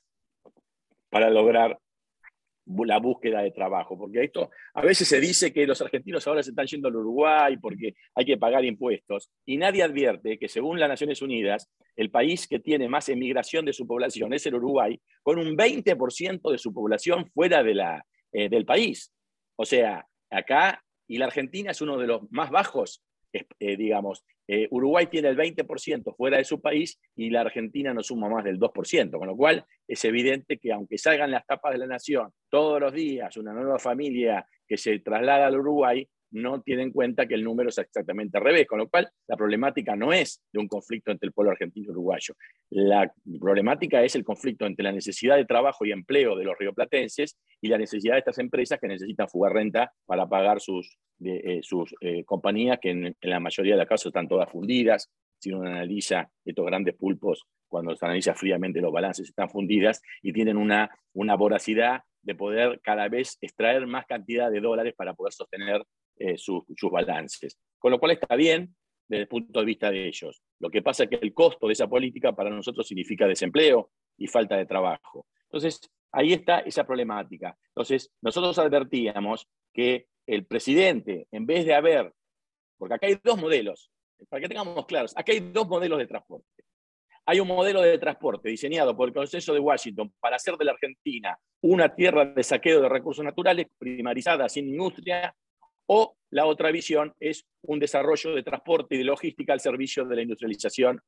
para 1.08 1.30
lograr 1.30 1.78
la 2.66 2.98
búsqueda 2.98 3.42
de 3.42 3.52
trabajo, 3.52 3.96
porque 3.96 4.24
esto 4.24 4.50
a 4.74 4.82
veces 4.82 5.08
se 5.08 5.20
dice 5.20 5.52
que 5.52 5.66
los 5.66 5.80
argentinos 5.80 6.26
ahora 6.26 6.42
se 6.42 6.50
están 6.50 6.66
yendo 6.66 6.88
al 6.88 6.96
Uruguay 6.96 7.56
porque 7.58 7.94
hay 8.14 8.24
que 8.24 8.36
pagar 8.36 8.64
impuestos 8.64 9.30
y 9.44 9.56
nadie 9.56 9.82
advierte 9.82 10.38
que 10.38 10.48
según 10.48 10.80
las 10.80 10.88
Naciones 10.88 11.22
Unidas, 11.22 11.70
el 11.94 12.10
país 12.10 12.46
que 12.48 12.58
tiene 12.58 12.88
más 12.88 13.08
emigración 13.08 13.64
de 13.64 13.72
su 13.72 13.86
población 13.86 14.32
es 14.32 14.46
el 14.46 14.56
Uruguay, 14.56 15.00
con 15.22 15.38
un 15.38 15.56
20% 15.56 16.50
de 16.50 16.58
su 16.58 16.74
población 16.74 17.30
fuera 17.32 17.62
de 17.62 17.74
la, 17.74 18.04
eh, 18.32 18.48
del 18.48 18.64
país. 18.64 19.12
O 19.56 19.64
sea, 19.64 20.06
acá 20.30 20.82
y 21.08 21.18
la 21.18 21.26
Argentina 21.26 21.70
es 21.70 21.80
uno 21.80 21.96
de 21.98 22.06
los 22.06 22.30
más 22.30 22.50
bajos 22.50 23.02
eh, 23.32 23.76
digamos, 23.76 24.24
eh, 24.48 24.68
Uruguay 24.70 25.06
tiene 25.06 25.28
el 25.28 25.36
20% 25.36 26.14
fuera 26.16 26.38
de 26.38 26.44
su 26.44 26.60
país 26.60 27.00
y 27.16 27.30
la 27.30 27.40
Argentina 27.40 27.92
no 27.92 28.02
suma 28.02 28.28
más 28.28 28.44
del 28.44 28.58
2%, 28.58 29.18
con 29.18 29.26
lo 29.26 29.36
cual 29.36 29.64
es 29.88 30.04
evidente 30.04 30.58
que 30.58 30.72
aunque 30.72 30.98
salgan 30.98 31.30
las 31.30 31.46
tapas 31.46 31.72
de 31.72 31.78
la 31.78 31.86
nación 31.86 32.32
todos 32.48 32.80
los 32.80 32.92
días 32.92 33.36
una 33.36 33.52
nueva 33.52 33.78
familia 33.78 34.46
que 34.66 34.76
se 34.76 34.98
traslada 35.00 35.46
al 35.46 35.58
Uruguay, 35.58 36.08
no 36.30 36.60
tiene 36.62 36.82
en 36.82 36.92
cuenta 36.92 37.26
que 37.26 37.34
el 37.34 37.44
número 37.44 37.68
es 37.68 37.78
exactamente 37.78 38.38
al 38.38 38.44
revés, 38.44 38.66
con 38.66 38.78
lo 38.78 38.88
cual 38.88 39.08
la 39.26 39.36
problemática 39.36 39.96
no 39.96 40.12
es 40.12 40.42
de 40.52 40.60
un 40.60 40.68
conflicto 40.68 41.10
entre 41.10 41.28
el 41.28 41.32
pueblo 41.32 41.52
argentino 41.52 41.86
y 41.86 41.90
uruguayo. 41.90 42.34
La 42.70 43.12
problemática 43.40 44.02
es 44.02 44.14
el 44.14 44.24
conflicto 44.24 44.66
entre 44.66 44.84
la 44.84 44.92
necesidad 44.92 45.36
de 45.36 45.44
trabajo 45.44 45.84
y 45.84 45.92
empleo 45.92 46.36
de 46.36 46.44
los 46.44 46.58
rioplatenses 46.58 47.38
y 47.60 47.68
la 47.68 47.78
necesidad 47.78 48.14
de 48.14 48.20
estas 48.20 48.38
empresas 48.38 48.78
que 48.80 48.88
necesitan 48.88 49.28
fugar 49.28 49.52
renta 49.52 49.92
para 50.04 50.28
pagar 50.28 50.60
sus, 50.60 50.98
eh, 51.24 51.60
sus 51.62 51.94
eh, 52.00 52.24
compañías, 52.24 52.78
que 52.80 52.90
en, 52.90 53.16
la 53.22 53.40
mayoría 53.40 53.74
de 53.74 53.80
los 53.80 53.88
casos 53.88 54.06
están 54.06 54.28
todas 54.28 54.50
fundidas. 54.50 55.10
Si 55.38 55.52
uno 55.52 55.68
analiza 55.68 56.30
estos 56.44 56.66
grandes 56.66 56.94
pulpos, 56.94 57.44
cuando 57.68 57.94
se 57.96 58.04
analiza 58.04 58.34
fríamente 58.34 58.80
los 58.80 58.92
balances, 58.92 59.28
están 59.28 59.50
fundidas 59.50 60.00
y 60.22 60.32
tienen 60.32 60.56
una, 60.56 60.90
una 61.12 61.34
voracidad 61.36 62.02
de 62.22 62.34
poder 62.34 62.80
cada 62.82 63.08
vez 63.08 63.38
extraer 63.40 63.86
más 63.86 64.06
cantidad 64.06 64.50
de 64.50 64.60
dólares 64.60 64.94
para 64.96 65.14
poder 65.14 65.32
sostener 65.32 65.82
eh, 66.18 66.36
sus, 66.36 66.64
balances. 66.90 67.58
Con 67.78 67.90
lo 67.90 67.98
cual 67.98 68.12
está 68.12 68.34
bien 68.36 68.74
desde 69.08 69.22
el 69.22 69.28
punto 69.28 69.60
de 69.60 69.66
vista 69.66 69.90
de 69.90 70.06
ellos. 70.06 70.42
Lo 70.58 70.70
que 70.70 70.82
pasa 70.82 71.04
es 71.04 71.10
que 71.10 71.16
el 71.16 71.32
costo 71.32 71.66
de 71.66 71.74
esa 71.74 71.88
política 71.88 72.34
para 72.34 72.50
nosotros 72.50 72.86
significa 72.86 73.26
desempleo 73.26 73.90
y 74.16 74.26
falta 74.26 74.56
de 74.56 74.66
trabajo. 74.66 75.26
Entonces, 75.44 75.80
ahí 76.12 76.32
está 76.32 76.60
esa 76.60 76.84
problemática. 76.84 77.56
Entonces, 77.68 78.10
nosotros 78.22 78.58
advertíamos 78.58 79.46
que 79.72 80.06
el 80.26 80.46
presidente, 80.46 81.28
en 81.30 81.46
vez 81.46 81.66
de 81.66 81.74
haber, 81.74 82.12
porque 82.78 82.94
acá 82.94 83.06
hay 83.06 83.18
dos 83.22 83.40
modelos, 83.40 83.90
para 84.28 84.40
que 84.40 84.48
tengamos 84.48 84.86
claros, 84.86 85.16
acá 85.16 85.32
hay 85.32 85.40
dos 85.40 85.68
modelos 85.68 85.98
de 85.98 86.06
transporte. 86.06 86.64
Hay 87.28 87.40
un 87.40 87.48
modelo 87.48 87.82
de 87.82 87.98
transporte 87.98 88.48
diseñado 88.48 88.96
por 88.96 89.08
el 89.08 89.14
Consenso 89.14 89.52
de 89.52 89.58
Washington 89.58 90.12
para 90.20 90.36
hacer 90.36 90.56
de 90.56 90.64
la 90.64 90.72
Argentina 90.72 91.36
una 91.60 91.92
tierra 91.92 92.24
de 92.24 92.42
saqueo 92.42 92.80
de 92.80 92.88
recursos 92.88 93.24
naturales 93.24 93.66
primarizada 93.78 94.48
sin 94.48 94.68
industria 94.68 95.34
o 95.86 96.16
la 96.30 96.46
otra 96.46 96.70
visión 96.70 97.14
es 97.20 97.46
un 97.62 97.78
desarrollo 97.78 98.34
de 98.34 98.42
transporte 98.42 98.94
y 98.94 98.98
de 98.98 99.04
logística 99.04 99.52
al 99.52 99.60
servicio 99.60 100.04
de 100.04 100.16
la 100.16 100.22
industrialización 100.22 101.00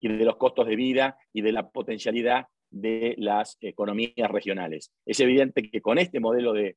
y 0.00 0.08
de 0.08 0.24
los 0.24 0.36
costos 0.36 0.66
de 0.66 0.76
vida 0.76 1.16
y 1.32 1.42
de 1.42 1.52
la 1.52 1.70
potencialidad 1.70 2.46
de 2.70 3.14
las 3.18 3.58
economías 3.60 4.30
regionales. 4.30 4.90
Es 5.04 5.20
evidente 5.20 5.62
que 5.62 5.80
con 5.80 5.98
este 5.98 6.20
modelo 6.20 6.52
de, 6.52 6.76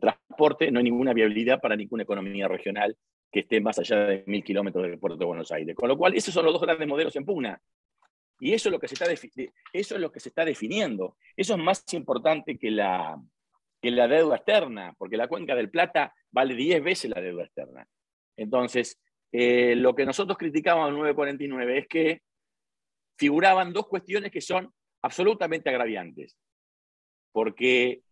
transporte 0.00 0.70
no 0.70 0.78
hay 0.78 0.84
ninguna 0.84 1.12
viabilidad 1.12 1.60
para 1.60 1.76
ninguna 1.76 2.04
economía 2.04 2.46
regional 2.48 2.96
que 3.30 3.40
esté 3.40 3.60
más 3.60 3.78
allá 3.78 4.06
de 4.06 4.24
mil 4.26 4.42
kilómetros 4.42 4.84
del 4.84 4.98
puerto 4.98 5.18
de 5.18 5.24
Buenos 5.24 5.52
Aires. 5.52 5.76
Con 5.76 5.88
lo 5.88 5.98
cual, 5.98 6.14
esos 6.14 6.32
son 6.32 6.44
los 6.44 6.54
dos 6.54 6.62
grandes 6.62 6.88
modelos 6.88 7.14
en 7.16 7.24
pugna. 7.24 7.60
Y 8.40 8.54
eso 8.54 8.68
es 8.68 8.72
lo 8.72 8.80
que 8.80 8.88
se 8.88 8.94
está, 8.94 9.06
eso 9.72 9.94
es 9.94 10.00
lo 10.00 10.10
que 10.10 10.20
se 10.20 10.30
está 10.30 10.44
definiendo. 10.44 11.16
Eso 11.36 11.54
es 11.54 11.60
más 11.62 11.84
importante 11.92 12.56
que 12.56 12.70
la, 12.70 13.20
que 13.80 13.90
la 13.90 14.08
deuda 14.08 14.36
externa, 14.36 14.94
porque 14.98 15.16
la 15.16 15.28
cuenca 15.28 15.54
del 15.54 15.70
Plata 15.70 16.14
vale 16.30 16.54
10 16.54 16.82
veces 16.82 17.10
la 17.10 17.20
deuda 17.20 17.44
externa. 17.44 17.86
Entonces, 18.36 19.00
eh, 19.32 19.74
lo 19.76 19.94
que 19.94 20.04
nosotros 20.04 20.36
criticábamos 20.36 20.88
en 20.88 20.94
949 20.96 21.78
es 21.78 21.88
que 21.88 22.22
figuraban 23.18 23.72
dos 23.72 23.86
cuestiones 23.86 24.30
que 24.30 24.40
son 24.40 24.72
absolutamente 25.02 25.70
agraviantes, 25.70 26.36
porque 27.32 28.02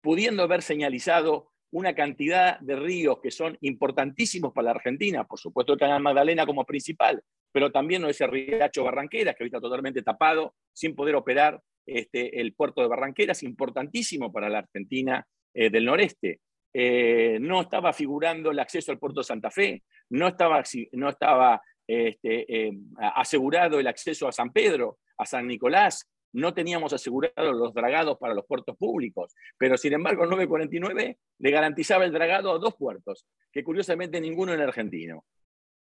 pudiendo 0.00 0.42
haber 0.42 0.62
señalizado 0.62 1.50
una 1.72 1.94
cantidad 1.94 2.58
de 2.60 2.76
ríos 2.76 3.20
que 3.22 3.30
son 3.30 3.56
importantísimos 3.60 4.52
para 4.52 4.66
la 4.66 4.70
Argentina, 4.72 5.24
por 5.24 5.38
supuesto 5.38 5.72
el 5.72 5.78
Canal 5.78 6.02
Magdalena 6.02 6.46
como 6.46 6.64
principal, 6.64 7.22
pero 7.52 7.70
también 7.70 8.04
ese 8.04 8.26
riacho 8.26 8.84
Barranqueras, 8.84 9.36
que 9.36 9.44
ahorita 9.44 9.60
totalmente 9.60 10.02
tapado, 10.02 10.54
sin 10.72 10.94
poder 10.94 11.14
operar, 11.14 11.60
este, 11.86 12.40
el 12.40 12.54
puerto 12.54 12.82
de 12.82 12.88
Barranqueras, 12.88 13.42
importantísimo 13.42 14.32
para 14.32 14.48
la 14.48 14.58
Argentina 14.58 15.26
eh, 15.54 15.70
del 15.70 15.84
noreste. 15.84 16.40
Eh, 16.72 17.38
no 17.40 17.62
estaba 17.62 17.92
figurando 17.92 18.50
el 18.50 18.58
acceso 18.58 18.92
al 18.92 18.98
puerto 18.98 19.20
de 19.20 19.24
Santa 19.24 19.50
Fe, 19.50 19.82
no 20.10 20.28
estaba, 20.28 20.62
no 20.92 21.08
estaba 21.08 21.60
este, 21.86 22.68
eh, 22.68 22.72
asegurado 23.14 23.80
el 23.80 23.88
acceso 23.88 24.28
a 24.28 24.32
San 24.32 24.52
Pedro, 24.52 24.98
a 25.18 25.26
San 25.26 25.48
Nicolás, 25.48 26.08
no 26.32 26.54
teníamos 26.54 26.92
asegurados 26.92 27.56
los 27.56 27.74
dragados 27.74 28.18
para 28.18 28.34
los 28.34 28.46
puertos 28.46 28.76
públicos, 28.76 29.34
pero 29.58 29.76
sin 29.76 29.94
embargo 29.94 30.24
el 30.24 30.30
949 30.30 31.18
le 31.38 31.50
garantizaba 31.50 32.04
el 32.04 32.12
dragado 32.12 32.52
a 32.52 32.58
dos 32.58 32.76
puertos, 32.76 33.26
que 33.52 33.64
curiosamente 33.64 34.20
ninguno 34.20 34.54
en 34.54 34.60
argentino, 34.60 35.24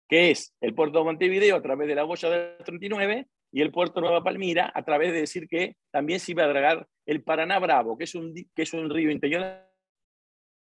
que 0.08 0.32
es 0.32 0.56
el 0.62 0.74
puerto 0.74 1.00
de 1.00 1.06
Montevideo 1.06 1.58
a 1.58 1.62
través 1.62 1.88
de 1.88 1.96
la 1.96 2.04
boya 2.04 2.30
del 2.30 2.64
39 2.64 3.28
y 3.52 3.62
el 3.62 3.72
puerto 3.72 4.02
Nueva 4.02 4.24
Palmira 4.24 4.72
a 4.74 4.84
través 4.84 5.12
de 5.12 5.20
decir 5.20 5.48
que 5.48 5.76
también 5.92 6.20
se 6.20 6.32
iba 6.32 6.44
a 6.44 6.48
dragar 6.48 6.88
el 7.06 7.24
Paraná 7.24 7.60
Bravo, 7.60 7.98
que 7.98 8.06
es 8.06 8.16
un, 8.16 8.34
que 8.34 8.62
es 8.62 8.74
un 8.74 8.90
río 8.90 9.12
interior 9.12 9.44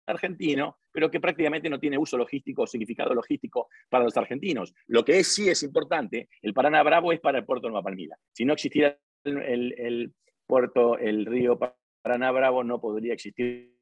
argentino, 0.07 0.77
pero 0.91 1.11
que 1.11 1.19
prácticamente 1.19 1.69
no 1.69 1.79
tiene 1.79 1.97
uso 1.97 2.17
logístico 2.17 2.63
o 2.63 2.67
significado 2.67 3.13
logístico 3.13 3.67
para 3.89 4.05
los 4.05 4.15
argentinos. 4.15 4.73
Lo 4.87 5.03
que 5.03 5.19
es, 5.19 5.33
sí 5.33 5.49
es 5.49 5.63
importante, 5.63 6.29
el 6.41 6.53
Paraná 6.53 6.81
Bravo 6.81 7.11
es 7.11 7.19
para 7.19 7.39
el 7.39 7.45
puerto 7.45 7.67
Nueva 7.67 7.83
Palmira. 7.83 8.17
Si 8.31 8.45
no 8.45 8.53
existiera 8.53 8.97
el, 9.25 10.13
puerto, 10.45 10.97
el 10.97 11.25
río 11.25 11.59
Paraná 12.01 12.31
Bravo, 12.31 12.63
no 12.63 12.79
podría 12.79 13.13
existir 13.13 13.75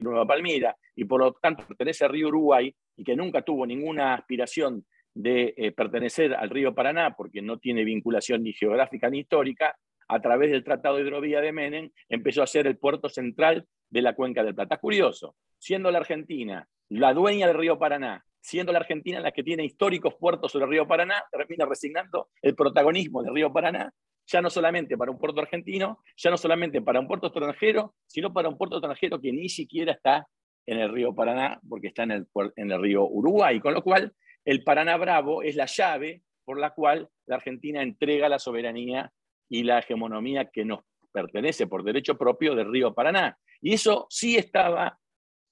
Nueva 0.00 0.26
Palmira, 0.26 0.76
y 0.96 1.04
por 1.04 1.20
lo 1.20 1.32
tanto 1.34 1.64
pertenece 1.66 2.04
al 2.04 2.10
río 2.10 2.26
Uruguay 2.28 2.74
y 2.96 3.04
que 3.04 3.14
nunca 3.14 3.42
tuvo 3.42 3.64
ninguna 3.64 4.14
aspiración 4.14 4.84
de 5.14 5.54
eh, 5.56 5.72
pertenecer 5.72 6.34
al 6.34 6.50
río 6.50 6.74
Paraná, 6.74 7.14
porque 7.16 7.40
no 7.40 7.58
tiene 7.58 7.84
vinculación 7.84 8.42
ni 8.42 8.52
geográfica 8.52 9.08
ni 9.08 9.20
histórica, 9.20 9.76
a 10.08 10.20
través 10.20 10.50
del 10.50 10.64
Tratado 10.64 10.96
de 10.96 11.02
Hidrovía 11.02 11.40
de 11.40 11.52
Menem, 11.52 11.90
empezó 12.08 12.42
a 12.42 12.46
ser 12.46 12.66
el 12.66 12.76
puerto 12.76 13.08
central 13.08 13.66
de 13.88 14.02
la 14.02 14.14
cuenca 14.14 14.42
del 14.42 14.54
Plata. 14.54 14.76
curioso, 14.78 15.36
siendo 15.58 15.90
la 15.90 15.98
Argentina 15.98 16.68
la 16.90 17.14
dueña 17.14 17.46
del 17.46 17.56
río 17.56 17.78
Paraná, 17.78 18.24
siendo 18.40 18.72
la 18.72 18.78
Argentina 18.78 19.20
la 19.20 19.32
que 19.32 19.42
tiene 19.42 19.64
históricos 19.64 20.14
puertos 20.16 20.52
sobre 20.52 20.66
el 20.66 20.70
río 20.70 20.86
Paraná, 20.86 21.24
termina 21.30 21.64
resignando 21.64 22.28
el 22.42 22.54
protagonismo 22.54 23.22
del 23.22 23.34
río 23.34 23.52
Paraná, 23.52 23.90
ya 24.26 24.42
no 24.42 24.50
solamente 24.50 24.96
para 24.96 25.10
un 25.10 25.18
puerto 25.18 25.40
argentino, 25.40 25.98
ya 26.16 26.30
no 26.30 26.36
solamente 26.36 26.82
para 26.82 27.00
un 27.00 27.06
puerto 27.06 27.28
extranjero, 27.28 27.94
sino 28.06 28.32
para 28.32 28.48
un 28.48 28.58
puerto 28.58 28.76
extranjero 28.76 29.20
que 29.20 29.32
ni 29.32 29.48
siquiera 29.48 29.92
está 29.92 30.26
en 30.66 30.78
el 30.78 30.92
río 30.92 31.14
Paraná, 31.14 31.60
porque 31.68 31.88
está 31.88 32.02
en 32.04 32.10
el, 32.12 32.26
en 32.56 32.70
el 32.70 32.80
río 32.80 33.06
Uruguay, 33.06 33.60
con 33.60 33.74
lo 33.74 33.82
cual 33.82 34.12
el 34.44 34.62
Paraná 34.62 34.96
Bravo 34.96 35.42
es 35.42 35.56
la 35.56 35.66
llave 35.66 36.22
por 36.44 36.58
la 36.58 36.70
cual 36.70 37.08
la 37.26 37.36
Argentina 37.36 37.82
entrega 37.82 38.28
la 38.28 38.38
soberanía 38.38 39.12
y 39.48 39.62
la 39.62 39.78
hegemonía 39.78 40.50
que 40.50 40.64
nos 40.64 40.80
pertenece 41.12 41.66
por 41.66 41.84
derecho 41.84 42.18
propio 42.18 42.54
del 42.54 42.70
río 42.70 42.94
Paraná. 42.94 43.38
Y 43.60 43.74
eso 43.74 44.06
sí 44.10 44.36
estaba 44.36 44.98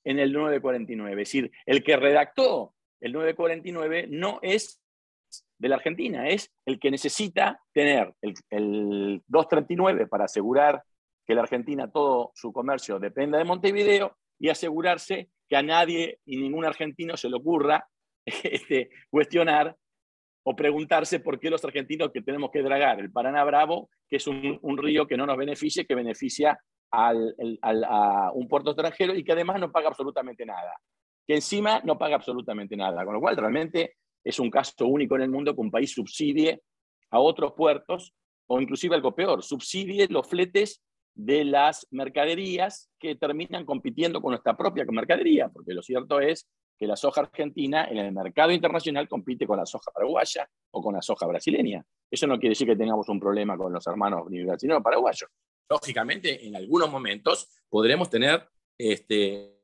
en 0.05 0.18
el 0.18 0.33
949. 0.33 1.22
Es 1.22 1.28
decir, 1.28 1.50
el 1.64 1.83
que 1.83 1.96
redactó 1.96 2.74
el 3.00 3.12
949 3.12 4.07
no 4.11 4.38
es 4.42 4.81
de 5.59 5.68
la 5.68 5.76
Argentina, 5.76 6.28
es 6.28 6.52
el 6.66 6.78
que 6.81 6.90
necesita 6.90 7.61
tener 7.72 8.12
el, 8.20 8.35
el 8.50 9.22
239 9.28 10.09
para 10.09 10.24
asegurar 10.24 10.83
que 11.24 11.35
la 11.35 11.42
Argentina 11.42 11.90
todo 11.90 12.33
su 12.35 12.52
comercio 12.52 12.98
dependa 12.98 13.38
de 13.38 13.44
Montevideo 13.44 14.16
y 14.38 14.48
asegurarse 14.48 15.31
que 15.48 15.57
a 15.57 15.62
nadie 15.62 16.18
y 16.24 16.37
ningún 16.37 16.64
argentino 16.64 17.16
se 17.16 17.28
le 17.28 17.37
ocurra 17.37 17.88
este, 18.44 18.90
cuestionar 19.11 19.76
o 20.44 20.56
preguntarse 20.56 21.20
por 21.20 21.38
qué 21.38 21.50
los 21.50 21.64
argentinos 21.64 22.11
que 22.11 22.22
tenemos 22.22 22.50
que 22.50 22.62
dragar 22.62 22.98
el 23.00 23.12
Paraná 23.12 23.44
Bravo, 23.44 23.90
que 24.08 24.16
es 24.16 24.26
un, 24.26 24.78
río 24.78 25.06
que 25.06 25.16
no 25.16 25.26
nos 25.26 25.37
beneficia, 25.37 25.85
que 25.85 25.94
beneficia 25.94 26.58
al, 26.90 27.35
a 27.62 28.32
un 28.35 28.48
puerto 28.48 28.70
extranjero 28.70 29.14
y 29.14 29.22
que 29.22 29.32
además 29.32 29.61
no 29.61 29.70
paga 29.70 29.88
absolutamente 29.88 30.44
nada. 30.44 30.78
Que 31.26 31.37
encima 31.37 31.80
no 31.85 31.96
paga 31.96 32.16
absolutamente 32.16 32.76
nada. 32.76 33.04
Con 33.04 33.14
lo 33.14 33.20
cual, 33.20 33.37
realmente 33.37 33.96
es 34.24 34.38
un 34.40 34.50
caso 34.50 34.87
único 34.87 35.14
en 35.16 35.22
el 35.22 35.30
mundo 35.30 35.54
que 35.54 35.61
un 35.61 35.70
país 35.70 35.92
subsidie 35.92 36.61
a 37.11 37.20
otros 37.20 37.52
puertos 37.52 38.12
o 38.46 38.61
inclusive 38.61 38.94
algo 38.94 39.14
peor, 39.14 39.42
subsidie 39.42 40.08
los 40.08 40.28
fletes 40.28 40.82
de 41.14 41.44
las 41.44 41.87
mercaderías 41.90 42.90
que 42.98 43.14
terminan 43.14 43.64
compitiendo 43.64 44.20
con 44.20 44.30
nuestra 44.30 44.56
propia 44.56 44.85
mercadería, 44.90 45.48
porque 45.48 45.74
lo 45.74 45.82
cierto 45.82 46.20
es 46.20 46.48
que 46.83 46.88
la 46.88 46.97
soja 46.97 47.21
argentina 47.21 47.85
en 47.88 47.99
el 47.99 48.11
mercado 48.11 48.51
internacional 48.51 49.09
compite 49.09 49.47
con 49.47 49.57
la 49.57 49.64
soja 49.64 49.92
paraguaya 49.92 50.51
o 50.73 50.83
con 50.83 50.97
la 50.97 51.01
soja 51.01 51.29
brasileña. 51.29 51.87
Eso 52.11 52.27
no 52.27 52.40
quiere 52.40 52.55
decir 52.55 52.66
que 52.66 52.75
tengamos 52.75 53.09
un 53.09 53.21
problema 53.21 53.57
con 53.57 53.73
los 53.73 53.87
hermanos 53.87 54.25
brasileños 54.25 54.81
o 54.81 54.83
paraguayos. 54.83 55.31
Lógicamente, 55.71 56.45
en 56.45 56.57
algunos 56.57 56.90
momentos 56.90 57.49
podremos 57.68 58.11
tener 58.11 58.49
este, 58.77 59.61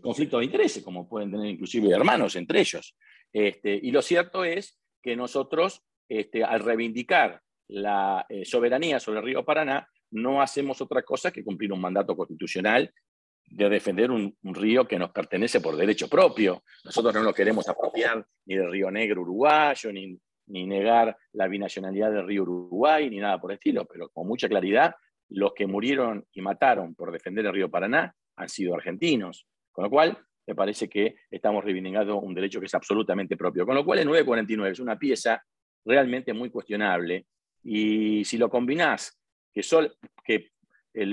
conflictos 0.00 0.38
de 0.38 0.44
intereses, 0.44 0.84
como 0.84 1.08
pueden 1.08 1.32
tener 1.32 1.46
inclusive 1.46 1.90
hermanos 1.90 2.36
entre 2.36 2.60
ellos. 2.60 2.96
Este, 3.32 3.74
y 3.74 3.90
lo 3.90 4.00
cierto 4.00 4.44
es 4.44 4.78
que 5.02 5.16
nosotros, 5.16 5.82
este, 6.08 6.44
al 6.44 6.60
reivindicar 6.60 7.42
la 7.66 8.24
eh, 8.28 8.44
soberanía 8.44 9.00
sobre 9.00 9.18
el 9.18 9.24
río 9.24 9.44
Paraná, 9.44 9.88
no 10.12 10.40
hacemos 10.40 10.80
otra 10.80 11.02
cosa 11.02 11.32
que 11.32 11.42
cumplir 11.42 11.72
un 11.72 11.80
mandato 11.80 12.16
constitucional 12.16 12.94
de 13.46 13.68
defender 13.68 14.10
un, 14.10 14.36
río 14.42 14.86
que 14.86 14.98
nos 14.98 15.10
pertenece 15.12 15.60
por 15.60 15.76
derecho 15.76 16.08
propio. 16.08 16.62
Nosotros 16.84 17.14
no 17.14 17.22
lo 17.22 17.32
queremos 17.32 17.68
apropiar 17.68 18.26
ni 18.46 18.56
del 18.56 18.70
río 18.70 18.90
Negro 18.90 19.22
uruguayo, 19.22 19.92
ni, 19.92 20.18
ni 20.46 20.66
negar 20.66 21.16
la 21.32 21.48
binacionalidad 21.48 22.12
del 22.12 22.26
río 22.26 22.42
Uruguay, 22.42 23.08
ni 23.10 23.18
nada 23.18 23.40
por 23.40 23.50
el 23.50 23.56
estilo, 23.56 23.84
pero 23.86 24.08
con 24.10 24.26
mucha 24.26 24.48
claridad, 24.48 24.94
los 25.28 25.52
que 25.54 25.66
murieron 25.66 26.24
y 26.32 26.40
mataron 26.40 26.94
por 26.94 27.10
defender 27.12 27.46
el 27.46 27.52
río 27.52 27.70
Paraná 27.70 28.14
han 28.36 28.48
sido 28.48 28.74
argentinos. 28.74 29.46
Con 29.72 29.84
lo 29.84 29.90
cual, 29.90 30.18
me 30.46 30.54
parece 30.54 30.88
que 30.88 31.16
estamos 31.30 31.64
reivindicando 31.64 32.20
un 32.20 32.34
derecho 32.34 32.60
que 32.60 32.66
es 32.66 32.74
absolutamente 32.74 33.36
propio. 33.36 33.66
Con 33.66 33.74
lo 33.74 33.84
cual, 33.84 34.00
el 34.00 34.06
949 34.06 34.72
es 34.72 34.80
una 34.80 34.98
pieza 34.98 35.42
realmente 35.84 36.32
muy 36.32 36.50
cuestionable. 36.50 37.26
Y 37.62 38.24
si 38.24 38.38
lo 38.38 38.48
combinás, 38.48 39.18
que, 39.52 39.62
sol, 39.62 39.96
que 40.24 40.52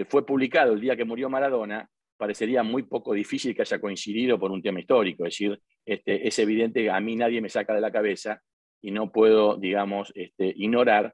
fue 0.08 0.26
publicado 0.26 0.74
el 0.74 0.82
día 0.82 0.96
que 0.96 1.06
murió 1.06 1.30
Maradona, 1.30 1.89
parecería 2.17 2.63
muy 2.63 2.84
poco 2.84 3.13
difícil 3.13 3.56
que 3.56 3.62
haya 3.62 3.80
coincidido 3.80 4.39
por 4.39 4.52
un 4.52 4.62
tema 4.62 4.80
histórico. 4.80 5.26
Es 5.26 5.34
decir, 5.34 5.62
este, 5.86 6.28
es 6.28 6.38
evidente 6.39 6.84
que 6.84 6.89
a 6.89 6.99
mí 6.99 7.15
nadie 7.15 7.41
me 7.41 7.49
saca 7.49 7.73
de 7.73 7.82
la 7.82 7.91
cabeza 7.91 8.41
y 8.82 8.91
no 8.91 9.12
puedo, 9.12 9.58
digamos, 9.58 10.12
este, 10.15 10.54
ignorar 10.56 11.13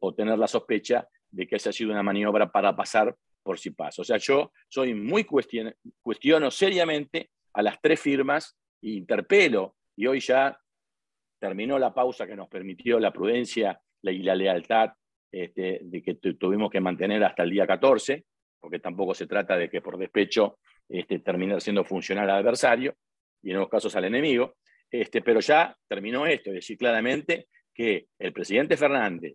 o 0.00 0.14
tener 0.14 0.38
la 0.38 0.46
sospecha 0.46 1.08
de 1.30 1.46
que 1.46 1.54
haya 1.54 1.72
sido 1.72 1.90
una 1.90 2.02
maniobra 2.02 2.50
para 2.50 2.76
pasar 2.76 3.14
por 3.42 3.58
si 3.58 3.70
pasa. 3.70 4.02
O 4.02 4.04
sea, 4.04 4.18
yo 4.18 4.52
soy 4.68 4.94
muy 4.94 5.24
cuestiono, 5.24 5.72
cuestiono 6.00 6.50
seriamente 6.50 7.30
a 7.52 7.62
las 7.62 7.80
tres 7.80 8.00
firmas 8.00 8.56
e 8.80 8.90
interpelo, 8.90 9.76
y 9.96 10.06
hoy 10.06 10.20
ya 10.20 10.58
terminó 11.38 11.78
la 11.78 11.92
pausa 11.92 12.26
que 12.26 12.36
nos 12.36 12.48
permitió 12.48 12.98
la 12.98 13.12
prudencia 13.12 13.80
y 14.02 14.18
la 14.18 14.34
lealtad 14.34 14.92
este, 15.30 15.80
de 15.82 16.02
que 16.02 16.14
tuvimos 16.14 16.70
que 16.70 16.80
mantener 16.80 17.24
hasta 17.24 17.42
el 17.42 17.50
día 17.50 17.66
14, 17.66 18.24
porque 18.62 18.78
tampoco 18.78 19.12
se 19.12 19.26
trata 19.26 19.56
de 19.56 19.68
que 19.68 19.82
por 19.82 19.98
despecho 19.98 20.60
este, 20.88 21.18
terminar 21.18 21.60
siendo 21.60 21.82
funcional 21.82 22.30
al 22.30 22.38
adversario 22.38 22.94
y 23.42 23.50
en 23.50 23.58
los 23.58 23.68
casos 23.68 23.94
al 23.96 24.04
enemigo, 24.04 24.54
este, 24.88 25.20
pero 25.20 25.40
ya 25.40 25.76
terminó 25.88 26.26
esto, 26.26 26.50
es 26.50 26.54
decir, 26.54 26.78
claramente 26.78 27.48
que 27.74 28.06
el 28.20 28.32
presidente 28.32 28.76
Fernández, 28.76 29.34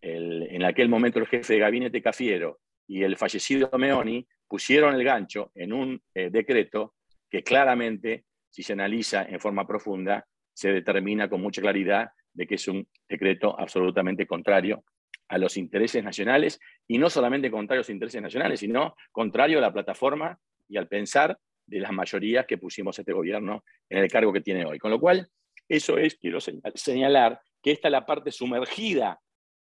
en 0.00 0.62
aquel 0.62 0.88
momento 0.88 1.18
el 1.18 1.26
jefe 1.26 1.54
de 1.54 1.58
gabinete 1.58 2.00
Cafiero 2.00 2.60
y 2.86 3.02
el 3.02 3.16
fallecido 3.16 3.68
Meoni 3.76 4.24
pusieron 4.46 4.94
el 4.94 5.02
gancho 5.02 5.50
en 5.56 5.72
un 5.72 6.00
eh, 6.14 6.30
decreto 6.30 6.94
que 7.28 7.42
claramente, 7.42 8.26
si 8.48 8.62
se 8.62 8.74
analiza 8.74 9.24
en 9.24 9.40
forma 9.40 9.66
profunda, 9.66 10.24
se 10.54 10.72
determina 10.72 11.28
con 11.28 11.40
mucha 11.40 11.60
claridad 11.60 12.10
de 12.32 12.46
que 12.46 12.54
es 12.54 12.68
un 12.68 12.86
decreto 13.08 13.58
absolutamente 13.58 14.24
contrario 14.24 14.84
a 15.28 15.38
los 15.38 15.56
intereses 15.56 16.02
nacionales 16.02 16.58
y 16.86 16.98
no 16.98 17.10
solamente 17.10 17.50
contrario 17.50 17.80
a 17.80 17.82
los 17.82 17.90
intereses 17.90 18.22
nacionales, 18.22 18.60
sino 18.60 18.96
contrario 19.12 19.58
a 19.58 19.62
la 19.62 19.72
plataforma 19.72 20.38
y 20.68 20.76
al 20.76 20.88
pensar 20.88 21.38
de 21.66 21.80
las 21.80 21.92
mayorías 21.92 22.46
que 22.46 22.58
pusimos 22.58 22.98
este 22.98 23.12
gobierno 23.12 23.62
en 23.90 23.98
el 23.98 24.10
cargo 24.10 24.32
que 24.32 24.40
tiene 24.40 24.64
hoy. 24.64 24.78
Con 24.78 24.90
lo 24.90 24.98
cual, 24.98 25.28
eso 25.68 25.98
es, 25.98 26.16
quiero 26.16 26.38
señalar, 26.40 27.40
que 27.62 27.72
esta 27.72 27.88
es 27.88 27.92
la 27.92 28.06
parte 28.06 28.30
sumergida 28.30 29.20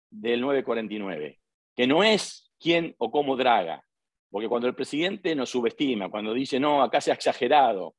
del 0.09 0.39
949, 0.39 1.39
que 1.75 1.87
no 1.87 2.03
es 2.03 2.51
quién 2.59 2.95
o 2.97 3.11
cómo 3.11 3.35
draga, 3.35 3.83
porque 4.29 4.47
cuando 4.47 4.67
el 4.67 4.75
presidente 4.75 5.35
nos 5.35 5.49
subestima, 5.49 6.09
cuando 6.09 6.33
dice, 6.33 6.59
no, 6.59 6.81
acá 6.81 7.01
se 7.01 7.11
ha 7.11 7.15
exagerado, 7.15 7.95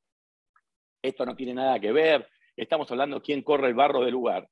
esto 1.03 1.27
no 1.27 1.37
tiene 1.37 1.55
nada 1.55 1.79
que 1.79 1.93
ver, 1.93 2.27
estamos 2.57 2.91
hablando 2.91 3.23
quién 3.23 3.43
corre 3.43 3.69
el 3.69 3.75
barro 3.75 4.03
del 4.03 4.13
lugar 4.13 4.49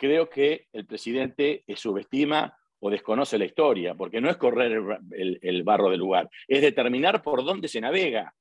creo 0.00 0.30
que 0.30 0.66
el 0.72 0.86
presidente 0.86 1.62
subestima 1.76 2.56
o 2.80 2.88
desconoce 2.88 3.38
la 3.38 3.44
historia, 3.44 3.94
porque 3.94 4.20
no 4.20 4.30
es 4.30 4.38
correr 4.38 4.72
el, 5.12 5.62
barro 5.62 5.90
del 5.90 6.00
lugar, 6.00 6.30
es 6.48 6.62
determinar 6.62 7.22
por 7.22 7.44
dónde 7.44 7.68
se 7.68 7.82
navega. 7.82 8.34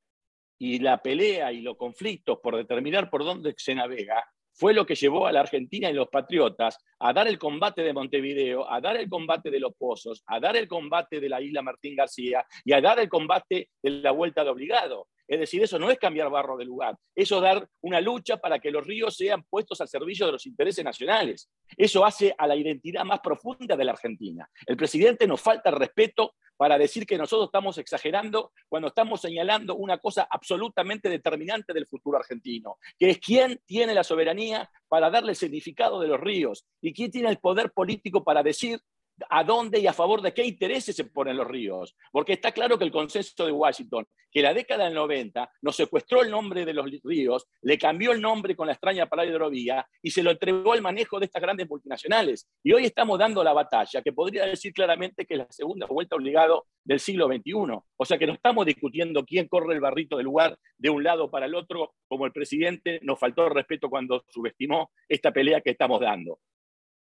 Y 0.57 0.79
la 0.79 1.01
pelea 1.01 1.51
y 1.51 1.61
los 1.61 1.75
conflictos 1.75 2.39
por 2.41 2.55
determinar 2.55 3.09
por 3.09 3.25
dónde 3.25 3.53
se 3.57 3.75
navega 3.75 4.25
fue 4.53 4.73
lo 4.73 4.85
que 4.85 4.95
llevó 4.95 5.27
a 5.27 5.31
la 5.33 5.41
Argentina 5.41 5.89
y 5.89 5.93
los 5.93 6.07
patriotas 6.07 6.77
a 6.99 7.11
dar 7.11 7.27
el 7.27 7.37
combate 7.37 7.81
de 7.81 7.93
Montevideo, 7.93 8.69
a 8.69 8.79
dar 8.79 8.95
el 8.95 9.09
combate 9.09 9.51
de 9.51 9.59
los 9.59 9.73
pozos, 9.75 10.23
a 10.27 10.39
dar 10.39 10.55
el 10.55 10.67
combate 10.67 11.19
de 11.19 11.29
la 11.29 11.41
isla 11.41 11.61
Martín 11.61 11.95
García 11.95 12.45
y 12.63 12.71
a 12.71 12.81
dar 12.81 12.99
el 12.99 13.09
combate 13.09 13.69
de 13.81 13.89
la 13.89 14.11
vuelta 14.11 14.43
de 14.43 14.49
obligado. 14.49 15.07
Es 15.29 15.39
decir, 15.39 15.61
eso 15.61 15.77
no 15.77 15.91
es 15.91 15.99
cambiar 15.99 16.31
barro 16.31 16.57
de 16.57 16.65
lugar, 16.65 16.97
eso 17.15 17.35
es 17.35 17.41
dar 17.43 17.69
una 17.81 18.01
lucha 18.01 18.37
para 18.37 18.57
que 18.57 18.71
los 18.71 18.85
ríos 18.85 19.15
sean 19.15 19.43
puestos 19.43 19.79
al 19.79 19.87
servicio 19.87 20.25
de 20.25 20.31
los 20.31 20.47
intereses 20.47 20.83
nacionales. 20.83 21.51
Eso 21.77 22.03
hace 22.03 22.33
a 22.35 22.47
la 22.47 22.55
identidad 22.55 23.05
más 23.05 23.19
profunda 23.19 23.77
de 23.77 23.85
la 23.85 23.91
Argentina. 23.91 24.49
El 24.65 24.75
presidente 24.75 25.27
nos 25.27 25.39
falta 25.39 25.69
respeto 25.69 26.33
para 26.57 26.79
decir 26.79 27.05
que 27.05 27.17
nosotros 27.17 27.47
estamos 27.47 27.77
exagerando 27.77 28.51
cuando 28.67 28.87
estamos 28.87 29.21
señalando 29.21 29.75
una 29.75 29.99
cosa 29.99 30.27
absolutamente 30.29 31.09
determinante 31.09 31.73
del 31.73 31.85
futuro 31.85 32.17
argentino, 32.17 32.77
que 32.97 33.11
es 33.11 33.19
quién 33.19 33.61
tiene 33.67 33.93
la 33.93 34.03
soberanía 34.03 34.69
para 34.87 35.11
darle 35.11 35.35
significado 35.35 36.01
de 36.01 36.07
los 36.07 36.19
ríos 36.19 36.65
y 36.81 36.91
quién 36.91 37.11
tiene 37.11 37.29
el 37.29 37.37
poder 37.37 37.71
político 37.71 38.23
para 38.23 38.41
decir 38.41 38.81
a 39.29 39.43
dónde 39.43 39.79
y 39.79 39.87
a 39.87 39.93
favor 39.93 40.21
de 40.21 40.33
qué 40.33 40.43
intereses 40.43 40.95
se 40.95 41.05
ponen 41.05 41.37
los 41.37 41.47
ríos. 41.47 41.95
Porque 42.11 42.33
está 42.33 42.51
claro 42.51 42.77
que 42.77 42.85
el 42.85 42.91
consenso 42.91 43.45
de 43.45 43.51
Washington, 43.51 44.05
que 44.31 44.41
la 44.41 44.53
década 44.53 44.85
del 44.85 44.93
90 44.93 45.49
nos 45.61 45.75
secuestró 45.75 46.21
el 46.21 46.29
nombre 46.29 46.65
de 46.65 46.73
los 46.73 46.85
ríos, 47.03 47.47
le 47.61 47.77
cambió 47.77 48.11
el 48.11 48.21
nombre 48.21 48.55
con 48.55 48.67
la 48.67 48.73
extraña 48.73 49.07
palabra 49.07 49.31
hidrovía 49.31 49.87
y 50.01 50.11
se 50.11 50.23
lo 50.23 50.31
entregó 50.31 50.73
al 50.73 50.81
manejo 50.81 51.19
de 51.19 51.25
estas 51.25 51.41
grandes 51.41 51.69
multinacionales. 51.69 52.47
Y 52.63 52.73
hoy 52.73 52.85
estamos 52.85 53.17
dando 53.19 53.43
la 53.43 53.53
batalla, 53.53 54.01
que 54.01 54.13
podría 54.13 54.45
decir 54.45 54.73
claramente 54.73 55.25
que 55.25 55.33
es 55.33 55.39
la 55.39 55.47
segunda 55.51 55.87
vuelta 55.87 56.15
obligado 56.15 56.67
del 56.83 56.99
siglo 56.99 57.27
XXI. 57.27 57.53
O 57.97 58.05
sea 58.05 58.17
que 58.17 58.27
no 58.27 58.33
estamos 58.33 58.65
discutiendo 58.65 59.25
quién 59.25 59.47
corre 59.47 59.73
el 59.75 59.81
barrito 59.81 60.17
del 60.17 60.25
lugar 60.25 60.57
de 60.77 60.89
un 60.89 61.03
lado 61.03 61.29
para 61.29 61.45
el 61.45 61.55
otro, 61.55 61.93
como 62.07 62.25
el 62.25 62.31
presidente 62.31 62.99
nos 63.03 63.19
faltó 63.19 63.47
el 63.47 63.53
respeto 63.53 63.89
cuando 63.89 64.23
subestimó 64.29 64.91
esta 65.07 65.31
pelea 65.31 65.61
que 65.61 65.71
estamos 65.71 65.99
dando 65.99 66.39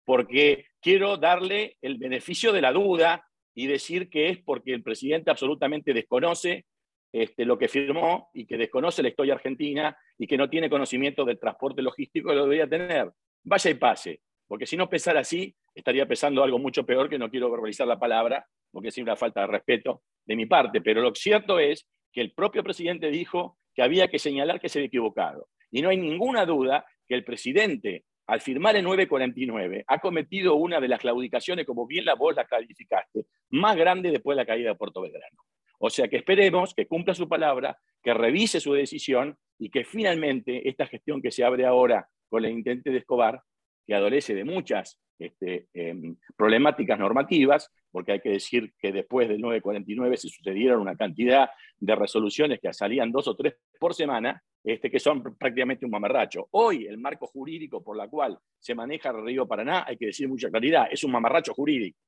porque 0.06 0.66
quiero 0.82 1.18
darle 1.18 1.78
el 1.82 1.98
beneficio 1.98 2.52
de 2.52 2.62
la 2.62 2.72
duda 2.72 3.28
y 3.54 3.68
decir 3.68 4.10
que 4.10 4.30
es 4.30 4.40
porque 4.40 4.74
el 4.74 4.84
presidente 4.84 5.32
absolutamente 5.32 5.94
desconoce 5.94 6.66
este, 7.12 7.46
lo 7.46 7.58
que 7.58 7.68
firmó 7.68 8.30
y 8.34 8.46
que 8.46 8.58
desconoce 8.58 9.04
la 9.04 9.10
historia 9.10 9.34
argentina 9.34 9.98
y 10.18 10.28
que 10.28 10.38
no 10.38 10.50
tiene 10.50 10.70
conocimiento 10.70 11.26
del 11.26 11.40
transporte 11.40 11.82
logístico 11.82 12.30
que 12.30 12.36
lo 12.36 12.44
debería 12.44 12.68
tener. 12.68 13.12
Vaya 13.44 13.70
y 13.70 13.74
pase, 13.74 14.22
porque 14.48 14.66
si 14.66 14.78
no 14.78 14.90
pesara 14.90 15.20
así, 15.20 15.56
estaría 15.76 16.08
pesando 16.08 16.44
algo 16.44 16.60
mucho 16.60 16.86
peor 16.86 17.10
que 17.10 17.20
no 17.20 17.30
quiero 17.30 17.52
verbalizar 17.52 17.88
la 17.88 18.00
palabra, 18.00 18.46
porque 18.72 18.90
es 18.90 18.98
una 18.98 19.16
falta 19.16 19.42
de 19.42 19.48
respeto 19.48 20.04
de 20.26 20.36
mi 20.36 20.46
parte. 20.46 20.82
Pero 20.82 21.02
lo 21.02 21.14
cierto 21.14 21.60
es 21.60 21.88
que 22.14 22.22
el 22.22 22.32
propio 22.32 22.64
presidente 22.64 23.10
dijo 23.10 23.58
que 23.74 23.82
había 23.82 24.08
que 24.08 24.20
señalar 24.20 24.60
que 24.60 24.70
se 24.70 24.80
había 24.80 24.88
equivocado. 24.88 25.50
Y 25.70 25.82
no 25.82 25.90
hay 25.90 25.98
ninguna 25.98 26.46
duda 26.46 26.86
que 27.08 27.16
el 27.16 27.24
presidente 27.24 28.06
al 28.32 28.40
firmar 28.40 28.78
el 28.78 28.86
949, 28.86 29.84
ha 29.86 30.00
cometido 30.00 30.56
una 30.56 30.80
de 30.80 30.88
las 30.88 31.02
claudicaciones, 31.02 31.66
como 31.66 31.86
bien 31.86 32.06
la 32.06 32.16
vos 32.16 32.34
la 32.34 32.46
calificaste, 32.46 33.26
más 33.50 33.76
grande 33.76 34.10
después 34.10 34.38
de 34.38 34.44
la 34.44 34.46
caída 34.46 34.70
de 34.70 34.78
Puerto 34.78 35.02
Belgrano. 35.02 35.36
O 35.80 35.90
sea 35.90 36.08
que 36.08 36.16
esperemos 36.16 36.74
que 36.74 36.88
cumpla 36.88 37.14
su 37.14 37.28
palabra, 37.28 37.78
que 38.02 38.14
revise 38.14 38.62
su 38.62 38.72
decisión 38.72 39.38
y 39.60 39.70
que 39.70 39.84
finalmente 39.84 40.70
esta 40.70 40.88
gestión 40.88 41.22
que 41.22 41.30
se 41.30 41.44
abre 41.44 41.66
ahora 41.66 42.08
con 42.30 42.46
el 42.46 42.54
intente 42.54 42.90
de 42.92 43.00
Escobar, 43.00 43.42
que 43.86 43.94
adolece 43.96 44.36
de 44.36 44.44
muchas 44.44 45.00
este, 45.20 45.68
em, 45.74 46.16
problemáticas 46.36 46.98
normativas, 46.98 47.72
porque 47.92 48.14
hay 48.14 48.20
que 48.22 48.30
decir 48.30 48.74
que 48.80 48.92
después 48.92 49.28
del 49.30 49.40
949 49.40 50.18
se 50.18 50.30
sucedieron 50.30 50.82
una 50.82 50.96
cantidad 50.96 51.50
de 51.78 51.96
resoluciones 51.96 52.60
que 52.60 52.74
salían 52.74 53.12
dos 53.12 53.28
o 53.28 53.36
tres 53.36 53.56
por 53.80 53.94
semana, 53.94 54.42
este, 54.64 54.90
que 54.90 55.00
son 55.00 55.22
prácticamente 55.38 55.86
un 55.86 55.92
mamarracho. 55.92 56.48
Hoy 56.52 56.88
el 56.88 56.98
marco 56.98 57.28
jurídico 57.28 57.84
por 57.84 57.98
la 57.98 58.08
cual 58.08 58.40
se 58.60 58.74
maneja 58.74 59.10
el 59.10 59.24
río 59.24 59.48
Paraná, 59.48 59.86
hay 59.88 59.98
que 59.98 60.08
decir 60.08 60.28
mucha 60.28 60.50
claridad, 60.50 60.88
es 60.90 61.04
un 61.04 61.12
mamarracho 61.12 61.54
jurídico. 61.54 62.00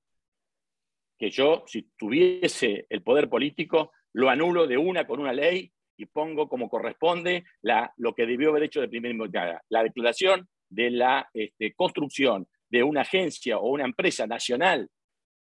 Que 1.18 1.30
yo, 1.30 1.64
si 1.68 1.90
tuviese 1.96 2.88
el 2.90 3.04
poder 3.04 3.30
político, 3.30 3.92
lo 4.14 4.30
anulo 4.30 4.66
de 4.66 4.78
una 4.78 5.06
con 5.06 5.20
una 5.20 5.34
ley 5.34 5.72
y 5.98 6.06
pongo 6.08 6.50
como 6.50 6.70
corresponde 6.70 7.46
lo 7.98 8.16
que 8.16 8.26
debió 8.26 8.50
haber 8.50 8.64
hecho 8.64 8.82
de 8.82 8.90
primera 8.90 9.14
inmediata, 9.14 9.64
la 9.70 9.84
declaración 9.84 10.48
de 10.74 10.92
la 10.92 11.30
este, 11.34 11.74
construcción 11.74 12.48
de 12.70 12.84
una 12.84 13.02
agencia 13.02 13.58
o 13.60 13.70
una 13.70 13.86
empresa 13.86 14.26
nacional 14.26 14.90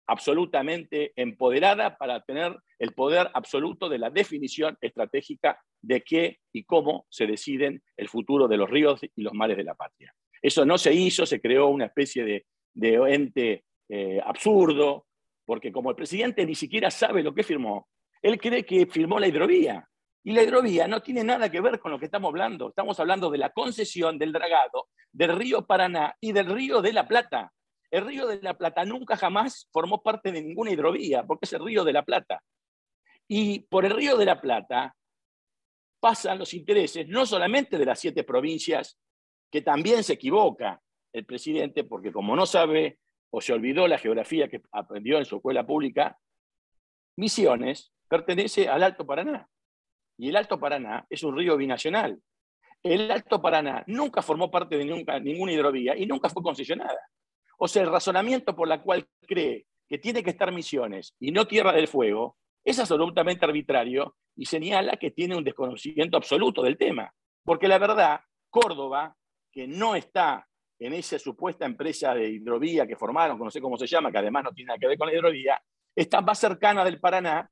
absolutamente 0.07 1.13
empoderada 1.17 1.99
para 1.99 2.23
tener 2.23 2.57
el 2.79 2.95
poder 2.95 3.31
absoluto 3.35 3.89
de 3.89 3.99
la 3.99 4.09
definición 4.09 4.79
estratégica 4.81 5.61
de 5.83 6.03
qué 6.03 6.39
y 6.53 6.65
cómo 6.65 7.07
se 7.11 7.27
deciden 7.27 7.83
el 7.97 8.09
futuro 8.09 8.49
de 8.49 8.57
los 8.57 8.71
ríos 8.71 9.01
y 9.03 9.23
los 9.23 9.35
mares 9.35 9.57
de 9.57 9.65
la 9.65 9.75
patria. 9.75 10.15
Eso 10.41 10.65
no 10.65 10.79
se 10.79 10.95
hizo, 10.95 11.27
se 11.27 11.41
creó 11.41 11.67
una 11.67 11.87
especie 11.87 12.25
de, 12.25 12.45
ente 13.13 13.65
eh, 13.89 14.21
absurdo, 14.25 15.07
porque 15.45 15.73
como 15.73 15.91
el 15.91 15.97
presidente 15.97 16.47
ni 16.47 16.55
siquiera 16.55 16.91
sabe 16.91 17.23
lo 17.23 17.35
que 17.35 17.43
firmó, 17.43 17.89
él 18.23 18.39
cree 18.39 18.65
que 18.65 18.87
firmó 18.87 19.19
la 19.19 19.29
hidrovía. 19.29 19.89
Y 20.29 20.33
la 20.33 20.43
hidrovía 20.43 20.87
no 20.87 21.01
tiene 21.01 21.25
nada 21.25 21.51
que 21.51 21.59
ver 21.63 21.81
con 21.81 21.91
lo 21.91 21.99
que 21.99 22.05
estamos 22.05 22.29
hablando. 22.29 22.69
Estamos 22.69 23.01
hablando 23.01 23.31
de 23.31 23.39
la 23.39 23.49
concesión 23.49 24.19
del 24.19 24.31
dragado 24.31 24.89
del 25.11 25.35
río 25.35 25.67
Paraná 25.67 26.15
y 26.21 26.33
del 26.33 26.53
río 26.53 26.83
de 26.83 26.93
la 26.93 27.09
Plata. 27.09 27.51
El 27.91 28.05
río 28.05 28.27
de 28.27 28.39
la 28.43 28.53
Plata 28.53 28.85
nunca 28.85 29.17
jamás 29.17 29.71
formó 29.73 30.03
parte 30.03 30.31
de 30.31 30.43
ninguna 30.43 30.71
hidrovía, 30.71 31.25
porque 31.25 31.47
es 31.47 31.55
el 31.55 31.65
río 31.65 31.83
de 31.83 31.95
la 31.95 32.05
Plata. 32.05 32.43
Y 33.27 33.61
por 33.61 33.87
el 33.87 33.93
río 33.93 34.19
de 34.19 34.27
la 34.27 34.39
Plata 34.39 34.95
pasan 35.99 36.39
los 36.39 36.53
intereses 36.53 37.09
no 37.09 37.25
solamente 37.25 37.79
de 37.79 37.87
las 37.87 37.99
siete 37.99 38.23
provincias, 38.23 38.99
que 39.51 39.63
también 39.63 40.05
se 40.05 40.13
equivoca 40.13 40.79
el 41.11 41.25
presidente, 41.25 41.85
porque 41.85 42.13
como 42.13 42.37
no 42.37 42.45
sabe 42.45 42.99
o 43.31 43.41
se 43.41 43.55
olvidó 43.55 43.89
la 43.89 43.97
geografía 43.97 44.47
que 44.47 44.61
aprendió 44.73 45.17
en 45.17 45.25
su 45.25 45.37
escuela 45.37 45.67
pública, 45.67 46.19
Misiones 47.17 47.95
pertenece 48.11 48.69
al 48.69 48.83
Alto 48.83 49.07
Paraná 49.07 49.49
y 50.19 50.29
el 50.29 50.37
Alto 50.37 50.59
Paraná 50.59 51.07
es 51.09 51.23
un 51.23 51.37
río 51.37 51.57
binacional. 51.57 52.21
El 52.83 53.11
Alto 53.11 53.41
Paraná 53.41 53.85
nunca 53.87 54.21
formó 54.21 54.51
parte 54.51 54.77
de 54.77 54.85
ninguna 54.85 55.53
hidrovía 55.53 55.97
y 55.97 56.07
nunca 56.07 56.29
fue 56.29 56.43
concesionada. 56.43 57.01
O 57.59 57.67
sea, 57.69 57.83
el 57.83 57.91
razonamiento 57.91 58.55
por 58.55 58.71
el 58.71 58.81
cual 58.83 59.07
cree 59.27 59.67
que 59.89 59.99
tiene 59.99 60.23
que 60.23 60.31
estar 60.31 60.53
Misiones 60.53 61.15
y 61.19 61.33
no 61.33 61.47
Tierra 61.47 61.73
del 61.73 61.89
Fuego 61.89 62.37
es 62.65 62.79
absolutamente 62.79 63.45
arbitrario 63.47 64.17
y 64.37 64.45
señala 64.45 64.97
que 64.97 65.13
tiene 65.13 65.37
un 65.37 65.45
desconocimiento 65.45 66.17
absoluto 66.17 66.63
del 66.63 66.77
tema. 66.77 67.13
Porque 67.45 67.69
la 67.69 67.79
verdad, 67.79 68.21
Córdoba, 68.51 69.17
que 69.51 69.67
no 69.67 69.95
está 69.95 70.47
en 70.79 70.93
esa 70.93 71.19
supuesta 71.19 71.65
empresa 71.65 72.15
de 72.15 72.29
hidrovía 72.29 72.87
que 72.87 72.97
formaron, 72.97 73.39
no 73.39 73.51
sé 73.51 73.61
cómo 73.61 73.77
se 73.77 73.87
llama, 73.87 74.13
que 74.13 74.19
además 74.19 74.45
no 74.45 74.53
tiene 74.53 74.69
nada 74.69 74.79
que 74.79 74.87
ver 74.87 74.99
con 74.99 75.09
la 75.09 75.15
hidrovía, 75.15 75.61
está 75.97 76.21
más 76.21 76.39
cercana 76.39 76.85
del 76.85 77.01
Paraná 77.01 77.51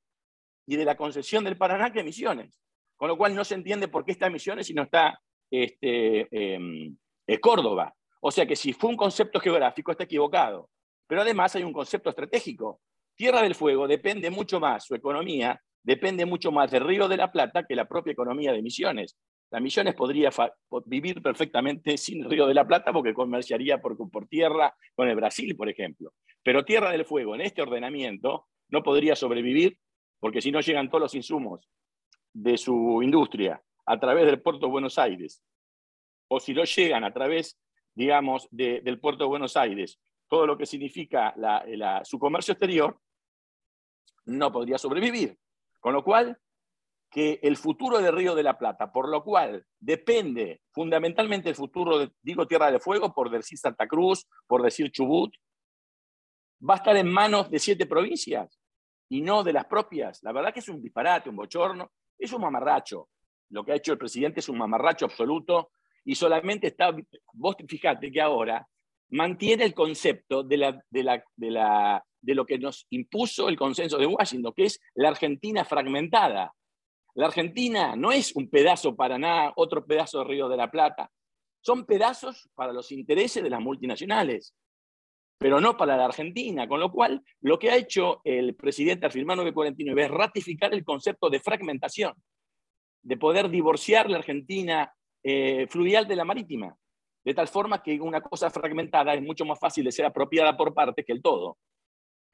y 0.66 0.76
de 0.76 0.84
la 0.84 0.96
concesión 0.96 1.44
del 1.44 1.56
Paraná 1.56 1.92
que 1.92 2.04
Misiones. 2.04 2.60
Con 2.96 3.08
lo 3.08 3.16
cual 3.16 3.34
no 3.34 3.44
se 3.44 3.54
entiende 3.54 3.88
por 3.88 4.04
qué 4.04 4.12
está 4.12 4.28
Misiones 4.30 4.68
y 4.70 4.74
no 4.74 4.82
está 4.82 5.20
este, 5.50 6.26
em, 6.30 6.96
eh, 7.26 7.40
Córdoba. 7.40 7.94
O 8.20 8.30
sea 8.30 8.46
que 8.46 8.56
si 8.56 8.72
fue 8.72 8.90
un 8.90 8.96
concepto 8.96 9.38
geográfico 9.40 9.92
está 9.92 10.04
equivocado. 10.04 10.70
Pero 11.06 11.22
además 11.22 11.54
hay 11.54 11.62
un 11.62 11.72
concepto 11.72 12.10
estratégico. 12.10 12.80
Tierra 13.14 13.42
del 13.42 13.54
Fuego 13.54 13.86
depende 13.86 14.30
mucho 14.30 14.60
más, 14.60 14.84
su 14.84 14.94
economía 14.94 15.60
depende 15.82 16.26
mucho 16.26 16.50
más 16.50 16.72
del 16.72 16.84
Río 16.84 17.06
de 17.06 17.16
la 17.16 17.30
Plata 17.30 17.64
que 17.64 17.76
la 17.76 17.86
propia 17.86 18.12
economía 18.12 18.52
de 18.52 18.60
Misiones. 18.60 19.16
La 19.52 19.60
Misiones 19.60 19.94
podría 19.94 20.30
vivir 20.86 21.22
perfectamente 21.22 21.96
sin 21.96 22.24
el 22.24 22.30
Río 22.30 22.48
de 22.48 22.54
la 22.54 22.66
Plata 22.66 22.92
porque 22.92 23.14
comerciaría 23.14 23.80
por, 23.80 23.96
por 24.10 24.26
tierra 24.26 24.74
con 24.96 25.08
el 25.08 25.14
Brasil, 25.14 25.54
por 25.54 25.68
ejemplo. 25.68 26.12
Pero 26.42 26.64
Tierra 26.64 26.90
del 26.90 27.04
Fuego 27.04 27.36
en 27.36 27.42
este 27.42 27.62
ordenamiento 27.62 28.46
no 28.68 28.82
podría 28.82 29.14
sobrevivir 29.14 29.78
porque 30.20 30.40
si 30.40 30.50
no 30.50 30.60
llegan 30.60 30.88
todos 30.88 31.02
los 31.02 31.14
insumos 31.14 31.68
de 32.32 32.56
su 32.58 33.00
industria 33.02 33.62
a 33.86 33.98
través 33.98 34.26
del 34.26 34.42
puerto 34.42 34.66
de 34.66 34.72
Buenos 34.72 34.98
Aires, 34.98 35.42
o 36.28 36.40
si 36.40 36.54
no 36.54 36.64
llegan 36.64 37.04
a 37.04 37.12
través, 37.12 37.58
digamos, 37.94 38.48
del 38.50 39.00
puerto 39.00 39.24
de 39.24 39.28
Buenos 39.28 39.56
Aires, 39.56 40.00
todo 40.28 40.46
lo 40.46 40.58
que 40.58 40.66
significa 40.66 41.34
su 42.04 42.18
comercio 42.18 42.52
exterior, 42.52 42.98
no 44.26 44.52
podría 44.52 44.76
sobrevivir. 44.76 45.38
Con 45.78 45.92
lo 45.92 46.02
cual, 46.02 46.36
que 47.10 47.38
el 47.42 47.56
futuro 47.56 47.98
del 48.00 48.14
Río 48.14 48.34
de 48.34 48.42
la 48.42 48.58
Plata, 48.58 48.90
por 48.92 49.08
lo 49.08 49.22
cual 49.22 49.64
depende 49.78 50.62
fundamentalmente 50.72 51.48
el 51.48 51.54
futuro, 51.54 51.98
de, 51.98 52.10
digo 52.22 52.46
Tierra 52.46 52.70
del 52.70 52.80
Fuego, 52.80 53.14
por 53.14 53.30
decir 53.30 53.56
Santa 53.56 53.86
Cruz, 53.86 54.26
por 54.48 54.62
decir 54.62 54.90
Chubut, 54.90 55.32
va 56.68 56.74
a 56.74 56.78
estar 56.78 56.96
en 56.96 57.08
manos 57.08 57.50
de 57.50 57.58
siete 57.60 57.86
provincias 57.86 58.58
y 59.08 59.20
no 59.20 59.42
de 59.42 59.52
las 59.52 59.66
propias. 59.66 60.22
La 60.22 60.32
verdad 60.32 60.52
que 60.52 60.60
es 60.60 60.68
un 60.68 60.82
disparate, 60.82 61.30
un 61.30 61.36
bochorno, 61.36 61.92
es 62.18 62.32
un 62.32 62.40
mamarracho. 62.40 63.08
Lo 63.50 63.64
que 63.64 63.72
ha 63.72 63.76
hecho 63.76 63.92
el 63.92 63.98
presidente 63.98 64.40
es 64.40 64.48
un 64.48 64.58
mamarracho 64.58 65.04
absoluto 65.04 65.70
y 66.04 66.14
solamente 66.14 66.68
está, 66.68 66.94
vos 67.32 67.56
fijate 67.68 68.10
que 68.10 68.20
ahora 68.20 68.66
mantiene 69.10 69.64
el 69.64 69.74
concepto 69.74 70.42
de, 70.42 70.56
la, 70.56 70.84
de, 70.90 71.02
la, 71.02 71.24
de, 71.36 71.50
la, 71.50 72.04
de 72.20 72.34
lo 72.34 72.44
que 72.44 72.58
nos 72.58 72.86
impuso 72.90 73.48
el 73.48 73.56
consenso 73.56 73.98
de 73.98 74.06
Washington, 74.06 74.52
que 74.54 74.64
es 74.64 74.80
la 74.94 75.08
Argentina 75.08 75.64
fragmentada. 75.64 76.52
La 77.14 77.26
Argentina 77.26 77.96
no 77.96 78.12
es 78.12 78.34
un 78.34 78.50
pedazo 78.50 78.94
para 78.94 79.18
nada, 79.18 79.52
otro 79.56 79.86
pedazo 79.86 80.18
de 80.18 80.24
Río 80.24 80.48
de 80.48 80.56
la 80.56 80.70
Plata. 80.70 81.10
Son 81.60 81.86
pedazos 81.86 82.48
para 82.54 82.72
los 82.72 82.92
intereses 82.92 83.42
de 83.42 83.50
las 83.50 83.60
multinacionales 83.60 84.54
pero 85.38 85.60
no 85.60 85.76
para 85.76 85.96
la 85.96 86.06
Argentina. 86.06 86.66
Con 86.68 86.80
lo 86.80 86.90
cual, 86.90 87.22
lo 87.40 87.58
que 87.58 87.70
ha 87.70 87.76
hecho 87.76 88.20
el 88.24 88.54
presidente 88.54 89.06
al 89.06 89.12
firmar 89.12 89.36
949 89.36 90.04
es 90.04 90.10
ratificar 90.10 90.72
el 90.72 90.84
concepto 90.84 91.30
de 91.30 91.40
fragmentación, 91.40 92.14
de 93.02 93.16
poder 93.16 93.48
divorciar 93.48 94.10
la 94.10 94.18
Argentina 94.18 94.92
eh, 95.22 95.66
fluvial 95.68 96.06
de 96.06 96.16
la 96.16 96.24
marítima, 96.24 96.76
de 97.24 97.34
tal 97.34 97.48
forma 97.48 97.82
que 97.82 98.00
una 98.00 98.20
cosa 98.20 98.50
fragmentada 98.50 99.14
es 99.14 99.22
mucho 99.22 99.44
más 99.44 99.58
fácil 99.58 99.84
de 99.84 99.92
ser 99.92 100.06
apropiada 100.06 100.56
por 100.56 100.72
parte 100.74 101.04
que 101.04 101.12
el 101.12 101.22
todo. 101.22 101.58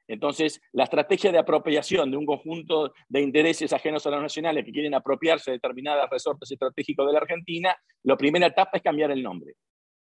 Entonces, 0.07 0.61
la 0.73 0.83
estrategia 0.83 1.31
de 1.31 1.39
apropiación 1.39 2.11
de 2.11 2.17
un 2.17 2.25
conjunto 2.25 2.93
de 3.07 3.21
intereses 3.21 3.71
ajenos 3.71 4.05
a 4.05 4.11
los 4.11 4.21
nacionales 4.21 4.65
que 4.65 4.71
quieren 4.71 4.93
apropiarse 4.93 5.51
de 5.51 5.57
determinadas 5.57 6.09
resortes 6.09 6.51
estratégicos 6.51 7.07
de 7.07 7.13
la 7.13 7.19
Argentina, 7.19 7.75
la 8.03 8.17
primera 8.17 8.47
etapa 8.47 8.77
es 8.77 8.83
cambiar 8.83 9.11
el 9.11 9.23
nombre, 9.23 9.53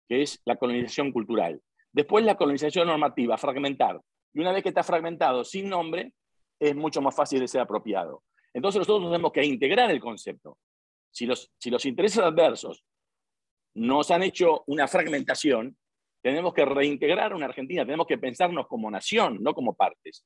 que 0.09 0.22
es 0.22 0.42
la 0.44 0.57
colonización 0.57 1.12
cultural. 1.12 1.61
Después 1.97 2.27
la 2.27 2.37
colonización 2.37 2.89
normativa, 2.89 3.39
fragmentar. 3.39 3.99
Y 4.35 4.41
una 4.41 4.53
vez 4.53 4.63
que 4.63 4.69
está 4.69 4.83
fragmentado 4.83 5.43
sin 5.45 5.71
nombre, 5.71 6.13
es 6.61 6.77
mucho 6.77 7.01
más 7.01 7.17
fácil 7.17 7.41
de 7.41 7.49
ser 7.49 7.63
apropiado. 7.63 8.23
Entonces 8.53 8.81
nosotros 8.81 9.11
tenemos 9.11 9.33
que 9.33 9.43
integrar 9.43 9.91
el 9.91 9.99
concepto. 9.99 10.59
Si 11.11 11.25
los, 11.25 11.87
intereses 11.87 12.19
adversos 12.19 12.85
nos 13.77 14.11
han 14.11 14.25
hecho 14.25 14.63
una 14.67 14.87
fragmentación, 14.87 15.75
tenemos 16.23 16.53
que 16.53 16.67
reintegrar 16.67 17.35
una 17.35 17.47
Argentina, 17.47 17.87
tenemos 17.87 18.07
que 18.07 18.19
pensarnos 18.19 18.67
como 18.67 18.91
nación, 18.91 19.39
no 19.41 19.55
como 19.55 19.75
partes. 19.75 20.23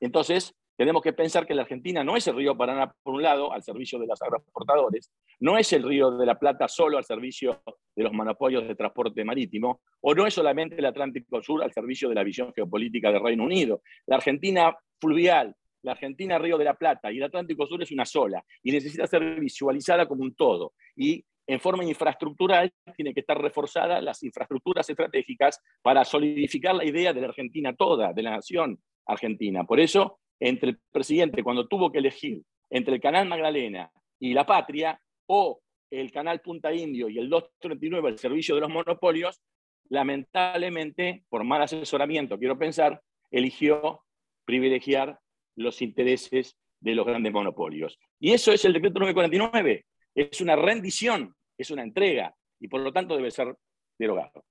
Entonces, 0.00 0.54
tenemos 0.76 1.02
que 1.02 1.12
pensar 1.12 1.46
que 1.46 1.54
la 1.54 1.62
Argentina 1.62 2.02
no 2.02 2.16
es 2.16 2.26
el 2.26 2.36
río 2.36 2.56
Paraná, 2.56 2.92
por 3.02 3.14
un 3.14 3.22
lado, 3.22 3.52
al 3.52 3.62
servicio 3.62 3.98
de 3.98 4.06
los 4.06 4.20
agroexportadores, 4.20 5.10
no 5.40 5.56
es 5.56 5.72
el 5.72 5.82
río 5.82 6.10
de 6.12 6.26
la 6.26 6.38
Plata 6.38 6.68
solo 6.68 6.98
al 6.98 7.04
servicio 7.04 7.62
de 7.94 8.02
los 8.02 8.12
monopolios 8.12 8.66
de 8.66 8.74
transporte 8.74 9.24
marítimo, 9.24 9.82
o 10.00 10.14
no 10.14 10.26
es 10.26 10.34
solamente 10.34 10.76
el 10.76 10.86
Atlántico 10.86 11.42
Sur 11.42 11.62
al 11.62 11.72
servicio 11.72 12.08
de 12.08 12.14
la 12.14 12.24
visión 12.24 12.52
geopolítica 12.52 13.12
del 13.12 13.22
Reino 13.22 13.44
Unido. 13.44 13.82
La 14.06 14.16
Argentina 14.16 14.76
fluvial, 15.00 15.54
la 15.82 15.92
Argentina 15.92 16.38
Río 16.38 16.58
de 16.58 16.64
la 16.64 16.74
Plata 16.74 17.12
y 17.12 17.18
el 17.18 17.24
Atlántico 17.24 17.66
Sur 17.66 17.82
es 17.82 17.92
una 17.92 18.04
sola 18.04 18.44
y 18.62 18.72
necesita 18.72 19.06
ser 19.06 19.38
visualizada 19.38 20.08
como 20.08 20.22
un 20.22 20.34
todo. 20.34 20.72
Y 20.96 21.24
en 21.46 21.60
forma 21.60 21.84
infraestructural 21.84 22.72
tiene 22.96 23.12
que 23.12 23.20
estar 23.20 23.40
reforzada 23.40 24.00
las 24.00 24.22
infraestructuras 24.22 24.88
estratégicas 24.88 25.60
para 25.82 26.04
solidificar 26.04 26.74
la 26.74 26.84
idea 26.84 27.12
de 27.12 27.20
la 27.20 27.28
Argentina 27.28 27.74
toda, 27.74 28.12
de 28.12 28.22
la 28.22 28.30
nación 28.30 28.80
argentina. 29.06 29.64
Por 29.64 29.80
eso 29.80 30.20
entre 30.40 30.70
el 30.70 30.78
presidente 30.90 31.42
cuando 31.42 31.66
tuvo 31.66 31.90
que 31.90 31.98
elegir 31.98 32.42
entre 32.70 32.94
el 32.94 33.00
canal 33.00 33.28
Magdalena 33.28 33.90
y 34.18 34.34
la 34.34 34.46
Patria 34.46 35.00
o 35.26 35.60
el 35.90 36.10
canal 36.10 36.40
Punta 36.40 36.72
Indio 36.72 37.08
y 37.08 37.18
el 37.18 37.28
239, 37.28 38.10
el 38.10 38.18
servicio 38.18 38.54
de 38.54 38.62
los 38.62 38.70
monopolios, 38.70 39.40
lamentablemente, 39.88 41.24
por 41.28 41.44
mal 41.44 41.62
asesoramiento, 41.62 42.38
quiero 42.38 42.58
pensar, 42.58 43.00
eligió 43.30 44.02
privilegiar 44.44 45.18
los 45.56 45.82
intereses 45.82 46.56
de 46.80 46.94
los 46.94 47.06
grandes 47.06 47.32
monopolios. 47.32 47.98
Y 48.18 48.32
eso 48.32 48.52
es 48.52 48.64
el 48.64 48.72
decreto 48.72 48.98
949, 48.98 49.86
es 50.14 50.40
una 50.40 50.56
rendición, 50.56 51.34
es 51.56 51.70
una 51.70 51.82
entrega, 51.82 52.34
y 52.60 52.68
por 52.68 52.80
lo 52.80 52.92
tanto 52.92 53.16
debe 53.16 53.30
ser 53.30 53.54
derogado. 53.98 54.44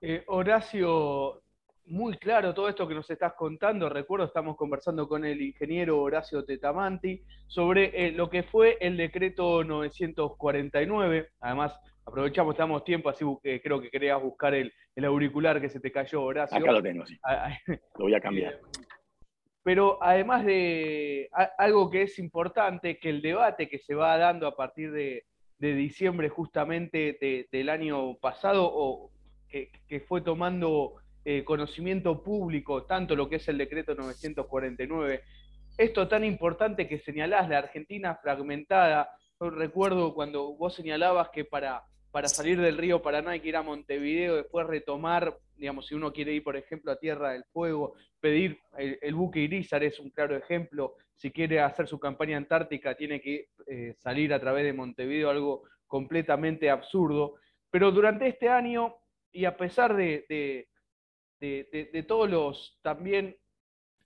Eh, 0.00 0.22
Horacio, 0.28 1.42
muy 1.88 2.16
claro 2.18 2.54
todo 2.54 2.68
esto 2.68 2.86
que 2.86 2.94
nos 2.94 3.08
estás 3.10 3.34
contando. 3.34 3.88
Recuerdo, 3.88 4.26
estamos 4.26 4.56
conversando 4.56 5.08
con 5.08 5.24
el 5.24 5.40
ingeniero 5.40 6.00
Horacio 6.00 6.44
Tetamanti 6.44 7.22
sobre 7.46 8.06
eh, 8.06 8.12
lo 8.12 8.28
que 8.28 8.42
fue 8.42 8.76
el 8.80 8.96
decreto 8.96 9.64
949. 9.64 11.30
Además, 11.40 11.78
aprovechamos, 12.04 12.54
estamos 12.54 12.84
tiempo, 12.84 13.08
así 13.08 13.24
que 13.42 13.60
creo 13.60 13.80
que 13.80 13.90
querías 13.90 14.22
buscar 14.22 14.54
el, 14.54 14.72
auricular 15.04 15.60
que 15.60 15.68
se 15.68 15.80
te 15.80 15.92
cayó, 15.92 16.22
Horacio. 16.22 16.58
Acá 16.58 16.72
lo 16.72 16.82
tengo, 16.82 17.06
sí. 17.06 17.18
Ah, 17.22 17.48
ah, 17.48 17.58
lo 17.98 18.04
voy 18.04 18.14
a 18.14 18.20
cambiar. 18.20 18.54
Eh, 18.54 18.60
pero 19.62 20.02
además 20.02 20.44
de 20.44 21.28
algo 21.58 21.90
que 21.90 22.02
es 22.02 22.18
importante, 22.18 22.98
que 22.98 23.10
el 23.10 23.20
debate 23.20 23.68
que 23.68 23.78
se 23.78 23.94
va 23.94 24.16
dando 24.16 24.46
a 24.46 24.56
partir 24.56 24.92
de, 24.92 25.24
diciembre 25.58 26.28
justamente 26.28 27.18
del 27.50 27.68
año 27.68 28.16
pasado, 28.16 28.70
o 28.72 29.10
que, 29.48 30.00
fue 30.06 30.20
tomando 30.20 30.94
eh, 31.30 31.44
conocimiento 31.44 32.22
público, 32.22 32.84
tanto 32.84 33.14
lo 33.14 33.28
que 33.28 33.36
es 33.36 33.46
el 33.48 33.58
decreto 33.58 33.94
949, 33.94 35.20
esto 35.76 36.08
tan 36.08 36.24
importante 36.24 36.88
que 36.88 37.00
señalás, 37.00 37.50
la 37.50 37.58
Argentina 37.58 38.14
fragmentada. 38.14 39.10
Recuerdo 39.38 40.14
cuando 40.14 40.54
vos 40.54 40.74
señalabas 40.74 41.28
que 41.28 41.44
para, 41.44 41.82
para 42.10 42.28
salir 42.28 42.58
del 42.58 42.78
río 42.78 43.02
Paraná 43.02 43.32
hay 43.32 43.40
que 43.40 43.50
ir 43.50 43.56
a 43.56 43.62
Montevideo, 43.62 44.36
después 44.36 44.66
retomar, 44.66 45.36
digamos, 45.54 45.88
si 45.88 45.94
uno 45.94 46.14
quiere 46.14 46.32
ir, 46.32 46.42
por 46.42 46.56
ejemplo, 46.56 46.92
a 46.92 46.98
Tierra 46.98 47.32
del 47.32 47.44
Fuego, 47.52 47.92
pedir 48.20 48.58
el, 48.78 49.14
buque 49.14 49.40
Irizar 49.40 49.84
es 49.84 50.00
un 50.00 50.08
claro 50.08 50.34
ejemplo. 50.34 50.94
Si 51.14 51.30
quiere 51.30 51.60
hacer 51.60 51.86
su 51.88 51.98
campaña 51.98 52.38
antártica, 52.38 52.96
tiene 52.96 53.20
que 53.20 53.48
eh, 53.66 53.92
salir 53.98 54.32
a 54.32 54.40
través 54.40 54.64
de 54.64 54.72
Montevideo, 54.72 55.28
algo 55.28 55.64
completamente 55.86 56.70
absurdo. 56.70 57.34
Pero 57.70 57.92
durante 57.92 58.28
este 58.28 58.48
año 58.48 58.94
y 59.30 59.44
a 59.44 59.58
pesar 59.58 59.94
de, 59.94 60.68
todos 62.06 62.30
los 62.30 62.78
también 62.82 63.36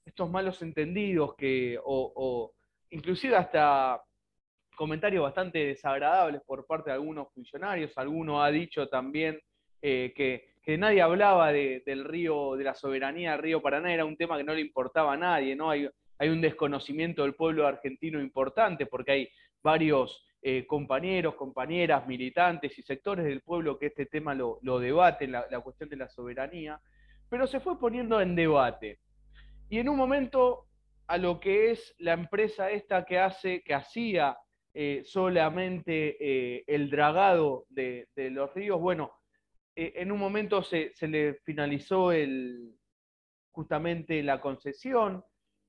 estos 0.05 0.31
malos 0.31 0.61
entendidos 0.63 1.35
que, 1.37 1.79
o, 1.85 2.53
inclusive 2.91 3.37
hasta 3.37 4.03
comentarios 4.77 5.23
bastante 5.23 5.67
desagradables 5.67 6.43
por 6.47 6.67
parte 6.67 6.91
de 6.91 6.95
algunos 6.95 7.33
funcionarios, 7.33 7.97
alguno 7.97 8.43
ha 8.43 8.51
dicho 8.51 8.89
también 8.89 9.41
eh, 9.81 10.13
que, 10.17 10.79
nadie 10.79 11.03
hablaba 11.03 11.53
del 11.53 12.05
río, 12.05 12.57
de 12.57 12.65
la 12.65 12.75
soberanía 12.75 13.33
del 13.33 13.43
río 13.43 13.63
Paraná, 13.63 13.93
era 13.93 14.05
un 14.05 14.17
tema 14.17 14.37
que 14.37 14.45
no 14.45 14.55
le 14.55 14.61
importaba 14.61 15.13
a 15.15 15.17
nadie, 15.17 15.55
¿no? 15.57 15.71
Hay, 15.71 15.89
hay 16.19 16.29
un 16.29 16.41
desconocimiento 16.41 17.23
del 17.23 17.35
pueblo 17.35 17.67
argentino 17.67 18.21
importante 18.21 18.87
porque 18.87 19.13
hay 19.13 19.29
varios 19.63 20.25
eh, 20.45 20.67
compañeros, 20.67 21.37
compañeras, 21.37 22.05
militantes 22.09 22.77
y 22.77 22.83
sectores 22.83 23.25
del 23.25 23.43
pueblo 23.43 23.79
que 23.79 23.87
este 23.87 24.07
tema 24.07 24.35
lo, 24.35 24.59
debaten, 24.81 25.31
la, 25.31 25.61
cuestión 25.61 25.89
de 25.89 25.97
la 25.97 26.09
soberanía, 26.09 26.81
pero 27.33 27.47
se 27.47 27.61
fue 27.61 27.79
poniendo 27.79 28.21
en 28.21 28.37
debate. 28.37 29.01
Y 29.71 29.79
en 29.79 29.89
un 29.89 29.97
momento 29.97 30.67
a 31.07 31.17
lo 31.17 31.41
que 31.41 31.71
es 31.71 31.95
la 31.97 32.13
empresa 32.13 32.71
esta 32.71 33.07
que 33.07 33.19
hace, 33.19 33.63
que 33.63 33.73
hacía 33.73 34.37
eh, 34.75 35.01
solamente 35.07 36.19
eh, 36.21 36.63
el 36.67 36.91
dragado 36.91 37.65
de, 37.71 38.07
los 38.15 38.53
ríos, 38.53 38.79
bueno, 38.79 39.15
en 39.75 40.13
un 40.13 40.19
momento 40.19 40.63
se, 40.63 40.93
le 41.09 41.37
finalizó 41.43 42.13
el, 42.13 42.75
justamente 43.51 44.23
la 44.23 44.39
concesión, 44.39 45.25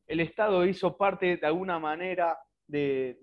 el 0.05 0.19
Estado 0.19 0.65
hizo 0.65 0.97
parte 0.97 1.37
de 1.37 1.47
alguna 1.47 1.79
manera 1.79 2.37
de, 2.67 3.17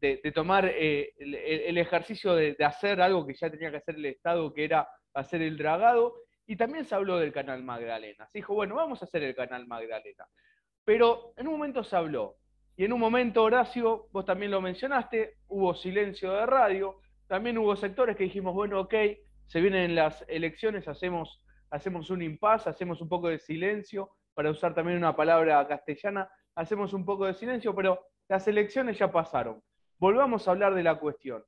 de, 0.00 0.32
tomar 0.32 0.64
eh, 0.64 1.12
el, 1.18 1.76
ejercicio 1.76 2.34
de, 2.36 2.56
hacer 2.64 3.02
algo 3.02 3.26
que 3.26 3.34
ya 3.34 3.50
tenía 3.50 3.70
que 3.70 3.76
hacer 3.76 3.96
el 3.96 4.06
Estado, 4.06 4.50
que 4.54 4.64
era 4.64 4.88
hacer 5.14 5.42
el 5.42 5.56
dragado, 5.56 6.14
y 6.46 6.56
también 6.56 6.84
se 6.84 6.94
habló 6.94 7.18
del 7.18 7.32
canal 7.32 7.62
Magdalena. 7.62 8.26
Se 8.26 8.38
dijo, 8.38 8.54
bueno, 8.54 8.74
vamos 8.74 9.02
a 9.02 9.04
hacer 9.04 9.22
el 9.22 9.34
canal 9.34 9.66
Magdalena. 9.66 10.26
Pero 10.84 11.32
en 11.36 11.46
un 11.48 11.54
momento 11.54 11.84
se 11.84 11.96
habló, 11.96 12.36
y 12.76 12.84
en 12.84 12.92
un 12.92 13.00
momento, 13.00 13.42
Horacio, 13.42 14.08
vos 14.12 14.24
también 14.24 14.50
lo 14.50 14.60
mencionaste, 14.60 15.36
hubo 15.48 15.74
silencio 15.74 16.32
de 16.32 16.46
radio, 16.46 17.00
también 17.26 17.58
hubo 17.58 17.76
sectores 17.76 18.16
que 18.16 18.24
dijimos, 18.24 18.54
bueno, 18.54 18.80
ok, 18.80 18.94
se 19.46 19.60
vienen 19.60 19.94
las 19.94 20.24
elecciones, 20.28 20.88
hacemos, 20.88 21.44
hacemos 21.70 22.10
un 22.10 22.22
impasse, 22.22 22.70
hacemos 22.70 23.00
un 23.00 23.08
poco 23.08 23.28
de 23.28 23.38
silencio, 23.38 24.10
para 24.34 24.50
usar 24.50 24.74
también 24.74 24.96
una 24.96 25.14
palabra 25.14 25.66
castellana, 25.68 26.30
hacemos 26.54 26.92
un 26.94 27.04
poco 27.04 27.26
de 27.26 27.34
silencio, 27.34 27.74
pero 27.74 28.06
las 28.28 28.48
elecciones 28.48 28.98
ya 28.98 29.12
pasaron 29.12 29.62
volvamos 30.00 30.48
a 30.48 30.50
hablar 30.50 30.74
de 30.74 30.82
la 30.82 30.98
cuestión. 30.98 31.44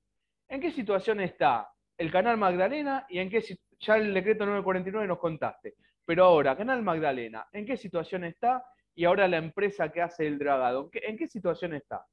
¿En 0.49 0.61
qué 0.61 0.71
situación 0.71 1.21
está 1.21 1.73
el 2.03 2.11
Canal 2.11 2.36
Magdalena 2.36 3.07
y 3.09 3.18
en 3.20 3.30
qué 3.30 3.40
ya 3.78 3.96
el 3.96 4.12
decreto 4.12 4.44
949 4.44 5.07
nos 5.07 5.18
contaste? 5.18 5.76
Pero 6.05 6.24
ahora, 6.24 6.57
Canal 6.57 6.82
Magdalena, 6.82 7.46
¿en 7.53 7.64
qué 7.64 7.76
situación 7.76 8.24
está? 8.24 8.64
Y 8.94 9.05
ahora 9.05 9.28
la 9.28 9.36
empresa 9.36 9.90
que 9.90 10.03
hace 10.03 10.26
el 10.26 10.36
dragado, 10.36 10.90
¿en 10.92 11.16
qué 11.16 11.28
situación 11.28 11.74
está? 11.74 12.05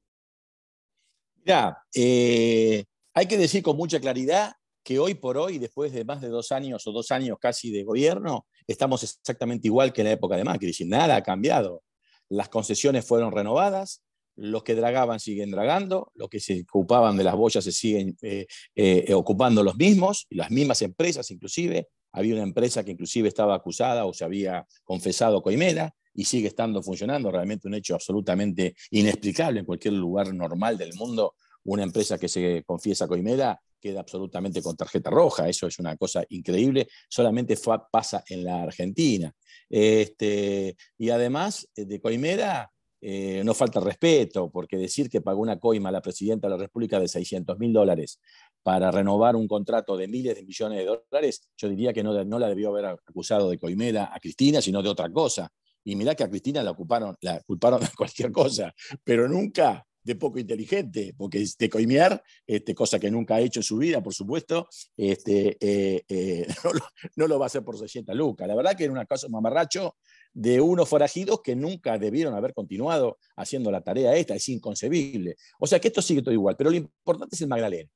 Ya, 1.44 1.76
eh, 1.92 2.84
hay 3.14 3.26
que 3.26 3.36
decir 3.36 3.64
con 3.64 3.76
mucha 3.76 3.98
claridad 3.98 4.52
que 4.84 5.00
hoy 5.00 5.14
por 5.14 5.36
hoy, 5.36 5.58
después 5.58 5.92
de 5.92 6.04
más 6.04 6.20
de 6.20 6.28
dos 6.28 6.52
años 6.52 6.86
o 6.86 6.92
dos 6.92 7.10
años 7.10 7.38
casi 7.40 7.72
de 7.72 7.82
gobierno, 7.82 8.46
estamos 8.68 9.02
exactamente 9.02 9.66
igual 9.66 9.92
que 9.92 10.02
en 10.02 10.06
la 10.06 10.12
época 10.12 10.36
de 10.36 10.44
Macri, 10.44 10.72
sin 10.72 10.88
nada 10.88 11.16
ha 11.16 11.22
cambiado. 11.22 11.82
Las 12.28 12.48
concesiones 12.48 13.04
fueron 13.04 13.32
renovadas, 13.32 14.04
los 14.40 14.62
que 14.62 14.74
dragaban 14.74 15.20
siguen 15.20 15.50
dragando, 15.50 16.10
los 16.14 16.30
que 16.30 16.40
se 16.40 16.62
ocupaban 16.62 17.16
de 17.16 17.24
las 17.24 17.36
boyas 17.36 17.62
se 17.62 17.72
siguen 17.72 18.16
eh, 18.22 18.46
eh, 18.74 19.12
ocupando 19.12 19.62
los 19.62 19.76
mismos, 19.76 20.26
las 20.30 20.50
mismas 20.50 20.80
empresas 20.82 21.30
inclusive. 21.30 21.88
Había 22.12 22.34
una 22.34 22.44
empresa 22.44 22.82
que 22.82 22.92
inclusive 22.92 23.28
estaba 23.28 23.54
acusada 23.54 24.06
o 24.06 24.14
se 24.14 24.24
había 24.24 24.66
confesado 24.82 25.42
coimera 25.42 25.94
y 26.14 26.24
sigue 26.24 26.48
estando 26.48 26.82
funcionando, 26.82 27.30
realmente 27.30 27.68
un 27.68 27.74
hecho 27.74 27.94
absolutamente 27.94 28.74
inexplicable 28.90 29.60
en 29.60 29.66
cualquier 29.66 29.94
lugar 29.94 30.32
normal 30.34 30.78
del 30.78 30.94
mundo. 30.94 31.34
Una 31.64 31.82
empresa 31.82 32.18
que 32.18 32.28
se 32.28 32.64
confiesa 32.64 33.06
coimera 33.06 33.60
queda 33.78 34.00
absolutamente 34.00 34.62
con 34.62 34.76
tarjeta 34.76 35.10
roja, 35.10 35.48
eso 35.48 35.66
es 35.66 35.78
una 35.78 35.96
cosa 35.96 36.24
increíble, 36.30 36.88
solamente 37.08 37.56
pasa 37.92 38.24
en 38.28 38.44
la 38.44 38.62
Argentina. 38.62 39.32
Este, 39.68 40.76
y 40.98 41.10
además 41.10 41.68
eh, 41.76 41.84
de 41.84 42.00
coimera, 42.00 42.70
eh, 43.00 43.42
no 43.44 43.54
falta 43.54 43.80
respeto, 43.80 44.50
porque 44.50 44.76
decir 44.76 45.08
que 45.08 45.20
pagó 45.20 45.40
una 45.40 45.58
coima 45.58 45.88
a 45.88 45.92
la 45.92 46.02
presidenta 46.02 46.48
de 46.48 46.56
la 46.56 46.62
República 46.62 47.00
de 47.00 47.08
600 47.08 47.58
mil 47.58 47.72
dólares 47.72 48.20
para 48.62 48.90
renovar 48.90 49.36
un 49.36 49.48
contrato 49.48 49.96
de 49.96 50.06
miles 50.06 50.34
de 50.36 50.42
millones 50.42 50.78
de 50.78 50.84
dólares, 50.84 51.48
yo 51.56 51.68
diría 51.68 51.92
que 51.92 52.02
no, 52.02 52.24
no 52.24 52.38
la 52.38 52.48
debió 52.48 52.68
haber 52.68 52.86
acusado 52.86 53.48
de 53.48 53.58
coimera 53.58 54.10
a 54.12 54.20
Cristina, 54.20 54.60
sino 54.60 54.82
de 54.82 54.88
otra 54.90 55.10
cosa. 55.10 55.50
Y 55.82 55.96
mirá 55.96 56.14
que 56.14 56.24
a 56.24 56.28
Cristina 56.28 56.62
la, 56.62 56.72
ocuparon, 56.72 57.16
la 57.22 57.40
culparon 57.40 57.80
de 57.80 57.88
cualquier 57.96 58.32
cosa, 58.32 58.74
pero 59.02 59.28
nunca 59.28 59.86
de 60.02 60.14
poco 60.16 60.38
inteligente, 60.38 61.14
porque 61.16 61.44
de 61.58 61.70
coimear, 61.70 62.22
este, 62.46 62.74
cosa 62.74 62.98
que 62.98 63.10
nunca 63.10 63.36
ha 63.36 63.40
hecho 63.40 63.60
en 63.60 63.64
su 63.64 63.76
vida, 63.76 64.02
por 64.02 64.14
supuesto, 64.14 64.68
este, 64.96 65.56
eh, 65.60 66.02
eh, 66.08 66.46
no, 67.16 67.26
lo, 67.26 67.38
va 67.38 67.46
a 67.46 67.48
hacer 67.48 67.62
por 67.62 67.78
600 67.78 68.14
lucas. 68.16 68.48
La 68.48 68.54
verdad 68.54 68.76
que 68.76 68.84
era 68.84 68.92
una 68.92 69.06
cosa 69.06 69.28
mamarracho 69.28 69.96
de 70.32 70.60
unos 70.60 70.88
forajidos 70.88 71.42
que 71.42 71.56
nunca 71.56 71.98
debieron 71.98 72.34
haber 72.34 72.54
continuado 72.54 73.18
haciendo 73.36 73.70
la 73.70 73.82
tarea 73.82 74.14
esta, 74.16 74.34
es 74.34 74.48
inconcebible. 74.48 75.36
O 75.58 75.66
sea 75.66 75.80
que 75.80 75.88
esto 75.88 76.02
sigue 76.02 76.22
todo 76.22 76.32
igual, 76.32 76.56
pero 76.56 76.70
lo 76.70 76.76
importante 76.76 77.34
es 77.34 77.42
el 77.42 77.48
Magdalena. 77.48 77.90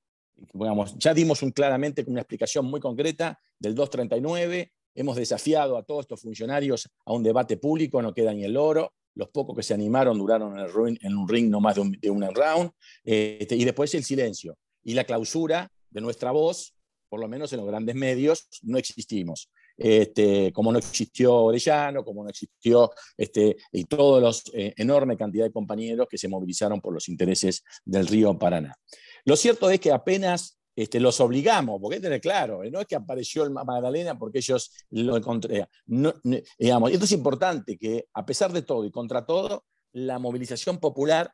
ya 0.99 1.15
dimos 1.15 1.43
un, 1.43 1.53
claramente 1.53 2.05
una 2.07 2.21
explicación 2.21 2.67
muy 2.67 2.81
concreta 2.81 3.39
del 3.59 3.75
239, 3.75 4.73
hemos 4.95 5.17
desafiado 5.17 5.77
a 5.77 5.83
todos 5.83 6.03
estos 6.03 6.21
funcionarios 6.21 6.89
a 7.05 7.13
un 7.13 7.23
debate 7.23 7.57
público, 7.57 8.03
no 8.03 8.13
queda 8.13 8.33
ni 8.33 8.45
el 8.45 8.57
oro, 8.57 8.93
los 9.15 9.29
pocos 9.29 9.57
que 9.57 9.63
se 9.63 9.75
animaron 9.75 10.19
duraron 10.19 10.59
en, 10.59 11.17
un 11.17 11.29
ring 11.29 11.49
no 11.49 11.61
más 11.61 11.77
de 11.77 12.11
un, 12.11 12.23
round, 12.35 12.71
este, 13.05 13.57
y 13.57 13.65
después 13.65 13.95
el 13.95 14.05
silencio 14.05 14.57
y 14.83 14.95
la 14.95 15.05
clausura 15.05 15.71
de 15.91 16.01
nuestra 16.01 16.31
voz, 16.33 16.75
por 17.09 17.21
lo 17.21 17.29
menos 17.29 17.53
en 17.53 17.59
los 17.59 17.69
grandes 17.69 17.95
medios, 17.95 18.49
no 18.63 18.79
existimos. 18.79 19.51
Este, 19.77 20.53
como 20.53 20.71
no 20.71 20.79
existió 20.79 21.35
Orellano, 21.35 22.05
como 22.05 22.23
no 22.23 22.31
existió 22.31 22.93
este, 23.17 23.57
y 23.73 23.85
todos 23.87 24.23
los 24.23 24.45
eh, 24.55 24.73
enorme 24.77 25.17
cantidad 25.17 25.45
de 25.45 25.53
compañeros 25.53 26.07
que 26.09 26.17
se 26.17 26.29
movilizaron 26.29 26.81
por 26.81 26.95
los 26.95 27.09
intereses 27.09 27.65
del 27.85 28.07
río 28.07 28.39
Paraná. 28.39 28.77
Lo 29.25 29.37
cierto 29.37 29.71
es 29.71 29.81
que 29.81 29.91
apenas 29.91 30.59
este, 30.77 31.01
los 31.01 31.21
obligamos, 31.21 31.81
porque 31.81 31.97
hay 31.97 32.01
que 32.01 32.07
tener 32.07 32.21
claro, 32.21 32.65
eh, 32.65 32.71
no 32.71 32.81
es 32.81 32.87
que 32.87 32.97
apareció 32.97 33.45
el 33.45 33.51
Magdalena 33.51 34.19
porque 34.19 34.39
ellos 34.39 34.73
lo 34.91 35.17
encontraron. 35.17 35.69
No, 35.87 36.15
digamos, 36.59 36.91
esto 36.91 37.05
es 37.05 37.13
importante 37.13 37.77
que 37.79 38.07
a 38.13 38.27
pesar 38.27 38.53
de 38.53 38.63
todo 38.63 38.85
y 38.85 38.91
contra 38.91 39.25
todo, 39.25 39.65
la 39.93 40.19
movilización 40.19 40.79
popular 40.79 41.33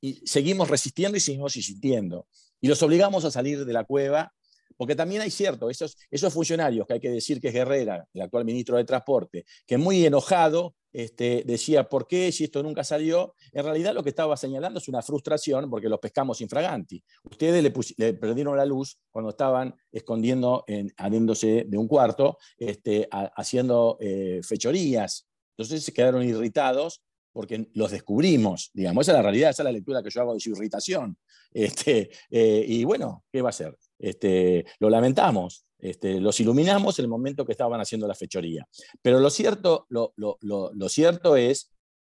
y 0.00 0.14
seguimos 0.26 0.68
resistiendo 0.68 1.16
y 1.16 1.20
seguimos 1.20 1.56
insistiendo. 1.56 2.26
Y 2.60 2.68
los 2.68 2.82
obligamos 2.82 3.24
a 3.24 3.30
salir 3.30 3.64
de 3.64 3.72
la 3.72 3.84
cueva 3.84 4.32
porque 4.76 4.96
también 4.96 5.22
hay 5.22 5.30
cierto, 5.30 5.70
esos, 5.70 5.96
esos 6.10 6.32
funcionarios 6.32 6.86
que 6.86 6.94
hay 6.94 7.00
que 7.00 7.10
decir 7.10 7.40
que 7.40 7.48
es 7.48 7.54
Herrera, 7.54 8.06
el 8.12 8.22
actual 8.22 8.44
ministro 8.44 8.76
de 8.76 8.84
Transporte, 8.84 9.44
que 9.66 9.78
muy 9.78 10.04
enojado 10.04 10.74
este, 10.94 11.42
decía, 11.44 11.88
¿por 11.88 12.06
qué 12.06 12.30
si 12.30 12.44
esto 12.44 12.62
nunca 12.62 12.84
salió? 12.84 13.34
En 13.52 13.64
realidad 13.64 13.92
lo 13.92 14.04
que 14.04 14.10
estaba 14.10 14.36
señalando 14.36 14.78
es 14.78 14.86
una 14.86 15.02
frustración 15.02 15.68
porque 15.68 15.88
los 15.88 15.98
pescamos 15.98 16.40
infraganti. 16.40 17.02
Ustedes 17.24 17.62
le, 17.62 18.14
perdieron 18.14 18.56
la 18.56 18.64
luz 18.64 18.96
cuando 19.10 19.30
estaban 19.30 19.74
escondiendo, 19.90 20.62
en, 20.68 20.94
de 20.96 21.76
un 21.76 21.88
cuarto, 21.88 22.38
este, 22.56 23.08
haciendo 23.10 23.98
eh, 24.00 24.40
fechorías. 24.44 25.26
Entonces 25.56 25.82
se 25.82 25.92
quedaron 25.92 26.22
irritados 26.22 27.02
porque 27.32 27.68
los 27.74 27.90
descubrimos, 27.90 28.70
digamos, 28.72 29.02
esa 29.02 29.12
es 29.12 29.16
la 29.16 29.22
realidad, 29.22 29.50
esa 29.50 29.62
es 29.62 29.64
la 29.64 29.72
lectura 29.72 30.00
que 30.00 30.10
yo 30.10 30.20
hago 30.20 30.34
de 30.34 30.40
su 30.40 30.50
irritación. 30.50 31.18
Este, 31.52 32.10
eh, 32.30 32.64
y 32.68 32.84
bueno, 32.84 33.24
¿qué 33.32 33.42
va 33.42 33.48
a 33.48 33.52
ser? 33.52 33.76
Este, 33.98 34.64
lo 34.78 34.90
lamentamos, 34.90 35.66
este, 35.78 36.20
los 36.20 36.40
iluminamos 36.40 36.98
el 36.98 37.08
momento 37.08 37.44
que 37.44 37.52
estaban 37.52 37.80
haciendo 37.80 38.08
la 38.08 38.14
fechoría. 38.14 38.66
Pero 39.02 39.20
lo 39.20 39.30
cierto, 39.30 39.86
lo, 39.90 40.88
cierto 40.88 41.36
es 41.36 41.70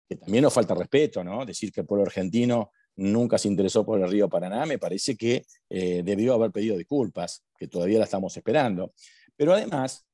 que 0.08 0.16
también 0.16 0.44
nos 0.44 0.54
falta 0.54 0.74
respeto, 0.74 1.24
¿no? 1.24 1.46
Decir 1.46 1.72
que 1.72 1.82
el 1.82 1.88
pueblo 1.88 2.06
argentino 2.06 2.72
nunca 2.96 3.38
se 3.38 3.48
interesó 3.48 3.86
por 3.86 4.02
el 4.02 4.10
río 4.10 4.28
Paraná, 4.28 4.66
me 4.66 4.80
parece 4.80 5.16
que 5.16 5.46
eh, 5.70 6.02
debió 6.04 6.34
haber 6.34 6.52
pedido 6.52 6.76
disculpas, 6.78 7.44
que 7.58 7.68
todavía 7.68 8.00
la 8.00 8.06
estamos 8.06 8.36
esperando. 8.36 8.94
Pero 9.36 9.54
además, 9.54 10.06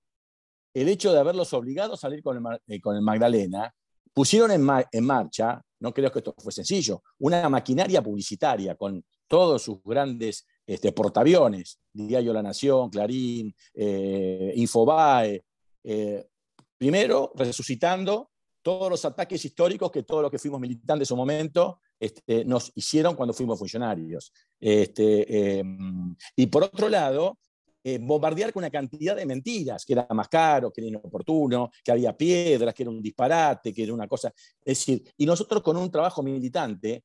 el 0.73 0.89
hecho 0.89 1.13
de 1.13 1.19
haberlos 1.19 1.53
obligado 1.53 1.93
a 1.93 1.97
salir 1.97 2.21
con 2.21 2.37
el, 2.37 2.59
eh, 2.67 2.81
Magdalena, 3.01 3.73
pusieron 4.13 4.51
en, 4.51 4.67
en, 4.91 5.05
marcha, 5.05 5.61
no 5.79 5.93
creo 5.93 6.11
que 6.11 6.19
esto 6.19 6.35
fue 6.37 6.51
sencillo, 6.51 7.01
una 7.19 7.47
maquinaria 7.47 8.01
publicitaria 8.01 8.75
con 8.75 9.03
todos 9.27 9.63
sus 9.63 9.81
grandes 9.83 10.45
este, 10.65 10.91
portaaviones, 10.91 11.79
Diario 11.93 12.33
La 12.33 12.43
Nación, 12.43 12.89
Clarín, 12.89 13.55
eh, 13.73 14.53
Infobae, 14.55 15.43
eh, 15.83 16.27
primero 16.77 17.31
resucitando 17.35 18.31
todos 18.61 18.89
los 18.89 19.05
ataques 19.05 19.45
históricos 19.45 19.91
que 19.91 20.03
todos 20.03 20.23
los 20.23 20.31
que 20.31 20.39
fuimos 20.39 20.59
militantes 20.59 21.01
en 21.01 21.05
su 21.05 21.15
momento 21.15 21.79
este, 21.99 22.43
nos 22.45 22.71
hicieron 22.75 23.15
cuando 23.15 23.33
fuimos 23.33 23.59
funcionarios. 23.59 24.33
Este, 24.59 25.59
em, 25.59 26.15
y 26.35 26.47
por 26.47 26.63
otro 26.63 26.89
lado, 26.89 27.37
eh, 27.83 27.99
bombardear 28.01 28.51
con 28.51 28.61
una 28.63 28.71
cantidad 28.71 29.15
de 29.15 29.27
mentiras, 29.27 29.85
que 29.85 29.93
era 29.93 30.07
más 30.09 30.27
caro, 30.27 30.71
que 30.71 30.81
era 30.81 30.87
inoportuno, 30.87 31.69
que 31.83 31.91
había 31.91 32.17
piedras, 32.17 32.73
que 32.73 32.81
era 32.81 32.89
un 32.89 32.99
disparate, 32.99 33.71
que 33.71 33.83
era 33.83 33.93
una 33.93 34.07
cosa. 34.07 34.33
Es 34.63 34.79
decir, 34.79 35.03
y 35.17 35.25
nosotros 35.27 35.61
con 35.61 35.77
un 35.77 35.91
trabajo 35.91 36.23
militante 36.23 37.03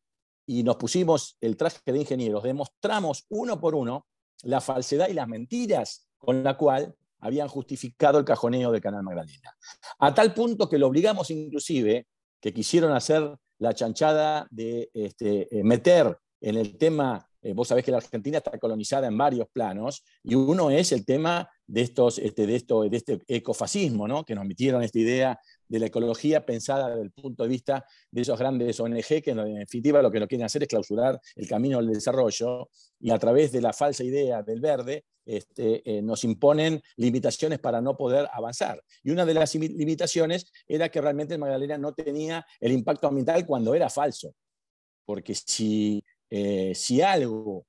y 0.52 0.64
nos 0.64 0.74
pusimos 0.74 1.36
el 1.40 1.56
traje 1.56 1.78
de 1.92 2.00
ingenieros, 2.00 2.42
demostramos 2.42 3.24
uno 3.28 3.60
por 3.60 3.76
uno 3.76 4.08
la 4.42 4.60
falsedad 4.60 5.08
y 5.08 5.12
las 5.12 5.28
mentiras 5.28 6.08
con 6.18 6.42
la 6.42 6.56
cual 6.56 6.92
habían 7.20 7.46
justificado 7.46 8.18
el 8.18 8.24
cajoneo 8.24 8.72
del 8.72 8.80
Canal 8.80 9.04
Magdalena. 9.04 9.56
A 10.00 10.12
tal 10.12 10.34
punto 10.34 10.68
que 10.68 10.76
lo 10.76 10.88
obligamos 10.88 11.30
inclusive, 11.30 12.08
que 12.40 12.52
quisieron 12.52 12.90
hacer 12.90 13.32
la 13.58 13.74
chanchada 13.74 14.48
de 14.50 14.90
este, 14.92 15.56
eh, 15.56 15.62
meter 15.62 16.18
en 16.40 16.56
el 16.56 16.76
tema, 16.76 17.24
eh, 17.42 17.52
vos 17.52 17.68
sabés 17.68 17.84
que 17.84 17.92
la 17.92 17.98
Argentina 17.98 18.38
está 18.38 18.58
colonizada 18.58 19.06
en 19.06 19.16
varios 19.16 19.46
planos, 19.52 20.02
y 20.24 20.34
uno 20.34 20.68
es 20.72 20.90
el 20.90 21.04
tema 21.04 21.48
de, 21.64 21.82
estos, 21.82 22.18
este, 22.18 22.48
de, 22.48 22.56
esto, 22.56 22.82
de 22.82 22.96
este 22.96 23.20
ecofascismo, 23.28 24.08
¿no? 24.08 24.24
que 24.24 24.34
nos 24.34 24.44
metieron 24.44 24.82
esta 24.82 24.98
idea 24.98 25.38
de 25.70 25.78
la 25.78 25.86
ecología 25.86 26.44
pensada 26.44 26.88
desde 26.88 27.02
el 27.02 27.12
punto 27.12 27.44
de 27.44 27.48
vista 27.48 27.86
de 28.10 28.22
esos 28.22 28.38
grandes 28.38 28.78
ONG 28.80 29.22
que 29.22 29.30
en 29.30 29.54
definitiva 29.54 30.02
lo 30.02 30.10
que 30.10 30.18
lo 30.18 30.26
quieren 30.26 30.44
hacer 30.44 30.64
es 30.64 30.68
clausurar 30.68 31.20
el 31.36 31.48
camino 31.48 31.78
del 31.78 31.92
desarrollo 31.92 32.68
y 32.98 33.10
a 33.10 33.18
través 33.18 33.52
de 33.52 33.60
la 33.60 33.72
falsa 33.72 34.02
idea 34.02 34.42
del 34.42 34.60
verde 34.60 35.04
este, 35.24 35.88
eh, 35.88 36.02
nos 36.02 36.24
imponen 36.24 36.82
limitaciones 36.96 37.60
para 37.60 37.80
no 37.80 37.96
poder 37.96 38.28
avanzar. 38.32 38.82
Y 39.04 39.12
una 39.12 39.24
de 39.24 39.34
las 39.34 39.54
limitaciones 39.54 40.50
era 40.66 40.88
que 40.88 41.00
realmente 41.00 41.34
el 41.34 41.40
Magdalena 41.40 41.78
no 41.78 41.94
tenía 41.94 42.44
el 42.58 42.72
impacto 42.72 43.06
ambiental 43.06 43.46
cuando 43.46 43.72
era 43.72 43.88
falso. 43.88 44.34
Porque 45.04 45.36
si, 45.36 46.02
eh, 46.30 46.72
si 46.74 47.00
algo 47.00 47.64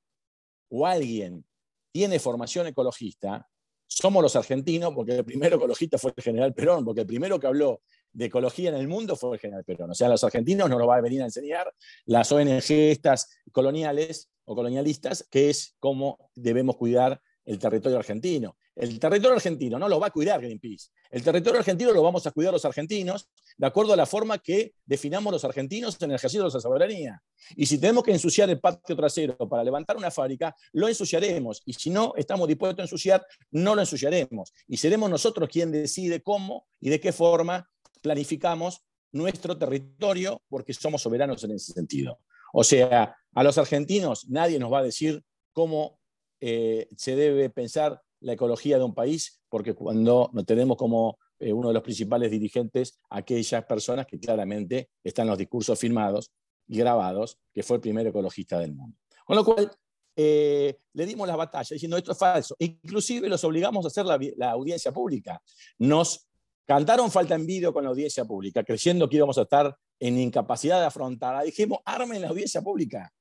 o 0.69 0.87
alguien 0.87 1.45
tiene 1.91 2.17
formación 2.17 2.65
ecologista, 2.65 3.47
somos 3.93 4.23
los 4.23 4.35
argentinos, 4.37 4.93
porque 4.95 5.17
el 5.17 5.25
primero 5.25 5.57
ecologista 5.57 5.97
fue 5.97 6.13
el 6.15 6.23
general 6.23 6.53
Perón, 6.53 6.85
porque 6.85 7.01
el 7.01 7.07
primero 7.07 7.37
que 7.37 7.47
habló 7.47 7.81
de 8.13 8.25
ecología 8.25 8.69
en 8.69 8.75
el 8.75 8.87
mundo 8.87 9.17
fue 9.17 9.35
el 9.35 9.39
general 9.39 9.65
Perón. 9.65 9.91
O 9.91 9.93
sea, 9.93 10.07
los 10.07 10.23
argentinos 10.23 10.69
nos 10.69 10.79
lo 10.79 10.87
va 10.87 10.95
a 10.95 11.01
venir 11.01 11.21
a 11.21 11.25
enseñar 11.25 11.73
las 12.05 12.31
ONG 12.31 12.71
estas 12.71 13.29
coloniales 13.51 14.29
o 14.45 14.55
colonialistas, 14.55 15.27
que 15.29 15.49
es 15.49 15.75
cómo 15.79 16.31
debemos 16.35 16.77
cuidar 16.77 17.21
el 17.43 17.59
territorio 17.59 17.97
argentino. 17.97 18.55
El 18.75 18.99
territorio 18.99 19.35
argentino 19.35 19.77
no 19.77 19.89
lo 19.89 19.99
va 19.99 20.07
a 20.07 20.11
cuidar 20.11 20.39
Greenpeace. 20.41 20.89
El 21.09 21.23
territorio 21.23 21.59
argentino 21.59 21.91
lo 21.91 22.01
vamos 22.01 22.25
a 22.25 22.31
cuidar 22.31 22.53
los 22.53 22.63
argentinos 22.63 23.29
de 23.57 23.67
acuerdo 23.67 23.93
a 23.93 23.97
la 23.97 24.05
forma 24.05 24.37
que 24.37 24.73
definamos 24.85 25.33
los 25.33 25.43
argentinos 25.43 26.01
en 26.01 26.11
el 26.11 26.15
ejercicio 26.15 26.39
de 26.39 26.45
nuestra 26.45 26.61
soberanía. 26.61 27.21
Y 27.55 27.65
si 27.65 27.77
tenemos 27.77 28.03
que 28.03 28.11
ensuciar 28.11 28.49
el 28.49 28.59
patio 28.59 28.95
trasero 28.95 29.37
para 29.49 29.63
levantar 29.63 29.97
una 29.97 30.09
fábrica, 30.09 30.55
lo 30.71 30.87
ensuciaremos. 30.87 31.61
Y 31.65 31.73
si 31.73 31.89
no 31.89 32.13
estamos 32.15 32.47
dispuestos 32.47 32.79
a 32.79 32.83
ensuciar, 32.83 33.25
no 33.51 33.75
lo 33.75 33.81
ensuciaremos. 33.81 34.53
Y 34.67 34.77
seremos 34.77 35.09
nosotros 35.09 35.49
quien 35.49 35.71
decide 35.71 36.21
cómo 36.21 36.67
y 36.79 36.89
de 36.89 36.99
qué 36.99 37.11
forma 37.11 37.69
planificamos 38.01 38.81
nuestro 39.11 39.57
territorio, 39.57 40.41
porque 40.47 40.73
somos 40.73 41.01
soberanos 41.01 41.43
en 41.43 41.51
ese 41.51 41.73
sentido. 41.73 42.19
O 42.53 42.63
sea, 42.63 43.17
a 43.33 43.43
los 43.43 43.57
argentinos 43.57 44.29
nadie 44.29 44.59
nos 44.59 44.71
va 44.71 44.79
a 44.79 44.83
decir 44.83 45.23
cómo 45.51 45.99
eh, 46.39 46.87
se 46.95 47.15
debe 47.15 47.49
pensar 47.49 48.01
la 48.21 48.33
ecología 48.33 48.77
de 48.77 48.83
un 48.83 48.93
país, 48.93 49.41
porque 49.49 49.73
cuando 49.73 50.29
no 50.33 50.43
tenemos 50.43 50.77
como 50.77 51.19
eh, 51.39 51.51
uno 51.51 51.69
de 51.69 51.73
los 51.73 51.83
principales 51.83 52.31
dirigentes 52.31 52.99
aquellas 53.09 53.65
personas 53.65 54.05
que 54.05 54.19
claramente 54.19 54.89
están 55.03 55.25
en 55.25 55.31
los 55.31 55.37
discursos 55.37 55.77
firmados 55.77 56.31
y 56.67 56.77
grabados, 56.77 57.37
que 57.53 57.63
fue 57.63 57.77
el 57.77 57.81
primer 57.81 58.07
ecologista 58.07 58.59
del 58.59 58.73
mundo. 58.73 58.97
Con 59.25 59.35
lo 59.35 59.43
cual, 59.43 59.71
eh, 60.15 60.77
le 60.93 61.05
dimos 61.05 61.27
la 61.27 61.35
batalla 61.35 61.73
diciendo 61.73 61.97
esto 61.97 62.11
es 62.11 62.17
falso. 62.17 62.55
Inclusive 62.59 63.29
los 63.29 63.43
obligamos 63.43 63.85
a 63.85 63.87
hacer 63.87 64.05
la, 64.05 64.51
audiencia 64.51 64.91
pública. 64.91 65.41
Nos 65.79 66.27
cantaron 66.65 67.09
falta 67.09 67.35
en 67.35 67.45
vídeo 67.45 67.73
con 67.73 67.83
la 67.83 67.89
audiencia 67.89 68.25
pública, 68.25 68.63
creyendo 68.63 69.09
que 69.09 69.17
íbamos 69.17 69.37
a 69.37 69.43
estar 69.43 69.75
en 69.99 70.17
incapacidad 70.17 70.79
de 70.79 70.85
afrontarla. 70.85 71.43
Dijimos, 71.43 71.79
armen 71.85 72.21
la 72.21 72.29
audiencia 72.29 72.61
pública. 72.61 73.11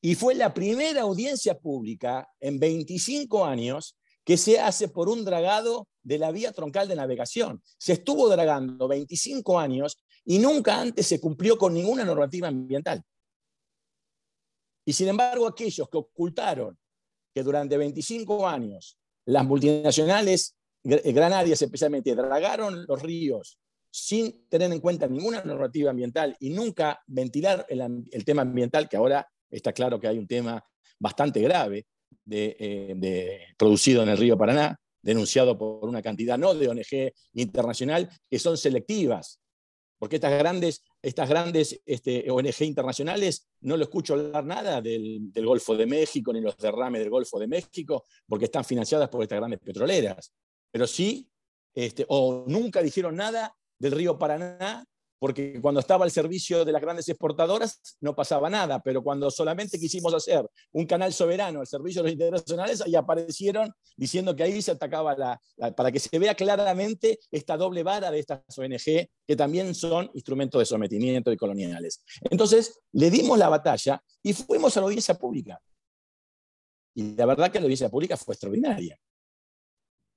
Y 0.00 0.14
fue 0.14 0.34
la 0.34 0.52
primera 0.52 1.02
audiencia 1.02 1.58
pública 1.58 2.28
en 2.40 2.58
25 2.58 3.44
años 3.44 3.96
que 4.24 4.36
se 4.36 4.58
hace 4.58 4.88
por 4.88 5.08
un 5.08 5.24
dragado 5.24 5.86
de 6.02 6.18
la 6.18 6.32
vía 6.32 6.52
troncal 6.52 6.88
de 6.88 6.96
navegación. 6.96 7.62
Se 7.78 7.94
estuvo 7.94 8.28
dragando 8.28 8.88
25 8.88 9.58
años 9.58 9.98
y 10.24 10.38
nunca 10.38 10.80
antes 10.80 11.06
se 11.06 11.20
cumplió 11.20 11.58
con 11.58 11.74
ninguna 11.74 12.04
normativa 12.04 12.48
ambiental. 12.48 13.02
Y 14.86 14.92
sin 14.92 15.08
embargo, 15.08 15.46
aquellos 15.46 15.88
que 15.88 15.98
ocultaron 15.98 16.78
que 17.34 17.42
durante 17.42 17.76
25 17.76 18.46
años 18.46 18.98
las 19.26 19.44
multinacionales 19.44 20.54
granarias 20.82 21.60
especialmente 21.62 22.14
dragaron 22.14 22.84
los 22.86 23.02
ríos 23.02 23.58
sin 23.90 24.48
tener 24.48 24.72
en 24.72 24.80
cuenta 24.80 25.06
ninguna 25.06 25.42
normativa 25.42 25.90
ambiental 25.90 26.36
y 26.40 26.50
nunca 26.50 27.00
ventilar 27.06 27.64
el 27.68 28.24
tema 28.24 28.42
ambiental, 28.42 28.88
que 28.88 28.96
ahora 28.96 29.26
está 29.48 29.72
claro 29.72 30.00
que 30.00 30.08
hay 30.08 30.18
un 30.18 30.26
tema 30.26 30.62
bastante 30.98 31.40
grave, 31.40 31.86
eh, 32.30 32.94
de, 32.96 33.40
producido 33.56 34.02
en 34.02 34.08
el 34.08 34.18
río 34.18 34.36
Paraná, 34.38 34.78
denunciado 35.02 35.56
por 35.58 35.88
una 35.88 36.02
cantidad 36.02 36.38
no 36.38 36.54
de 36.54 36.68
ONG 36.68 37.12
internacional, 37.34 38.08
que 38.28 38.38
son 38.38 38.56
selectivas, 38.56 39.40
porque 39.98 40.16
estas 40.16 40.38
grandes, 40.38 40.82
estas 41.02 41.28
grandes 41.28 41.80
este, 41.86 42.30
ONG 42.30 42.62
internacionales 42.62 43.48
no 43.60 43.76
lo 43.76 43.84
escucho 43.84 44.14
hablar 44.14 44.44
nada 44.44 44.80
del, 44.80 45.30
Golfo 45.34 45.76
de 45.76 45.86
México 45.86 46.32
ni 46.32 46.40
los 46.40 46.56
derrames 46.56 47.00
del 47.00 47.10
Golfo 47.10 47.38
de 47.38 47.46
México, 47.46 48.04
porque 48.26 48.46
están 48.46 48.64
financiadas 48.64 49.08
por 49.08 49.22
estas 49.22 49.38
grandes 49.38 49.60
petroleras. 49.60 50.32
Pero 50.70 50.86
sí, 50.86 51.28
este, 51.74 52.04
o 52.08 52.44
nunca 52.46 52.82
dijeron 52.82 53.16
nada 53.16 53.54
del 53.78 53.92
río 53.92 54.18
Paraná 54.18 54.84
porque 55.18 55.60
cuando 55.60 55.80
estaba 55.80 56.04
al 56.04 56.10
servicio 56.10 56.64
de 56.64 56.72
las 56.72 56.82
grandes 56.82 57.08
exportadoras 57.08 57.96
no 58.00 58.14
pasaba 58.14 58.50
nada, 58.50 58.80
pero 58.80 59.02
cuando 59.02 59.30
solamente 59.30 59.78
quisimos 59.78 60.12
hacer 60.14 60.46
un 60.72 60.86
canal 60.86 61.12
soberano 61.12 61.60
al 61.60 61.66
servicio 61.66 62.02
de 62.02 62.08
los 62.08 62.12
internacionales, 62.12 62.80
ahí 62.80 62.94
aparecieron 62.94 63.72
diciendo 63.96 64.34
que 64.34 64.42
ahí 64.42 64.60
se 64.60 64.72
atacaba 64.72 65.16
la, 65.16 65.40
para 65.74 65.90
que 65.90 66.00
se 66.00 66.18
vea 66.18 66.34
claramente 66.34 67.18
esta 67.30 67.56
doble 67.56 67.82
vara 67.82 68.10
de 68.10 68.18
estas 68.18 68.40
ONG 68.56 69.08
que 69.26 69.36
también 69.36 69.74
son 69.74 70.10
instrumentos 70.14 70.58
de 70.58 70.66
sometimiento 70.66 71.32
y 71.32 71.36
coloniales. 71.36 72.04
Entonces, 72.30 72.80
le 72.92 73.10
dimos 73.10 73.38
la 73.38 73.48
batalla 73.48 74.02
y 74.22 74.32
fuimos 74.32 74.76
a 74.76 74.80
la 74.80 74.86
audiencia 74.86 75.14
pública. 75.14 75.60
Y 76.94 77.14
la 77.16 77.26
verdad 77.26 77.50
que 77.50 77.58
la 77.58 77.64
audiencia 77.64 77.88
pública 77.88 78.16
fue 78.16 78.34
extraordinaria. 78.34 78.98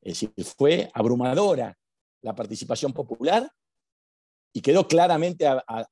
Es 0.01 0.19
decir, 0.19 0.33
fue 0.57 0.89
abrumadora 0.93 1.77
la 2.21 2.35
participación 2.35 2.93
popular 2.93 3.49
y 4.57 4.61
quedó 4.61 4.87
claramente 4.87 5.45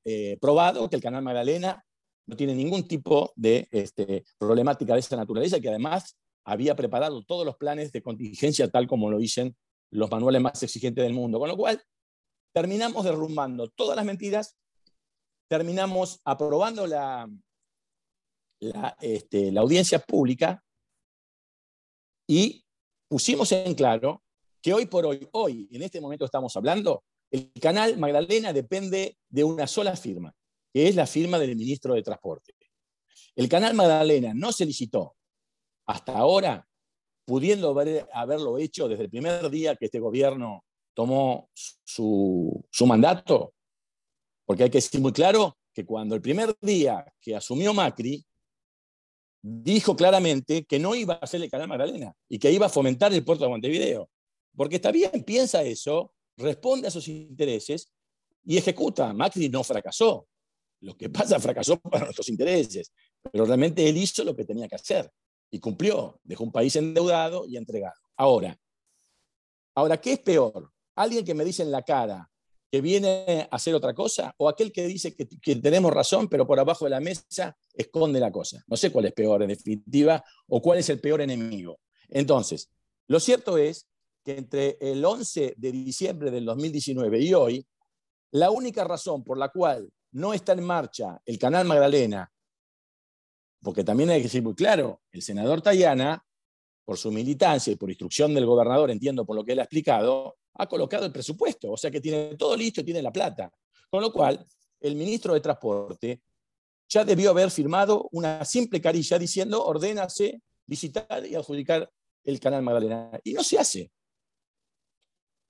eh, 0.04 0.38
probado 0.40 0.90
que 0.90 0.96
el 0.96 1.02
canal 1.02 1.22
Magdalena 1.22 1.84
no 2.26 2.34
tiene 2.34 2.52
ningún 2.52 2.88
tipo 2.88 3.32
de 3.36 3.68
este, 3.70 4.24
problemática 4.38 4.94
de 4.94 4.98
esa 4.98 5.14
naturaleza, 5.14 5.60
que 5.60 5.68
además 5.68 6.16
había 6.44 6.74
preparado 6.74 7.22
todos 7.22 7.46
los 7.46 7.56
planes 7.58 7.92
de 7.92 8.02
contingencia 8.02 8.68
tal 8.68 8.88
como 8.88 9.08
lo 9.08 9.18
dicen 9.18 9.56
los 9.92 10.10
manuales 10.10 10.42
más 10.42 10.60
exigentes 10.64 11.04
del 11.04 11.14
mundo. 11.14 11.38
Con 11.38 11.48
lo 11.48 11.56
cual, 11.56 11.80
terminamos 12.52 13.04
derrumbando 13.04 13.68
todas 13.68 13.94
las 13.94 14.04
mentiras, 14.04 14.56
terminamos 15.48 16.20
aprobando 16.24 16.88
la, 16.88 17.30
la, 18.58 18.96
este, 19.00 19.52
la 19.52 19.60
audiencia 19.60 20.00
pública 20.00 20.60
y 22.28 22.64
pusimos 23.08 23.52
en 23.52 23.76
claro 23.76 24.24
que 24.60 24.74
hoy 24.74 24.86
por 24.86 25.06
hoy, 25.06 25.28
hoy, 25.30 25.68
en 25.70 25.82
este 25.82 26.00
momento 26.00 26.24
estamos 26.24 26.56
hablando, 26.56 27.04
el 27.36 27.60
canal 27.60 27.98
Magdalena 27.98 28.52
depende 28.52 29.18
de 29.28 29.44
una 29.44 29.66
sola 29.66 29.96
firma, 29.96 30.34
que 30.72 30.88
es 30.88 30.94
la 30.94 31.06
firma 31.06 31.38
del 31.38 31.56
ministro 31.56 31.94
de 31.94 32.02
Transporte. 32.02 32.54
El 33.34 33.48
canal 33.48 33.74
Magdalena 33.74 34.32
no 34.34 34.52
se 34.52 34.64
licitó 34.64 35.14
hasta 35.86 36.16
ahora, 36.16 36.66
pudiendo 37.26 37.76
haberlo 38.12 38.58
hecho 38.58 38.88
desde 38.88 39.04
el 39.04 39.10
primer 39.10 39.50
día 39.50 39.76
que 39.76 39.86
este 39.86 40.00
gobierno 40.00 40.64
tomó 40.94 41.50
su, 41.52 42.64
su 42.70 42.86
mandato, 42.86 43.52
porque 44.46 44.64
hay 44.64 44.70
que 44.70 44.78
decir 44.78 45.00
muy 45.00 45.12
claro 45.12 45.58
que 45.74 45.84
cuando 45.84 46.14
el 46.14 46.22
primer 46.22 46.56
día 46.62 47.04
que 47.20 47.36
asumió 47.36 47.74
Macri, 47.74 48.24
dijo 49.42 49.94
claramente 49.94 50.64
que 50.64 50.78
no 50.78 50.94
iba 50.94 51.14
a 51.14 51.18
hacer 51.18 51.42
el 51.42 51.50
canal 51.50 51.68
Magdalena 51.68 52.14
y 52.28 52.38
que 52.38 52.50
iba 52.50 52.66
a 52.66 52.70
fomentar 52.70 53.12
el 53.12 53.24
puerto 53.24 53.44
de 53.44 53.50
Montevideo. 53.50 54.08
Porque 54.56 54.76
está 54.76 54.90
bien, 54.90 55.22
piensa 55.24 55.62
eso, 55.62 56.12
responde 56.36 56.88
a 56.88 56.90
sus 56.90 57.08
intereses 57.08 57.92
y 58.44 58.56
ejecuta. 58.56 59.12
Macri 59.12 59.48
no 59.48 59.64
fracasó. 59.64 60.28
Lo 60.80 60.96
que 60.96 61.08
pasa 61.08 61.40
fracasó 61.40 61.78
para 61.80 62.04
nuestros 62.04 62.28
intereses, 62.28 62.92
pero 63.32 63.44
realmente 63.46 63.88
él 63.88 63.96
hizo 63.96 64.22
lo 64.24 64.36
que 64.36 64.44
tenía 64.44 64.68
que 64.68 64.74
hacer 64.74 65.10
y 65.50 65.58
cumplió. 65.58 66.20
Dejó 66.22 66.44
un 66.44 66.52
país 66.52 66.76
endeudado 66.76 67.46
y 67.46 67.56
entregado. 67.56 67.96
Ahora, 68.16 68.58
ahora, 69.74 70.00
¿qué 70.00 70.12
es 70.12 70.18
peor? 70.20 70.70
Alguien 70.94 71.24
que 71.24 71.34
me 71.34 71.44
dice 71.44 71.62
en 71.62 71.70
la 71.70 71.82
cara 71.82 72.30
que 72.70 72.80
viene 72.80 73.48
a 73.50 73.56
hacer 73.56 73.74
otra 73.74 73.94
cosa 73.94 74.34
o 74.38 74.48
aquel 74.48 74.72
que 74.72 74.86
dice 74.86 75.14
que, 75.14 75.26
que, 75.26 75.56
tenemos 75.56 75.92
razón, 75.92 76.28
pero 76.28 76.46
por 76.46 76.58
abajo 76.58 76.84
de 76.84 76.90
la 76.90 77.00
mesa 77.00 77.56
esconde 77.72 78.20
la 78.20 78.30
cosa. 78.30 78.62
No 78.66 78.76
sé 78.76 78.90
cuál 78.90 79.06
es 79.06 79.12
peor 79.12 79.42
en 79.42 79.48
definitiva 79.48 80.22
o 80.48 80.60
cuál 80.60 80.78
es 80.78 80.88
el 80.90 81.00
peor 81.00 81.20
enemigo. 81.20 81.78
Entonces, 82.08 82.70
lo 83.06 83.20
cierto 83.20 83.56
es 83.56 83.86
que 84.26 84.36
entre 84.36 84.76
el 84.80 85.04
11 85.04 85.54
de 85.56 85.70
diciembre 85.70 86.32
del 86.32 86.44
2019 86.44 87.20
y 87.20 87.32
hoy, 87.32 87.66
la 88.32 88.50
única 88.50 88.82
razón 88.82 89.22
por 89.22 89.38
la 89.38 89.50
cual 89.50 89.88
no 90.10 90.34
está 90.34 90.52
en 90.52 90.64
marcha 90.64 91.22
el 91.24 91.38
canal 91.38 91.64
Magdalena, 91.64 92.28
porque 93.62 93.84
también 93.84 94.10
hay 94.10 94.18
que 94.18 94.24
decir 94.24 94.42
muy 94.42 94.56
claro, 94.56 95.00
el 95.12 95.22
senador 95.22 95.62
Tayana, 95.62 96.26
por 96.84 96.98
su 96.98 97.12
militancia 97.12 97.72
y 97.72 97.76
por 97.76 97.88
instrucción 97.88 98.34
del 98.34 98.46
gobernador, 98.46 98.90
entiendo 98.90 99.24
por 99.24 99.36
lo 99.36 99.44
que 99.44 99.52
él 99.52 99.60
ha 99.60 99.62
explicado, 99.62 100.38
ha 100.54 100.66
colocado 100.66 101.06
el 101.06 101.12
presupuesto, 101.12 101.70
o 101.70 101.76
sea 101.76 101.92
que 101.92 102.00
tiene 102.00 102.34
todo 102.34 102.56
listo 102.56 102.80
y 102.80 102.84
tiene 102.84 103.02
la 103.02 103.12
plata. 103.12 103.52
Con 103.88 104.02
lo 104.02 104.12
cual, 104.12 104.44
el 104.80 104.96
ministro 104.96 105.34
de 105.34 105.40
Transporte 105.40 106.20
ya 106.88 107.04
debió 107.04 107.30
haber 107.30 107.52
firmado 107.52 108.08
una 108.10 108.44
simple 108.44 108.80
carilla 108.80 109.20
diciendo 109.20 109.64
ordénase 109.64 110.42
licitar 110.66 111.24
y 111.24 111.36
adjudicar 111.36 111.88
el 112.24 112.40
canal 112.40 112.62
Magdalena. 112.62 113.20
Y 113.22 113.32
no 113.32 113.44
se 113.44 113.56
hace. 113.56 113.92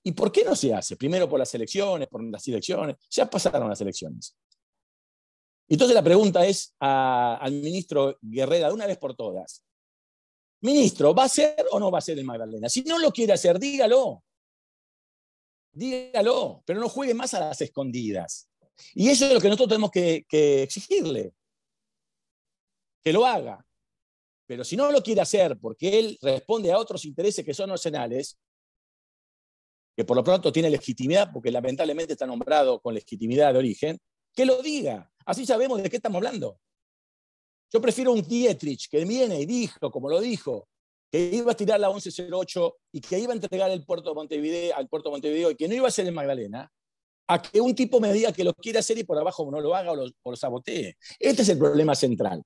¿Y 0.07 0.11
por 0.13 0.31
qué 0.31 0.43
no 0.43 0.55
se 0.55 0.73
hace? 0.73 0.95
Primero 0.95 1.27
por 1.27 1.39
las 1.39 1.53
elecciones, 1.53 2.07
por 2.07 2.23
las 2.23 2.47
elecciones. 2.47 2.95
Ya 3.09 3.29
pasaron 3.29 3.69
las 3.69 3.81
elecciones. 3.81 4.35
Entonces 5.67 5.93
la 5.93 6.03
pregunta 6.03 6.45
es 6.45 6.73
al 6.79 7.51
ministro 7.51 8.17
Guerrera, 8.21 8.69
de 8.69 8.73
una 8.73 8.85
vez 8.85 8.97
por 8.97 9.15
todas. 9.15 9.63
Ministro, 10.61 11.13
¿va 11.13 11.25
a 11.25 11.29
ser 11.29 11.65
o 11.71 11.79
no 11.79 11.91
va 11.91 11.99
a 11.99 12.01
ser 12.01 12.17
el 12.17 12.25
Magdalena? 12.25 12.69
Si 12.69 12.83
no 12.83 12.97
lo 12.99 13.11
quiere 13.11 13.33
hacer, 13.33 13.59
dígalo 13.59 14.23
dígalo, 15.77 16.63
pero 16.65 16.79
no 16.79 16.89
juegue 16.89 17.13
más 17.13 17.33
a 17.33 17.39
las 17.39 17.61
escondidas. 17.61 18.49
Y 18.93 19.09
eso 19.09 19.25
es 19.25 19.33
lo 19.33 19.39
que 19.39 19.47
nosotros 19.47 19.69
tenemos 19.69 19.91
que, 19.91 20.63
exigirle, 20.63 21.33
que 23.03 23.13
lo 23.13 23.25
haga. 23.25 23.63
Pero 24.45 24.63
si 24.63 24.75
no 24.75 24.91
lo 24.91 25.03
quiere 25.03 25.21
hacer 25.21 25.57
porque 25.59 25.99
él 25.99 26.17
responde 26.21 26.71
a 26.71 26.77
otros 26.77 27.05
intereses 27.05 27.45
que 27.45 27.53
son 27.53 27.69
nacionales, 27.69 28.37
que 29.97 30.05
por 30.05 30.15
lo 30.15 30.23
pronto 30.23 30.51
tiene 30.51 30.69
legitimidad, 30.69 31.31
porque 31.33 31.49
lamentablemente 31.49 32.13
está 32.13 32.27
nombrado 32.27 32.79
con 32.79 32.93
legitimidad 32.93 33.51
de 33.51 33.57
origen, 33.57 33.99
que 34.31 34.45
lo 34.45 34.61
diga. 34.61 35.11
Así 35.25 35.43
sabemos 35.43 35.81
de 35.81 35.89
qué 35.89 35.95
estamos 35.95 36.17
hablando. 36.17 36.59
Yo 37.73 37.81
prefiero 37.81 38.11
un 38.13 38.21
Dietrich 38.21 38.89
que 38.91 39.03
viene 39.05 39.41
y 39.41 39.47
dijo, 39.47 39.89
como 39.89 40.07
lo 40.07 40.21
dijo, 40.21 40.67
que 41.11 41.31
iba 41.33 41.51
a 41.51 41.55
tirar 41.55 41.79
la 41.79 41.89
1108 41.89 42.75
y 42.91 43.01
que 43.01 43.17
iba 43.17 43.33
a 43.33 43.35
entregar 43.35 43.71
el 43.71 43.83
puerto 43.85 44.09
de 44.09 44.15
Montevideo, 44.15 44.75
al 44.75 44.87
puerto 44.87 45.09
de 45.09 45.13
Montevideo 45.13 45.49
y 45.49 45.55
que 45.55 45.67
no 45.67 45.73
iba 45.73 45.87
a 45.87 45.91
ser 45.91 46.05
el 46.05 46.13
Magdalena, 46.13 46.71
a 47.27 47.41
que 47.41 47.59
un 47.59 47.73
tipo 47.73 47.99
me 47.99 48.13
diga 48.13 48.31
que 48.31 48.43
lo 48.43 48.53
quiere 48.53 48.77
hacer 48.77 48.99
y 48.99 49.03
por 49.03 49.17
abajo 49.17 49.49
no 49.49 49.59
lo 49.59 49.75
haga 49.75 49.93
o 49.93 49.95
lo, 49.95 50.35
sabotee. 50.35 50.95
Este 51.17 51.41
es 51.41 51.49
el 51.49 51.57
problema 51.57 51.95
central. 51.95 52.43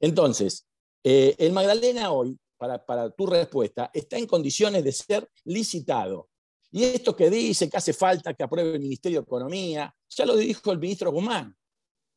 Entonces, 0.00 0.66
eh, 1.04 1.36
el 1.38 1.52
Magdalena 1.52 2.10
hoy, 2.10 2.36
para, 2.58 2.84
para 2.84 3.10
tu 3.10 3.26
respuesta, 3.26 3.92
está 3.94 4.18
en 4.18 4.26
condiciones 4.26 4.82
de 4.82 4.90
ser 4.90 5.28
licitado. 5.44 6.29
Y 6.72 6.84
esto 6.84 7.16
que 7.16 7.30
dice 7.30 7.68
que 7.68 7.76
hace 7.76 7.92
falta 7.92 8.34
que 8.34 8.42
apruebe 8.42 8.74
el 8.74 8.80
Ministerio 8.80 9.20
de 9.20 9.24
Economía, 9.24 9.92
ya 10.08 10.26
lo 10.26 10.36
dijo 10.36 10.70
el 10.72 10.78
ministro 10.78 11.10
Guzmán, 11.10 11.56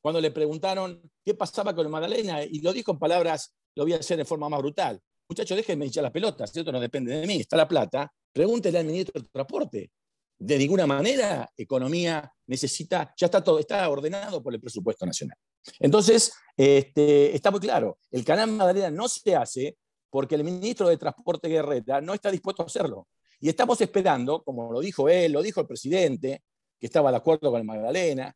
cuando 0.02 0.20
le 0.22 0.32
preguntaron 0.32 1.02
qué 1.24 1.34
pasaba 1.34 1.74
con 1.74 1.86
el 1.86 1.92
Magdalena, 1.92 2.44
y 2.44 2.60
lo 2.62 2.74
dijo 2.74 2.92
en 2.92 3.00
palabras, 3.00 3.56
lo 3.76 3.84
voy 3.84 3.94
a 3.94 3.98
hacer 3.98 4.18
de 4.18 4.26
forma 4.26 4.50
más 4.50 4.60
brutal, 4.60 5.02
muchachos, 5.28 5.58
déjenme 5.58 5.86
echar 5.86 6.04
las 6.04 6.12
pelotas, 6.12 6.52
¿cierto? 6.52 6.72
No 6.72 6.80
depende 6.80 7.16
de 7.16 7.26
mí, 7.26 7.38
está 7.38 7.58
la 7.58 7.68
plata. 7.68 8.12
Pregúntele 8.32 8.80
al 8.80 8.86
ministro 8.86 9.22
de 9.22 9.28
Transporte. 9.30 9.92
De 10.38 10.58
ninguna 10.58 10.86
manera, 10.86 11.50
economía 11.56 12.32
necesita, 12.48 13.14
ya 13.18 13.26
está 13.26 13.44
todo, 13.44 13.60
está 13.60 13.88
ordenado 13.90 14.44
por 14.44 14.54
el 14.54 14.60
presupuesto 14.60 15.06
nacional. 15.06 15.38
Entonces, 15.80 16.34
este, 16.58 17.36
está 17.36 17.50
muy 17.52 17.60
claro, 17.60 17.98
el 18.12 18.26
canal 18.26 18.52
Magdalena 18.52 18.92
no 18.92 19.08
se 19.08 19.36
hace 19.36 19.78
porque 20.10 20.36
el 20.36 20.44
ministro 20.44 20.90
de 20.90 20.98
Transporte 20.98 21.48
Guerrera 21.48 22.02
no 22.02 22.14
está 22.14 22.30
dispuesto 22.30 22.62
a 22.62 22.66
hacerlo. 22.66 23.08
Y 23.44 23.50
estamos 23.50 23.82
esperando, 23.82 24.42
como 24.42 24.72
lo 24.72 24.80
dijo 24.80 25.10
él, 25.10 25.34
lo 25.34 25.42
dijo 25.42 25.60
el 25.60 25.68
presidente, 25.68 26.44
que 26.80 26.88
estaba 26.88 27.12
de 27.12 27.18
acuerdo 27.18 27.52
con 27.52 27.60
el 27.60 27.68
Magdalena, 27.68 28.34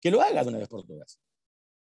que 0.00 0.10
lo 0.10 0.20
haga 0.20 0.42
de 0.42 0.48
una 0.48 0.58
vez 0.58 0.68
por 0.68 0.84
todas. 0.84 1.20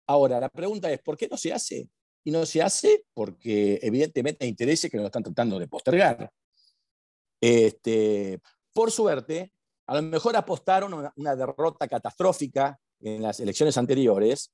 Ahora, 0.08 0.40
la 0.40 0.50
pregunta 0.50 0.92
es, 0.92 1.02
¿por 1.02 1.16
qué 1.16 1.28
no 1.28 1.38
se 1.38 1.54
hace? 1.54 1.90
y 2.26 2.32
no 2.32 2.46
se 2.46 2.62
hace 2.62 3.06
porque 3.14 3.80
evidentemente 3.82 4.44
hay 4.44 4.50
intereses 4.50 4.92
que 4.92 4.98
lo 4.98 5.06
están 5.06 5.24
tratando 5.24 5.60
de 5.60 5.68
postergar. 5.68 6.32
Este, 7.40 8.42
por 8.74 8.92
suerte, 8.92 9.54
a 9.86 9.96
lo 9.96 10.02
mejor 10.02 10.36
apostaron 10.36 11.12
una, 11.16 11.36
derrota 11.36 11.88
catastrófica 11.88 12.80
en 13.00 13.22
las 13.22 13.40
elecciones 13.40 13.78
anteriores, 13.78 14.52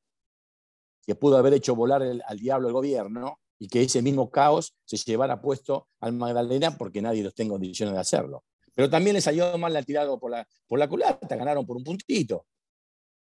que 1.05 1.15
pudo 1.15 1.37
haber 1.37 1.53
hecho 1.53 1.73
volar 1.73 2.03
al 2.03 2.37
diablo 2.37 2.67
el 2.67 2.73
gobierno 2.73 3.39
y 3.61 3.67
que 3.67 3.83
ese 3.83 4.01
mismo 4.01 4.31
caos 4.31 4.75
se 4.85 4.97
llevara 4.97 5.39
puesto 5.39 5.87
al 5.99 6.13
Magdalena 6.13 6.75
porque 6.79 6.99
nadie 6.99 7.21
los 7.21 7.35
tenga 7.35 7.51
condiciones 7.51 7.93
de 7.93 8.01
hacerlo. 8.01 8.43
Pero 8.73 8.89
también 8.89 9.13
les 9.13 9.23
salió 9.23 9.55
mal 9.59 9.71
la 9.71 9.83
tirada 9.83 10.17
por 10.17 10.31
la, 10.31 10.47
por 10.65 10.79
la 10.79 10.89
culata, 10.89 11.35
ganaron 11.35 11.63
por 11.63 11.77
un 11.77 11.83
puntito. 11.83 12.47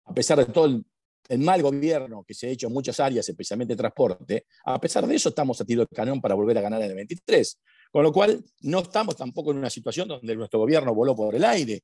A 0.07 0.15
pesar 0.15 0.39
de 0.39 0.47
todo 0.47 0.81
el 1.29 1.39
mal 1.41 1.61
gobierno 1.61 2.25
que 2.25 2.33
se 2.33 2.47
ha 2.47 2.51
hecho 2.51 2.69
en 2.69 2.73
muchas 2.73 2.99
áreas, 3.01 3.29
especialmente 3.29 3.77
transporte, 3.77 4.47
a 4.65 4.81
pesar 4.81 5.07
de 5.07 5.15
eso 5.15 5.29
estamos 5.29 5.61
a 5.61 5.67
tiro 5.67 5.83
de 5.83 5.89
cañón 5.95 6.23
para 6.23 6.35
volver 6.35 6.57
a 6.57 6.63
ganar 6.63 6.81
en 6.81 6.89
el 6.89 6.97
23. 6.97 7.61
Con 7.93 8.03
lo 8.03 8.11
cual, 8.11 8.43
no 8.63 8.79
estamos 8.79 9.17
tampoco 9.17 9.51
en 9.51 9.59
una 9.59 9.69
situación 9.69 10.09
donde 10.09 10.35
nuestro 10.37 10.59
gobierno 10.59 10.95
voló 10.95 11.15
por 11.15 11.35
el 11.35 11.45
aire. 11.45 11.83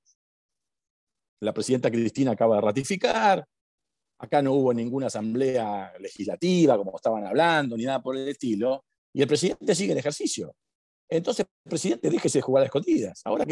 La 1.41 1.53
presidenta 1.53 1.91
Cristina 1.91 2.31
acaba 2.31 2.55
de 2.55 2.63
ratificar, 2.63 3.47
acá 4.19 4.43
no 4.43 4.53
hubo 4.53 4.73
ninguna 4.73 5.07
asamblea 5.07 5.93
legislativa, 6.01 6.77
como 6.77 6.97
estaban 6.97 7.25
hablando, 7.27 7.77
ni 7.77 7.85
nada 7.85 8.03
por 8.03 8.17
el 8.17 8.29
estilo, 8.29 8.85
y 9.13 9.23
el 9.23 9.29
presidente 9.29 9.75
sigue 9.75 9.93
en 9.93 9.99
ejercicio. 9.99 10.55
Entonces, 11.09 11.47
presidente, 11.63 12.11
déjese 12.11 12.39
de 12.39 12.43
jugar 12.43 12.63
a 12.63 12.67
escondidas. 12.67 13.21
Ahora, 13.25 13.47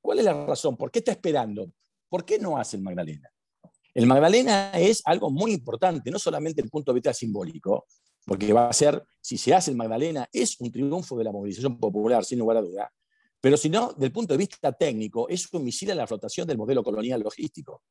¿cuál 0.00 0.18
es 0.18 0.24
la 0.24 0.46
razón? 0.46 0.76
¿Por 0.76 0.90
qué 0.90 0.98
está 0.98 1.12
esperando? 1.12 1.70
¿Por 2.08 2.24
qué 2.24 2.38
no 2.38 2.58
hace 2.58 2.76
el 2.76 2.82
Magdalena? 2.82 3.30
El 3.94 4.06
Magdalena 4.06 4.72
es 4.72 5.02
algo 5.06 5.30
muy 5.30 5.52
importante, 5.52 6.10
no 6.10 6.18
solamente 6.18 6.60
el 6.60 6.68
punto 6.68 6.92
de 6.92 6.96
vista 6.96 7.14
simbólico, 7.14 7.86
porque 8.26 8.52
va 8.52 8.68
a 8.68 8.72
ser, 8.72 9.02
si 9.20 9.38
se 9.38 9.54
hace 9.54 9.70
el 9.70 9.76
Magdalena, 9.76 10.28
es 10.32 10.60
un 10.60 10.70
triunfo 10.70 11.16
de 11.16 11.24
la 11.24 11.32
movilización 11.32 11.78
popular, 11.78 12.24
sin 12.24 12.40
lugar 12.40 12.58
a 12.58 12.62
duda, 12.62 12.92
pero 13.40 13.56
si 13.56 13.68
no, 13.68 13.92
del 13.92 14.10
punto 14.10 14.34
de 14.34 14.38
vista 14.38 14.72
técnico, 14.72 15.28
es 15.28 15.52
un 15.52 15.62
misil 15.62 15.90
a 15.92 15.94
la 15.94 16.06
flotación 16.06 16.48
del 16.48 16.58
modelo 16.58 16.82
colonial 16.82 17.20
logístico. 17.20 17.82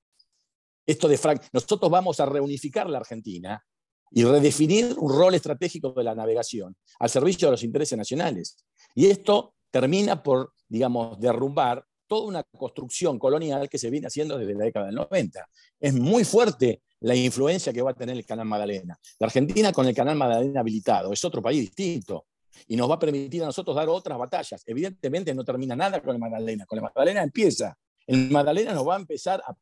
Esto 0.85 1.07
de 1.07 1.17
Frank, 1.17 1.41
nosotros 1.51 1.89
vamos 1.89 2.19
a 2.19 2.25
reunificar 2.25 2.89
la 2.89 2.99
Argentina 2.99 3.63
y 4.11 4.23
redefinir 4.23 4.95
un 4.97 5.11
rol 5.11 5.35
estratégico 5.35 5.91
de 5.91 6.03
la 6.03 6.15
navegación 6.15 6.75
al 6.99 7.09
servicio 7.09 7.47
de 7.47 7.53
los 7.53 7.63
intereses 7.63 7.97
nacionales. 7.97 8.57
Y 8.93 9.07
esto 9.07 9.55
termina 9.71 10.21
por, 10.21 10.53
digamos, 10.67 11.19
derrumbar 11.19 11.85
toda 12.07 12.27
una 12.27 12.43
construcción 12.43 13.17
colonial 13.17 13.67
que 13.67 13.77
se 13.77 13.89
viene 13.89 14.07
haciendo 14.07 14.37
desde 14.37 14.53
la 14.53 14.65
década 14.65 14.85
del 14.85 14.95
90. 14.95 15.47
Es 15.79 15.93
muy 15.93 16.23
fuerte 16.23 16.81
la 17.01 17.15
influencia 17.15 17.73
que 17.73 17.81
va 17.81 17.91
a 17.91 17.95
tener 17.95 18.15
el 18.15 18.25
Canal 18.25 18.45
Magdalena. 18.45 18.97
La 19.19 19.27
Argentina 19.27 19.71
con 19.71 19.87
el 19.87 19.95
Canal 19.95 20.15
Magdalena 20.15 20.59
habilitado 20.59 21.11
es 21.11 21.25
otro 21.25 21.41
país 21.41 21.61
distinto 21.61 22.27
y 22.67 22.75
nos 22.75 22.89
va 22.89 22.95
a 22.95 22.99
permitir 22.99 23.43
a 23.43 23.47
nosotros 23.47 23.75
dar 23.75 23.89
otras 23.89 24.17
batallas. 24.17 24.63
Evidentemente 24.65 25.33
no 25.33 25.43
termina 25.43 25.75
nada 25.75 26.01
con 26.01 26.15
el 26.15 26.19
Magdalena, 26.19 26.65
con 26.65 26.77
el 26.77 26.83
Magdalena 26.83 27.21
empieza. 27.21 27.77
El 28.07 28.29
Magdalena 28.29 28.79
va 28.81 28.95
a 28.95 28.99
empezar 28.99 29.41
a, 29.45 29.55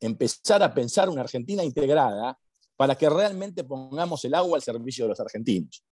empezar 0.00 0.62
a 0.62 0.74
pensar 0.74 1.08
una 1.08 1.22
Argentina 1.22 1.62
integrada 1.62 2.38
para 2.76 2.96
que 2.96 3.08
realmente 3.08 3.64
pongamos 3.64 4.24
el 4.24 4.34
agua 4.34 4.56
al 4.56 4.62
servicio 4.62 5.04
de 5.04 5.10
los 5.10 5.20
argentinos. 5.20 5.84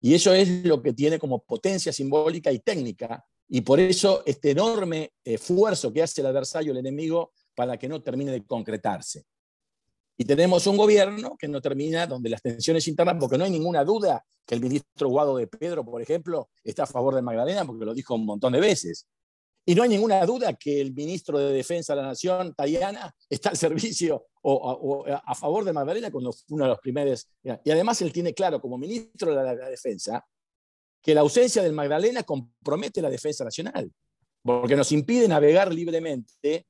Y 0.00 0.14
eso 0.14 0.32
es 0.34 0.64
lo 0.64 0.82
que 0.82 0.92
tiene 0.92 1.18
como 1.18 1.42
potencia 1.42 1.92
simbólica 1.92 2.50
y 2.50 2.58
técnica, 2.60 3.24
y 3.48 3.60
por 3.60 3.78
eso 3.78 4.22
este 4.24 4.50
enorme 4.50 5.12
esfuerzo 5.22 5.92
que 5.92 6.02
hace 6.02 6.22
el 6.22 6.26
adversario, 6.28 6.72
el 6.72 6.78
enemigo, 6.78 7.32
para 7.54 7.76
que 7.76 7.86
no 7.86 8.02
termine 8.02 8.32
de 8.32 8.46
concretarse. 8.46 9.24
Y 10.16 10.24
tenemos 10.24 10.66
un 10.66 10.76
gobierno 10.76 11.36
que 11.38 11.48
no 11.48 11.60
termina, 11.60 12.06
donde 12.06 12.30
las 12.30 12.42
tensiones 12.42 12.86
internas, 12.88 13.16
porque 13.20 13.36
no 13.36 13.44
hay 13.44 13.50
ninguna 13.50 13.84
duda 13.84 14.24
que 14.46 14.54
el 14.54 14.60
ministro 14.60 15.08
Guado 15.08 15.36
de 15.36 15.46
Pedro, 15.46 15.84
por 15.84 16.00
ejemplo, 16.00 16.48
está 16.64 16.84
a 16.84 16.86
favor 16.86 17.14
de 17.14 17.22
Magdalena, 17.22 17.64
porque 17.64 17.84
lo 17.84 17.94
dijo 17.94 18.14
un 18.14 18.24
montón 18.24 18.52
de 18.52 18.60
veces. 18.60 19.06
Y 19.64 19.74
no 19.74 19.84
hay 19.84 19.88
ninguna 19.88 20.24
duda 20.26 20.54
que 20.54 20.80
el 20.80 20.92
ministro 20.92 21.38
de 21.38 21.52
Defensa 21.52 21.94
de 21.94 22.02
la 22.02 22.08
Nación, 22.08 22.52
Tayana, 22.54 23.14
está 23.28 23.50
al 23.50 23.56
servicio 23.56 24.26
o, 24.42 25.04
a 25.06 25.34
favor 25.36 25.64
de 25.64 25.72
Magdalena 25.72 26.10
cuando 26.10 26.32
fue 26.32 26.56
uno 26.56 26.64
de 26.64 26.70
los 26.70 26.80
primeros. 26.80 27.28
Y 27.42 27.70
además 27.70 28.02
él 28.02 28.12
tiene 28.12 28.34
claro, 28.34 28.60
como 28.60 28.76
ministro 28.76 29.34
de 29.34 29.36
la, 29.36 29.68
Defensa, 29.68 30.26
que 31.00 31.14
la 31.14 31.20
ausencia 31.20 31.62
del 31.62 31.72
Magdalena 31.72 32.24
compromete 32.24 33.00
la 33.00 33.10
defensa 33.10 33.44
nacional, 33.44 33.90
porque 34.42 34.74
nos 34.74 34.90
impide 34.90 35.28
navegar 35.28 35.72
libremente, 35.72 36.66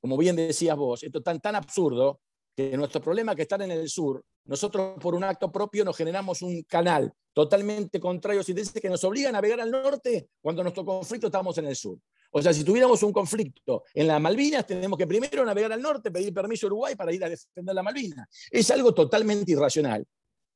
como 0.00 0.16
bien 0.16 0.36
decías 0.36 0.76
vos, 0.76 1.02
esto 1.02 1.22
tan, 1.22 1.40
tan 1.40 1.54
absurdo, 1.54 2.20
que 2.54 2.76
nuestro 2.76 3.00
problema 3.00 3.34
que 3.34 3.42
están 3.42 3.62
en 3.62 3.70
el 3.70 3.88
sur, 3.88 4.24
nosotros 4.44 4.98
por 5.00 5.14
un 5.14 5.24
acto 5.24 5.50
propio 5.50 5.84
nos 5.84 5.96
generamos 5.96 6.42
un 6.42 6.62
canal 6.62 7.12
totalmente 7.32 7.98
contrario 7.98 8.42
a 8.42 8.80
que 8.80 8.90
nos 8.90 9.04
obliga 9.04 9.30
a 9.30 9.32
navegar 9.32 9.60
al 9.60 9.70
norte 9.70 10.28
cuando 10.40 10.62
nuestro 10.62 10.84
conflicto 10.84 11.28
estamos 11.28 11.56
en 11.58 11.66
el 11.66 11.76
sur. 11.76 11.98
O 12.34 12.40
sea, 12.40 12.52
si 12.52 12.64
tuviéramos 12.64 13.02
un 13.02 13.12
conflicto 13.12 13.84
en 13.92 14.06
las 14.06 14.20
Malvinas, 14.20 14.66
tenemos 14.66 14.98
que 14.98 15.06
primero 15.06 15.44
navegar 15.44 15.70
al 15.72 15.82
norte, 15.82 16.10
pedir 16.10 16.32
permiso 16.32 16.66
a 16.66 16.68
Uruguay 16.68 16.96
para 16.96 17.12
ir 17.12 17.22
a 17.22 17.28
defender 17.28 17.74
la 17.74 17.82
Malvinas. 17.82 18.26
Es 18.50 18.70
algo 18.70 18.94
totalmente 18.94 19.52
irracional 19.52 20.06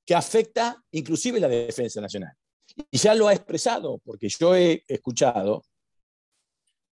que 0.05 0.15
afecta 0.15 0.83
inclusive 0.93 1.39
la 1.39 1.49
defensa 1.49 2.01
nacional. 2.01 2.33
Y 2.91 2.97
ya 2.97 3.15
lo 3.15 3.29
ha 3.29 3.35
expresado, 3.35 3.99
porque 3.99 4.29
yo 4.29 4.57
he 4.57 4.85
escuchado 4.89 5.65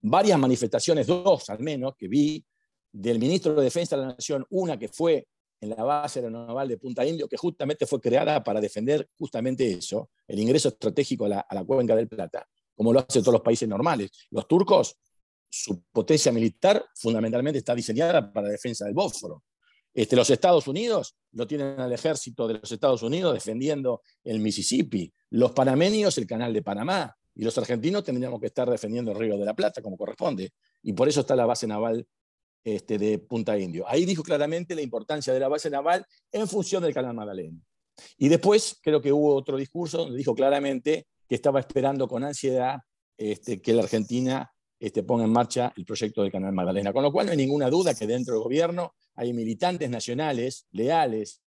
varias 0.03 0.39
manifestaciones, 0.39 1.07
dos 1.07 1.49
al 1.49 1.61
menos, 1.61 1.95
que 1.97 2.07
vi 2.07 2.45
del 2.93 3.19
ministro 3.19 3.55
de 3.55 3.65
Defensa 3.65 3.97
de 3.97 4.03
la 4.03 4.09
Nación, 4.09 4.45
una 4.51 4.79
que 4.79 4.89
fue 4.89 5.27
en 5.61 5.71
la 5.71 5.83
base 5.83 6.19
aeronaval 6.19 6.69
de 6.69 6.77
Punta 6.77 7.07
Indio, 7.07 7.27
que 7.27 7.39
justamente 7.39 7.87
fue 7.87 8.01
creada 8.01 8.45
para 8.45 8.61
defender 8.61 9.09
justamente 9.17 9.71
eso, 9.73 10.11
el 10.29 10.39
ingreso 10.39 10.69
estratégico 10.69 11.25
a 11.25 11.29
la, 11.29 11.41
a 11.41 11.55
la 11.55 11.65
cuenca 11.65 11.97
del 11.97 12.07
Plata 12.07 12.47
como 12.75 12.93
lo 12.93 13.01
hacen 13.01 13.23
todos 13.23 13.35
los 13.35 13.43
países 13.43 13.69
normales. 13.69 14.11
Los 14.31 14.47
turcos, 14.49 14.97
su 15.49 15.83
potencia 15.93 16.33
militar 16.33 16.85
fundamentalmente 16.95 17.59
está 17.59 17.75
diseñada 17.75 18.33
para 18.33 18.47
la 18.47 18.53
defensa 18.53 18.85
del 18.85 18.95
Bósforo. 18.95 19.45
Este, 19.93 20.17
los 20.17 20.29
Estados 20.29 20.67
Unidos 20.67 21.17
lo 21.33 21.47
tienen 21.47 21.79
al 21.79 21.93
ejército 21.93 22.49
de 22.49 22.55
los 22.55 22.73
Estados 22.73 23.03
Unidos 23.03 23.33
defendiendo 23.33 24.03
el 24.25 24.41
Mississippi, 24.41 25.13
los 25.31 25.53
panameños 25.53 26.19
el 26.19 26.27
canal 26.27 26.53
de 26.53 26.63
Panamá, 26.63 27.17
y 27.37 27.45
los 27.45 27.57
argentinos 27.59 28.05
tendríamos 28.05 28.41
que 28.41 28.47
estar 28.47 28.69
defendiendo 28.71 29.13
el 29.13 29.19
Río 29.19 29.37
de 29.37 29.45
la 29.45 29.55
Plata 29.55 29.83
como 29.83 29.97
corresponde. 29.97 30.53
Y 30.83 30.93
por 30.93 31.09
eso 31.09 31.21
está 31.21 31.35
la 31.35 31.47
base 31.47 31.67
naval 31.67 32.07
este, 32.63 32.99
de 32.99 33.19
Punta 33.19 33.59
Indio. 33.59 33.85
Ahí 33.89 34.05
dijo 34.05 34.23
claramente 34.23 34.75
la 34.75 34.83
importancia 34.83 35.33
de 35.33 35.41
la 35.41 35.49
base 35.49 35.69
naval 35.69 36.07
en 36.31 36.47
función 36.47 36.83
del 36.83 36.95
canal 36.95 37.15
Magdalena. 37.15 37.59
Y 38.19 38.29
después 38.29 38.79
creo 38.83 39.01
que 39.01 39.13
hubo 39.13 39.35
otro 39.35 39.57
discurso 39.57 39.99
donde 39.99 40.19
dijo 40.19 40.35
claramente 40.35 41.07
que 41.29 41.35
estaba 41.35 41.61
esperando 41.61 42.09
con 42.09 42.25
ansiedad 42.25 42.81
este, 43.17 43.61
que 43.61 43.73
la 43.73 43.83
Argentina 43.83 44.53
este, 44.79 45.03
ponga 45.03 45.25
en 45.25 45.33
marcha 45.33 45.73
el 45.77 45.85
proyecto 45.85 46.23
del 46.23 46.33
Canal 46.33 46.53
Magdalena. 46.53 46.93
Con 46.93 47.03
lo 47.03 47.13
cual 47.13 47.27
no 47.27 47.33
hay 47.33 47.39
ninguna 47.39 47.71
duda 47.71 47.95
que 47.95 48.07
dentro 48.07 48.35
del 48.35 48.43
gobierno 48.43 48.95
hay 49.15 49.33
militantes 49.33 49.89
nacionales 49.89 50.67
leales 50.73 51.41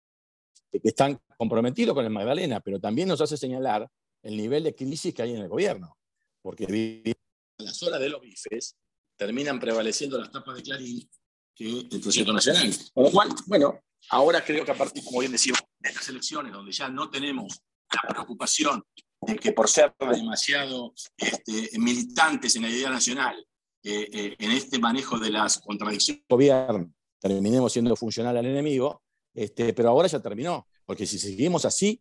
que 0.71 0.81
están 0.83 1.21
comprometidos 1.37 1.95
con 1.95 2.05
el 2.05 2.11
Magdalena, 2.11 2.61
pero 2.61 2.81
también 2.81 3.09
nos 3.09 3.21
hace 3.21 3.37
señalar 3.37 3.89
el 4.23 4.37
nivel 4.37 4.65
de 4.65 4.75
crisis 4.75 5.15
que 5.15 5.23
hay 5.23 5.35
en 5.35 5.43
el 5.43 5.49
gobierno, 5.49 5.97
porque 6.43 7.15
a 7.59 7.63
las 7.63 7.83
horas 7.83 8.01
de 8.01 8.09
los 8.09 8.21
bifes 8.21 8.77
terminan 9.17 9.61
prevaleciendo 9.61 10.19
las 10.19 10.31
tapas 10.31 10.57
de 10.57 10.63
Clarín 10.63 11.09
que 11.55 11.81
el 11.91 12.01
proyecto 12.01 12.33
nacional. 12.33 12.71
Con 12.93 13.05
lo 13.05 13.11
cual, 13.11 13.29
bueno, 13.47 13.81
ahora 14.11 14.45
creo 14.45 14.65
que 14.65 14.73
a 14.73 14.77
partir, 14.77 15.03
como 15.05 15.21
bien 15.21 15.33
decimos, 15.33 15.61
de 15.79 15.89
estas 15.89 16.09
elecciones, 16.09 16.53
donde 16.53 16.73
ya 16.73 16.89
no 16.89 17.09
tenemos 17.09 17.61
la 17.93 18.09
preocupación 18.09 18.83
de 19.27 19.37
que 19.37 19.53
por 19.53 19.69
ser 19.69 19.95
demasiado 19.99 20.95
este, 21.17 21.79
militantes 21.79 22.55
en 22.57 22.63
la 22.63 22.71
idea 22.71 22.91
nacional, 22.91 23.37
eh, 23.83 24.09
eh, 24.13 24.37
en 24.39 24.51
este 24.53 24.79
manejo 24.79 25.19
de 25.19 25.31
las 25.31 25.59
contradicciones 25.59 26.23
del 26.29 26.37
gobierno, 26.37 26.93
terminemos 27.21 27.73
siendo 27.73 27.95
funcional 27.97 28.37
al 28.37 28.47
enemigo, 28.47 29.03
este, 29.35 29.73
pero 29.73 29.91
ahora 29.91 30.09
ya 30.09 30.21
terminó, 30.21 30.67
porque 30.85 31.07
si 31.07 31.19
seguimos 31.19 31.65
así, 31.65 32.01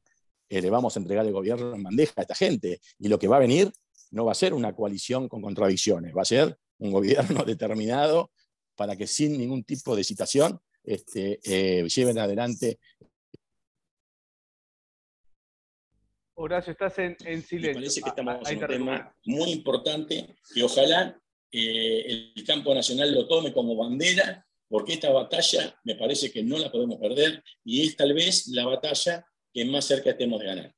eh, 0.49 0.61
le 0.61 0.69
vamos 0.69 0.95
a 0.95 0.99
entregar 0.99 1.25
el 1.25 1.33
gobierno 1.33 1.75
en 1.75 1.83
bandeja 1.83 2.13
a 2.17 2.21
esta 2.21 2.35
gente, 2.35 2.79
y 2.99 3.07
lo 3.07 3.17
que 3.17 3.27
va 3.27 3.37
a 3.37 3.39
venir 3.39 3.71
no 4.11 4.25
va 4.25 4.31
a 4.31 4.35
ser 4.35 4.53
una 4.53 4.73
coalición 4.73 5.27
con 5.27 5.41
contradicciones, 5.41 6.15
va 6.15 6.21
a 6.21 6.25
ser 6.25 6.57
un 6.77 6.91
gobierno 6.91 7.43
determinado 7.45 8.31
para 8.75 8.95
que 8.95 9.07
sin 9.07 9.37
ningún 9.37 9.63
tipo 9.63 9.95
de 9.95 10.03
citación 10.03 10.59
este, 10.83 11.39
lleven 11.87 12.19
adelante 12.19 12.79
Horacio, 16.37 16.71
estás 16.71 16.99
en, 16.99 17.17
silencio. 17.17 17.59
Me 17.59 17.73
parece 17.73 18.01
que 18.01 18.09
estamos 18.09 18.35
ah, 18.45 18.51
en 18.51 18.61
un 18.61 18.67
tema 18.67 19.15
muy 19.25 19.51
importante 19.51 20.35
que 20.53 20.63
ojalá 20.63 21.17
eh, 21.51 22.31
el 22.35 22.43
campo 22.45 22.73
nacional 22.73 23.13
lo 23.13 23.25
tome 23.25 23.53
como 23.53 23.75
bandera, 23.75 24.45
porque 24.67 24.93
esta 24.93 25.11
batalla 25.11 25.79
me 25.85 25.95
parece 25.95 26.31
que 26.31 26.43
no 26.43 26.57
la 26.57 26.69
podemos 26.69 26.99
perder 26.99 27.41
y 27.63 27.87
es 27.87 27.95
tal 27.95 28.13
vez 28.13 28.47
la 28.47 28.65
batalla 28.65 29.25
que 29.53 29.63
más 29.63 29.85
cerca 29.85 30.09
estemos 30.09 30.41
de 30.41 30.45
ganar. 30.45 30.75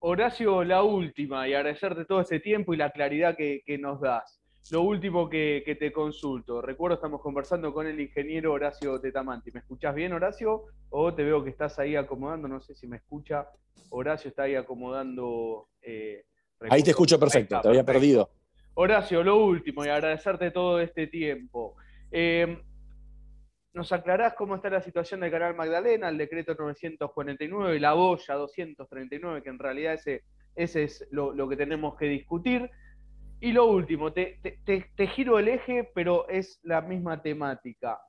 Horacio, 0.00 0.64
la 0.64 0.82
última, 0.82 1.48
y 1.48 1.54
agradecerte 1.54 2.04
todo 2.04 2.20
este 2.20 2.40
tiempo 2.40 2.74
y 2.74 2.76
la 2.76 2.90
claridad 2.90 3.36
que 3.36 3.78
nos 3.78 4.00
das. 4.00 4.35
Lo 4.70 4.82
último 4.82 5.28
que, 5.28 5.76
te 5.78 5.92
consulto, 5.92 6.60
recuerdo 6.60 6.96
estamos 6.96 7.20
conversando 7.20 7.72
con 7.72 7.86
el 7.86 8.00
ingeniero 8.00 8.52
Horacio 8.52 9.00
Tetamanti. 9.00 9.52
¿Me 9.52 9.60
escuchás 9.60 9.94
bien, 9.94 10.12
Horacio? 10.12 10.64
O 10.90 11.14
te 11.14 11.22
veo 11.22 11.44
que 11.44 11.50
estás 11.50 11.78
ahí 11.78 11.94
acomodando, 11.94 12.48
no 12.48 12.60
sé 12.60 12.74
si 12.74 12.88
me 12.88 12.96
escucha. 12.96 13.48
Horacio 13.90 14.30
está 14.30 14.42
ahí 14.42 14.56
acomodando. 14.56 15.68
Eh, 15.80 16.24
ahí 16.68 16.82
te 16.82 16.90
escucho 16.90 17.18
perfecto, 17.18 17.60
te 17.60 17.68
había 17.68 17.84
perdido. 17.84 18.30
Horacio, 18.74 19.22
lo 19.22 19.36
último, 19.36 19.84
y 19.84 19.88
agradecerte 19.88 20.50
todo 20.50 20.80
este 20.80 21.06
tiempo. 21.06 21.76
Em, 22.10 22.60
¿Nos 23.72 23.92
aclarás 23.92 24.34
cómo 24.34 24.56
está 24.56 24.68
la 24.68 24.80
situación 24.80 25.20
del 25.20 25.30
canal 25.30 25.54
Magdalena, 25.54 26.08
el 26.08 26.18
decreto 26.18 26.56
949, 26.58 27.78
la 27.78 27.92
boya 27.92 28.34
239, 28.34 29.42
que 29.42 29.50
en 29.50 29.58
realidad 29.58 29.94
ese, 29.94 30.24
ese 30.56 30.84
es 30.84 31.06
lo 31.12 31.48
que 31.48 31.56
tenemos 31.56 31.94
que 31.96 32.06
discutir? 32.06 32.70
Y 33.40 33.52
lo 33.52 33.66
último, 33.66 34.12
te, 34.12 34.38
giro 35.14 35.38
el 35.38 35.48
eje, 35.48 35.90
pero 35.94 36.28
es 36.28 36.58
la 36.62 36.80
misma 36.80 37.20
temática. 37.20 38.00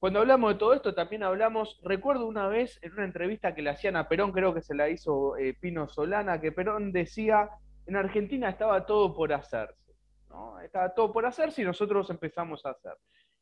Cuando 0.00 0.20
hablamos 0.20 0.54
de 0.54 0.58
todo 0.58 0.74
esto, 0.74 0.94
también 0.94 1.22
hablamos, 1.22 1.78
recuerdo 1.84 2.26
una 2.26 2.48
vez 2.48 2.78
en 2.82 2.92
una 2.92 3.04
entrevista 3.04 3.54
que 3.54 3.62
le 3.62 3.70
hacían 3.70 3.96
a 3.96 4.08
Perón, 4.08 4.32
creo 4.32 4.52
que 4.54 4.62
se 4.62 4.74
la 4.74 4.88
hizo 4.88 5.36
eh, 5.36 5.54
Pino 5.60 5.88
Solana, 5.88 6.40
que 6.40 6.52
Perón 6.52 6.90
decía, 6.90 7.50
en 7.86 7.96
Argentina 7.96 8.48
estaba 8.48 8.84
todo 8.86 9.14
por 9.14 9.32
hacerse, 9.32 9.94
¿no? 10.28 10.58
Estaba 10.60 10.92
todo 10.94 11.12
por 11.12 11.26
hacerse 11.26 11.62
y 11.62 11.66
nosotros 11.66 12.08
empezamos 12.10 12.64
a 12.64 12.70
hacer. 12.70 12.94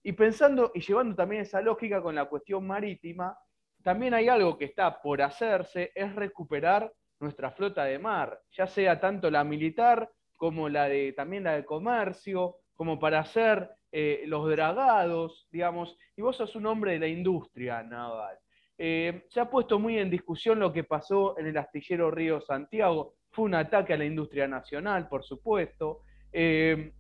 Y 0.03 0.13
pensando 0.13 0.73
y 0.75 0.81
llevando 0.81 1.15
también 1.15 1.43
esa 1.43 1.61
lógica 1.63 2.03
con 2.03 2.15
la 2.15 2.27
cuestión 2.27 2.67
marítima, 2.67 3.39
también 3.83 4.13
hay 4.13 4.29
algo 4.29 4.59
que 4.59 4.67
está 4.67 5.01
por 5.01 5.23
hacerse, 5.23 5.93
es 5.95 6.15
recuperar 6.15 6.93
nuestra 7.21 7.53
flota 7.53 7.85
de 7.85 7.99
mar, 7.99 8.41
ya 8.51 8.67
sea 8.67 9.01
tanto 9.01 9.31
la 9.31 9.45
militar 9.45 10.11
como 10.39 10.71
la 10.71 10.89
de 10.89 11.13
también 11.13 11.45
la 11.45 11.57
de 11.57 11.67
comercio, 11.67 12.57
como 12.75 12.99
para 12.99 13.19
hacer 13.19 13.69
eh, 13.91 14.23
los 14.27 14.49
dragados, 14.49 15.49
digamos, 15.51 15.99
y 16.17 16.23
vos 16.23 16.37
sos 16.37 16.55
un 16.55 16.67
hombre 16.67 16.93
de 16.93 17.01
la 17.01 17.09
industria 17.09 17.83
naval. 17.83 18.39
Eh, 18.79 19.25
se 19.29 19.41
ha 19.41 19.51
puesto 19.51 19.81
muy 19.81 19.99
en 19.99 20.09
discusión 20.09 20.61
lo 20.61 20.73
que 20.73 20.85
pasó 20.85 21.37
en 21.39 21.49
el 21.49 21.59
astillero 21.59 22.11
Río 22.11 22.41
Santiago, 22.41 23.17
fue 23.31 23.47
un 23.47 23.57
ataque 23.57 23.93
a 23.93 23.99
la 23.99 24.05
industria 24.05 24.47
nacional, 24.47 25.09
por 25.09 25.25
supuesto. 25.25 26.03
Eh, 26.33 26.93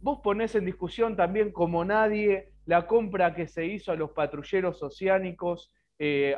vos 0.00 0.20
ponés 0.22 0.54
en 0.56 0.66
discusión 0.66 1.16
también 1.16 1.52
como 1.52 1.84
nadie 1.84 2.52
la 2.66 2.86
compra 2.86 3.34
que 3.34 3.48
se 3.48 3.64
hizo 3.64 3.92
a 3.92 3.96
los 3.96 4.10
patrulleros 4.10 4.82
oceánicos 4.82 5.72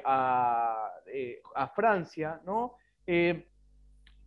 a, 0.04 0.90
a, 1.56 1.68
Francia, 1.74 2.40
¿no? 2.44 2.76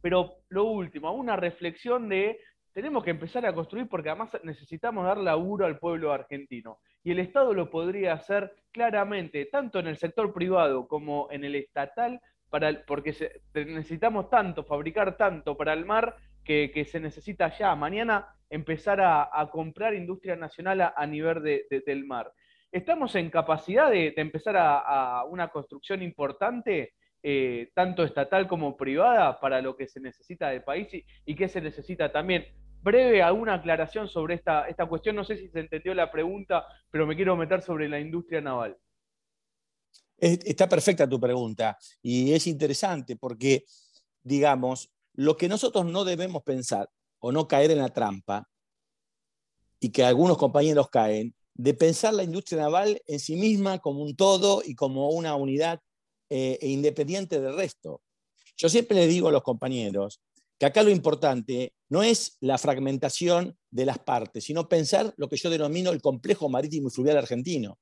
Pero 0.02 0.38
lo 0.50 0.66
último, 0.66 1.12
una 1.12 1.36
reflexión 1.36 2.10
de 2.10 2.40
tenemos 2.74 3.04
que 3.04 3.10
empezar 3.10 3.46
a 3.46 3.54
construir 3.54 3.88
porque 3.90 4.10
además 4.10 4.38
necesitamos 4.44 5.06
dar 5.06 5.18
laburo 5.18 5.66
al 5.66 5.80
pueblo 5.80 6.14
argentino. 6.14 6.80
Y 7.04 7.12
el 7.12 7.20
Estado 7.20 7.54
lo 7.54 7.70
podría 7.70 8.14
hacer 8.14 8.54
claramente, 8.72 9.46
tanto 9.46 9.80
en 9.80 9.88
el 9.88 9.98
sector 9.98 10.32
privado 10.34 10.88
como 10.88 11.28
en 11.32 11.44
el 11.44 11.56
estatal, 11.56 12.22
para, 12.50 12.84
porque 12.86 13.14
necesitamos 13.54 14.30
tanto, 14.30 14.64
fabricar 14.64 15.18
tanto 15.18 15.56
para 15.58 15.74
el 15.74 15.86
mar, 15.86 16.16
que, 16.44 16.86
se 16.86 17.00
necesita 17.00 17.56
ya. 17.58 17.76
Mañana 17.76 18.28
empezar 18.50 19.00
a, 19.02 19.50
comprar 19.52 19.94
industria 19.94 20.36
nacional 20.36 20.94
a, 20.96 21.06
nivel 21.06 21.44
del 21.70 22.06
mar. 22.06 22.32
¿Estamos 22.72 23.16
en 23.16 23.30
capacidad 23.30 23.90
de, 23.92 24.14
empezar 24.18 24.56
a, 24.58 25.24
una 25.26 25.50
construcción 25.50 26.02
importante, 26.02 26.94
eh, 27.24 27.72
tanto 27.74 28.04
estatal 28.04 28.48
como 28.48 28.78
privada, 28.78 29.40
para 29.40 29.62
lo 29.62 29.76
que 29.76 29.88
se 29.88 30.00
necesita 30.00 30.50
del 30.50 30.64
país 30.64 30.94
y, 30.94 31.06
y 31.26 31.36
qué 31.36 31.48
se 31.48 31.62
necesita 31.62 32.12
también? 32.12 32.46
Breve, 32.82 33.22
alguna 33.22 33.56
aclaración 33.56 34.08
sobre 34.08 34.36
esta, 34.36 34.68
esta 34.68 34.86
cuestión. 34.86 35.16
No 35.16 35.24
sé 35.24 35.38
si 35.38 35.50
se 35.50 35.60
entendió 35.60 35.94
la 35.94 36.12
pregunta, 36.12 36.66
pero 36.90 37.06
me 37.06 37.16
quiero 37.16 37.36
meter 37.36 37.62
sobre 37.62 37.90
la 37.90 38.00
industria 38.00 38.42
naval. 38.42 38.78
Está 40.18 40.68
perfecta 40.68 41.08
tu 41.08 41.20
pregunta 41.20 41.78
y 42.02 42.34
es 42.34 42.46
interesante 42.48 43.16
porque, 43.16 43.64
digamos, 44.22 44.92
lo 45.14 45.38
que 45.38 45.48
nosotros 45.48 45.86
no 45.86 46.04
debemos 46.04 46.44
pensar 46.44 46.90
o 47.20 47.32
no 47.32 47.48
caer 47.48 47.72
en 47.72 47.80
la 47.80 47.90
trampa, 47.90 48.48
y 49.80 49.92
que 49.92 50.04
algunos 50.04 50.38
compañeros 50.38 50.90
caen, 50.90 51.34
de 51.54 51.74
pensar 51.74 52.14
la 52.14 52.24
industria 52.24 52.62
naval 52.62 53.02
en 53.06 53.20
sí 53.20 53.36
misma 53.36 53.80
como 53.80 54.02
un 54.02 54.16
todo 54.16 54.62
y 54.64 54.76
como 54.76 55.10
una 55.10 55.36
unidad 55.36 55.82
eh, 56.30 56.58
e 56.62 56.70
independiente 56.70 57.40
del 57.40 57.56
resto. 57.56 58.02
Yo 58.58 58.70
siempre 58.70 58.98
le 58.98 59.08
digo 59.08 59.30
a 59.30 59.32
los 59.32 59.44
compañeros 59.44 60.22
que 60.60 60.66
acá 60.66 60.84
lo 60.84 60.90
importante 60.90 61.74
no 61.88 62.04
es 62.04 62.38
la 62.42 62.58
fragmentación 62.58 63.58
de 63.72 63.86
las 63.86 64.00
partes, 64.00 64.44
sino 64.44 64.68
pensar 64.68 65.14
lo 65.18 65.30
que 65.30 65.38
yo 65.38 65.50
denomino 65.50 65.92
el 65.92 66.02
complejo 66.02 66.50
marítimo 66.50 66.90
y 66.90 66.92
fluvial 66.92 67.18
argentino. 67.18 67.80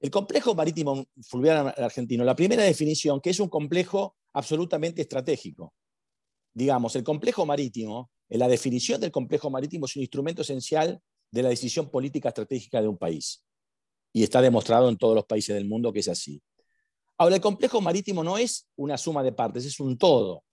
El 0.00 0.10
complejo 0.10 0.54
marítimo 0.54 1.04
fluvial 1.22 1.74
argentino, 1.76 2.24
la 2.24 2.34
primera 2.34 2.62
definición, 2.62 3.20
que 3.20 3.30
es 3.30 3.40
un 3.40 3.48
complejo 3.48 4.16
absolutamente 4.32 5.02
estratégico. 5.02 5.74
Digamos, 6.54 6.96
el 6.96 7.04
complejo 7.04 7.46
marítimo, 7.46 8.10
la 8.28 8.48
definición 8.48 9.00
del 9.00 9.12
complejo 9.12 9.50
marítimo 9.50 9.86
es 9.86 9.96
un 9.96 10.02
instrumento 10.02 10.42
esencial 10.42 11.00
de 11.30 11.42
la 11.42 11.50
decisión 11.50 11.90
política 11.90 12.28
estratégica 12.28 12.80
de 12.80 12.88
un 12.88 12.96
país. 12.96 13.44
Y 14.12 14.22
está 14.22 14.40
demostrado 14.40 14.88
en 14.88 14.96
todos 14.96 15.14
los 15.14 15.26
países 15.26 15.54
del 15.54 15.66
mundo 15.66 15.92
que 15.92 16.00
es 16.00 16.08
así. 16.08 16.42
Ahora, 17.18 17.36
el 17.36 17.40
complejo 17.40 17.80
marítimo 17.80 18.24
no 18.24 18.38
es 18.38 18.68
una 18.76 18.98
suma 18.98 19.22
de 19.22 19.32
partes, 19.32 19.64
es 19.64 19.78
un 19.80 19.96
todo, 19.96 20.44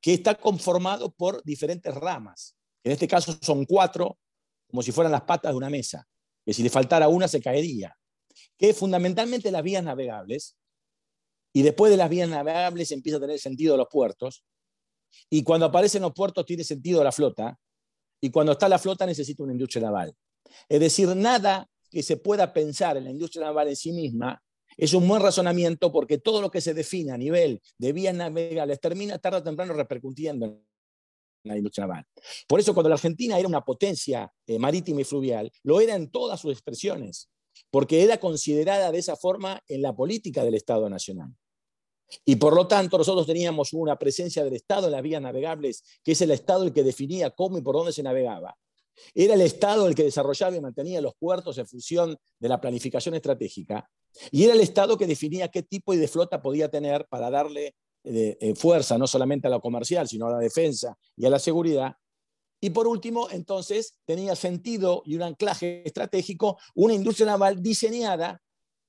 que 0.00 0.14
está 0.14 0.34
conformado 0.34 1.12
por 1.12 1.42
diferentes 1.44 1.94
ramas. 1.94 2.56
En 2.82 2.92
este 2.92 3.08
caso 3.08 3.36
son 3.40 3.64
cuatro, 3.64 4.18
como 4.68 4.82
si 4.82 4.92
fueran 4.92 5.12
las 5.12 5.22
patas 5.22 5.52
de 5.52 5.56
una 5.56 5.70
mesa, 5.70 6.06
que 6.44 6.52
si 6.52 6.62
le 6.62 6.70
faltara 6.70 7.08
una 7.08 7.28
se 7.28 7.40
caería 7.40 7.96
que 8.56 8.74
fundamentalmente 8.74 9.50
las 9.50 9.62
vías 9.62 9.84
navegables, 9.84 10.56
y 11.52 11.62
después 11.62 11.90
de 11.90 11.96
las 11.96 12.10
vías 12.10 12.28
navegables 12.28 12.90
empieza 12.90 13.18
a 13.18 13.20
tener 13.20 13.38
sentido 13.38 13.76
los 13.76 13.88
puertos, 13.90 14.44
y 15.30 15.42
cuando 15.42 15.66
aparecen 15.66 16.02
los 16.02 16.12
puertos 16.12 16.44
tiene 16.44 16.64
sentido 16.64 17.02
la 17.04 17.12
flota, 17.12 17.58
y 18.20 18.30
cuando 18.30 18.52
está 18.52 18.68
la 18.68 18.78
flota 18.78 19.06
necesita 19.06 19.42
una 19.42 19.52
industria 19.52 19.84
naval. 19.84 20.14
Es 20.68 20.80
decir, 20.80 21.08
nada 21.14 21.68
que 21.90 22.02
se 22.02 22.16
pueda 22.16 22.52
pensar 22.52 22.96
en 22.96 23.04
la 23.04 23.10
industria 23.10 23.44
naval 23.44 23.68
en 23.68 23.76
sí 23.76 23.92
misma 23.92 24.42
es 24.76 24.94
un 24.94 25.06
buen 25.06 25.22
razonamiento 25.22 25.92
porque 25.92 26.18
todo 26.18 26.40
lo 26.40 26.50
que 26.50 26.60
se 26.60 26.74
define 26.74 27.12
a 27.12 27.18
nivel 27.18 27.60
de 27.78 27.92
vías 27.92 28.14
navegables 28.14 28.80
termina 28.80 29.18
tarde 29.18 29.38
o 29.38 29.42
temprano 29.42 29.72
repercutiendo 29.74 30.46
en 30.46 30.62
la 31.44 31.56
industria 31.56 31.86
naval. 31.86 32.06
Por 32.48 32.60
eso 32.60 32.74
cuando 32.74 32.88
la 32.88 32.96
Argentina 32.96 33.38
era 33.38 33.48
una 33.48 33.64
potencia 33.64 34.32
eh, 34.46 34.58
marítima 34.58 35.00
y 35.02 35.04
fluvial, 35.04 35.52
lo 35.62 35.80
era 35.80 35.94
en 35.94 36.10
todas 36.10 36.40
sus 36.40 36.52
expresiones 36.52 37.28
porque 37.70 38.02
era 38.02 38.18
considerada 38.18 38.90
de 38.90 38.98
esa 38.98 39.16
forma 39.16 39.62
en 39.68 39.82
la 39.82 39.94
política 39.94 40.44
del 40.44 40.54
Estado 40.54 40.88
Nacional. 40.88 41.34
Y 42.24 42.36
por 42.36 42.54
lo 42.54 42.68
tanto, 42.68 42.98
nosotros 42.98 43.26
teníamos 43.26 43.72
una 43.72 43.96
presencia 43.98 44.44
del 44.44 44.54
Estado 44.54 44.86
en 44.86 44.92
las 44.92 45.02
vías 45.02 45.22
navegables, 45.22 45.82
que 46.02 46.12
es 46.12 46.20
el 46.20 46.30
Estado 46.30 46.64
el 46.64 46.72
que 46.72 46.82
definía 46.82 47.30
cómo 47.30 47.58
y 47.58 47.62
por 47.62 47.74
dónde 47.74 47.92
se 47.92 48.02
navegaba. 48.02 48.56
Era 49.14 49.34
el 49.34 49.40
Estado 49.40 49.86
el 49.86 49.94
que 49.94 50.04
desarrollaba 50.04 50.56
y 50.56 50.60
mantenía 50.60 51.00
los 51.00 51.14
puertos 51.14 51.58
en 51.58 51.66
función 51.66 52.16
de 52.38 52.48
la 52.48 52.60
planificación 52.60 53.14
estratégica. 53.14 53.88
Y 54.30 54.44
era 54.44 54.54
el 54.54 54.60
Estado 54.60 54.96
que 54.96 55.06
definía 55.06 55.48
qué 55.48 55.62
tipo 55.62 55.94
de 55.94 56.08
flota 56.08 56.40
podía 56.40 56.70
tener 56.70 57.06
para 57.08 57.30
darle 57.30 57.74
eh, 58.04 58.36
eh, 58.40 58.54
fuerza 58.54 58.98
no 58.98 59.06
solamente 59.06 59.46
a 59.46 59.50
la 59.50 59.60
comercial, 59.60 60.06
sino 60.08 60.26
a 60.26 60.32
la 60.32 60.38
defensa 60.38 60.96
y 61.16 61.26
a 61.26 61.30
la 61.30 61.38
seguridad, 61.38 61.96
y 62.64 62.70
por 62.70 62.86
último, 62.86 63.28
entonces, 63.30 63.98
tenía 64.06 64.34
sentido 64.34 65.02
y 65.04 65.16
un 65.16 65.22
anclaje 65.22 65.86
estratégico 65.86 66.58
una 66.74 66.94
industria 66.94 67.26
naval 67.26 67.62
diseñada 67.62 68.40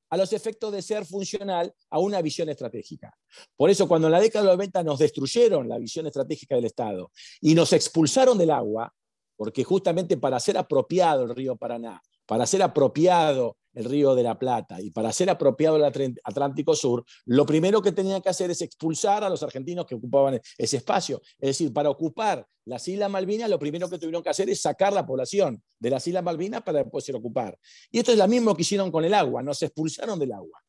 a 0.09 0.15
los 0.15 0.31
efectos 0.31 0.71
de 0.71 0.81
ser 0.81 1.05
funcional 1.05 1.73
a 1.89 1.99
una 1.99 2.21
visión 2.21 2.47
estratégica. 2.47 3.13
Por 3.57 3.69
eso, 3.69 3.85
cuando 3.85 4.07
en 4.07 4.13
la 4.13 4.21
década 4.21 4.43
de 4.43 4.51
los 4.51 4.57
90 4.57 4.83
nos 4.83 4.99
destruyeron 4.99 5.67
la 5.67 5.77
visión 5.77 6.07
estratégica 6.07 6.55
del 6.55 6.63
Estado 6.63 7.11
y 7.41 7.53
nos 7.53 7.73
expulsaron 7.73 8.37
del 8.37 8.51
agua, 8.51 8.93
porque 9.35 9.63
justamente 9.63 10.17
para 10.17 10.39
ser 10.39 10.57
apropiado 10.57 11.23
el 11.23 11.35
río 11.35 11.55
Paraná, 11.55 12.01
para 12.25 12.45
ser 12.45 12.63
apropiado 12.63 13.57
el 13.73 13.85
río 13.85 14.15
de 14.15 14.23
la 14.23 14.39
Plata 14.39 14.81
y 14.81 14.89
para 14.89 15.11
ser 15.11 15.29
apropiado 15.29 15.75
el 15.75 16.17
Atlántico 16.23 16.75
Sur, 16.75 17.03
lo 17.25 17.45
primero 17.45 17.81
que 17.81 17.91
tenían 17.91 18.21
que 18.21 18.29
hacer 18.29 18.49
es 18.49 18.61
expulsar 18.61 19.23
a 19.23 19.29
los 19.29 19.43
argentinos 19.43 19.85
que 19.85 19.95
ocupaban 19.95 20.39
ese 20.57 20.77
espacio. 20.77 21.21
Es 21.39 21.49
decir, 21.49 21.73
para 21.73 21.89
ocupar 21.89 22.47
las 22.65 22.87
Islas 22.87 23.11
Malvinas, 23.11 23.49
lo 23.49 23.59
primero 23.59 23.89
que 23.89 23.99
tuvieron 23.99 24.23
que 24.23 24.29
hacer 24.29 24.49
es 24.49 24.61
sacar 24.61 24.93
la 24.93 25.05
población 25.05 25.61
de 25.79 25.89
las 25.89 26.07
Islas 26.07 26.23
Malvinas 26.23 26.63
para 26.63 26.79
después 26.79 27.03
ser 27.03 27.15
ocupar. 27.15 27.59
Y 27.91 27.99
esto 27.99 28.11
es 28.11 28.17
lo 28.17 28.27
mismo 28.27 28.55
que 28.55 28.61
hicieron 28.61 28.91
con 28.91 29.03
el 29.03 29.13
agua, 29.13 29.43
nos 29.43 29.61
expulsaron 29.61 30.17
del 30.17 30.31
agua. 30.31 30.59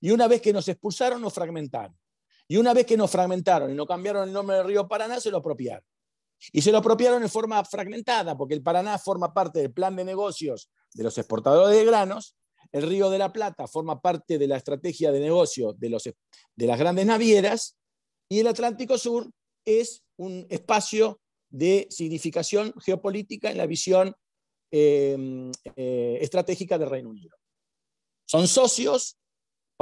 Y 0.00 0.10
una 0.10 0.26
vez 0.26 0.40
que 0.40 0.52
nos 0.52 0.66
expulsaron, 0.68 1.20
nos 1.20 1.32
fragmentaron. 1.32 1.96
Y 2.48 2.56
una 2.56 2.74
vez 2.74 2.86
que 2.86 2.96
nos 2.96 3.10
fragmentaron 3.10 3.70
y 3.70 3.74
nos 3.74 3.86
cambiaron 3.86 4.28
el 4.28 4.32
nombre 4.32 4.56
del 4.56 4.66
río 4.66 4.88
Paraná, 4.88 5.20
se 5.20 5.30
lo 5.30 5.38
apropiaron. 5.38 5.84
Y 6.50 6.62
se 6.62 6.72
lo 6.72 6.78
apropiaron 6.78 7.22
en 7.22 7.28
forma 7.28 7.64
fragmentada, 7.64 8.36
porque 8.36 8.54
el 8.54 8.62
Paraná 8.62 8.98
forma 8.98 9.32
parte 9.32 9.60
del 9.60 9.72
plan 9.72 9.94
de 9.94 10.04
negocios 10.04 10.70
de 10.94 11.04
los 11.04 11.16
exportadores 11.18 11.76
de 11.76 11.84
granos, 11.84 12.36
el 12.72 12.88
Río 12.88 13.10
de 13.10 13.18
la 13.18 13.32
Plata 13.32 13.66
forma 13.66 14.00
parte 14.00 14.38
de 14.38 14.48
la 14.48 14.56
estrategia 14.56 15.12
de 15.12 15.20
negocio 15.20 15.74
de, 15.74 15.90
los, 15.90 16.04
de 16.04 16.66
las 16.66 16.78
grandes 16.78 17.06
navieras, 17.06 17.76
y 18.28 18.40
el 18.40 18.46
Atlántico 18.46 18.96
Sur 18.96 19.30
es 19.64 20.02
un 20.16 20.46
espacio 20.48 21.20
de 21.50 21.86
significación 21.90 22.72
geopolítica 22.80 23.50
en 23.50 23.58
la 23.58 23.66
visión 23.66 24.14
em, 24.70 25.52
eh, 25.76 26.18
estratégica 26.20 26.78
del 26.78 26.88
Reino 26.88 27.10
Unido. 27.10 27.36
Son 28.24 28.48
socios 28.48 29.18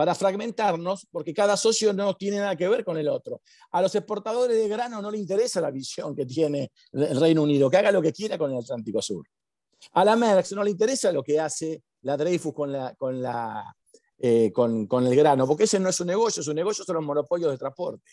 para 0.01 0.15
fragmentarnos, 0.15 1.07
porque 1.11 1.35
cada 1.35 1.59
socio 1.59 1.93
no 1.93 2.17
tiene 2.17 2.39
nada 2.39 2.57
que 2.57 2.67
ver 2.67 2.87
con 2.87 2.97
el 2.97 3.07
otro. 3.07 3.43
A 3.73 3.83
los 3.83 3.95
exportadores 3.95 4.57
de 4.57 4.67
grano 4.67 5.03
no 5.03 5.11
le 5.11 5.19
interesa 5.19 5.61
la 5.61 5.71
visión 5.71 6.17
que 6.17 6.25
tiene 6.25 6.73
el 6.93 7.21
Reino 7.21 7.43
Unido, 7.43 7.69
que 7.69 7.77
haga 7.77 7.93
lo 7.93 8.01
que 8.01 8.11
quiera 8.11 8.39
con 8.39 8.51
el 8.51 8.57
Atlántico 8.57 9.03
Sur. 9.03 9.27
A 9.93 10.03
la 10.03 10.17
Merckx 10.17 10.53
no 10.53 10.65
le 10.65 10.71
interesa 10.71 11.13
lo 11.13 11.23
que 11.23 11.39
hace 11.39 11.83
la 12.01 12.17
Dreyfus 12.17 12.55
eh, 14.21 14.51
con, 14.55 14.87
con 14.87 15.07
el 15.07 15.15
grano, 15.15 15.47
porque 15.47 15.65
ese 15.65 15.79
no 15.79 15.91
es 15.91 15.97
su 15.97 16.07
negocio, 16.07 16.43
su 16.43 16.55
negocio 16.55 16.83
son 16.83 16.97
los 16.97 17.05
monopolios 17.05 17.51
de 17.51 17.59
transporte. 17.59 18.11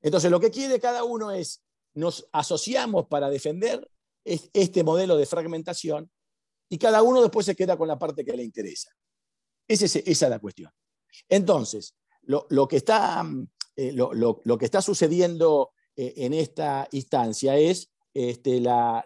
Entonces, 0.00 0.30
lo 0.30 0.40
que 0.40 0.50
quiere 0.50 0.80
cada 0.80 1.04
uno 1.04 1.32
es, 1.32 1.62
nos 1.92 2.26
asociamos 2.32 3.08
para 3.08 3.28
defender 3.28 3.86
este 4.24 4.82
modelo 4.82 5.18
de 5.18 5.26
fragmentación 5.26 6.10
y 6.70 6.78
cada 6.78 7.02
uno 7.02 7.20
después 7.20 7.44
se 7.44 7.54
queda 7.54 7.76
con 7.76 7.88
la 7.88 7.98
parte 7.98 8.24
que 8.24 8.32
le 8.32 8.42
interesa. 8.42 8.90
esa 9.68 9.98
es 9.98 10.20
la 10.22 10.38
cuestión. 10.38 10.72
Entonces, 11.28 11.94
lo, 12.22 12.68
que, 12.68 12.76
está, 12.76 13.24
eh, 13.76 13.92
lo, 13.92 14.58
que 14.58 14.64
está 14.64 14.82
sucediendo 14.82 15.70
eh, 15.96 16.14
en 16.16 16.34
esta 16.34 16.88
instancia 16.92 17.56
es 17.56 17.90
este, 18.14 18.60
la, 18.60 19.04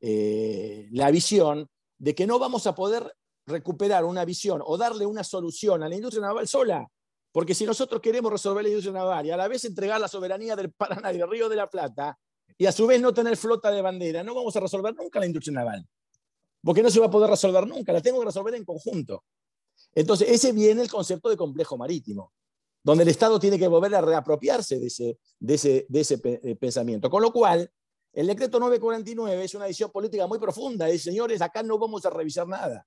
eh, 0.00 0.88
la 0.92 1.10
visión 1.10 1.68
de 1.98 2.14
que 2.14 2.26
no 2.26 2.38
vamos 2.38 2.66
a 2.66 2.74
poder 2.74 3.14
recuperar 3.46 4.04
una 4.04 4.24
visión 4.24 4.62
o 4.64 4.76
darle 4.76 5.06
una 5.06 5.24
solución 5.24 5.82
a 5.82 5.88
la 5.88 5.94
industria 5.94 6.26
naval 6.26 6.48
sola. 6.48 6.90
Porque 7.32 7.54
si 7.54 7.66
nosotros 7.66 8.00
queremos 8.00 8.32
resolver 8.32 8.62
la 8.62 8.70
industria 8.70 8.94
naval 8.94 9.26
y 9.26 9.30
a 9.30 9.36
la 9.36 9.48
vez 9.48 9.64
entregar 9.64 10.00
la 10.00 10.08
soberanía 10.08 10.56
del 10.56 10.72
Paraná 10.72 11.12
y 11.12 11.18
del 11.18 11.28
Río 11.28 11.48
de 11.48 11.56
la 11.56 11.68
Plata, 11.68 12.18
y 12.58 12.66
a 12.66 12.72
su 12.72 12.86
vez 12.86 13.00
no 13.00 13.12
tener 13.12 13.36
flota 13.36 13.70
de 13.70 13.82
bandera, 13.82 14.22
no 14.22 14.34
vamos 14.34 14.56
a 14.56 14.60
resolver 14.60 14.94
nunca 14.94 15.20
la 15.20 15.26
industria 15.26 15.54
naval. 15.54 15.86
Porque 16.62 16.82
no 16.82 16.90
se 16.90 16.98
va 16.98 17.06
a 17.06 17.10
poder 17.10 17.28
resolver 17.28 17.66
nunca, 17.66 17.92
la 17.92 18.00
tengo 18.00 18.20
que 18.20 18.26
resolver 18.26 18.54
en 18.54 18.64
conjunto. 18.64 19.24
Entonces, 19.96 20.28
ese 20.28 20.52
viene 20.52 20.82
el 20.82 20.90
concepto 20.90 21.30
de 21.30 21.38
complejo 21.38 21.78
marítimo, 21.78 22.34
donde 22.82 23.02
el 23.02 23.08
Estado 23.08 23.40
tiene 23.40 23.58
que 23.58 23.66
volver 23.66 23.94
a 23.94 24.02
reapropiarse 24.02 24.78
de 24.78 24.88
ese, 24.88 25.18
de 25.40 25.54
ese, 25.54 25.86
de 25.88 26.00
ese 26.00 26.20
eh, 26.22 26.54
pensamiento. 26.54 27.08
Con 27.08 27.22
lo 27.22 27.32
cual, 27.32 27.68
el 28.12 28.26
decreto 28.26 28.60
949 28.60 29.44
es 29.44 29.54
una 29.54 29.64
decisión 29.64 29.90
política 29.90 30.26
muy 30.26 30.38
profunda. 30.38 30.86
Es, 30.90 31.02
señores, 31.02 31.40
acá 31.40 31.62
no 31.62 31.78
vamos 31.78 32.04
a 32.04 32.10
revisar 32.10 32.46
nada. 32.46 32.86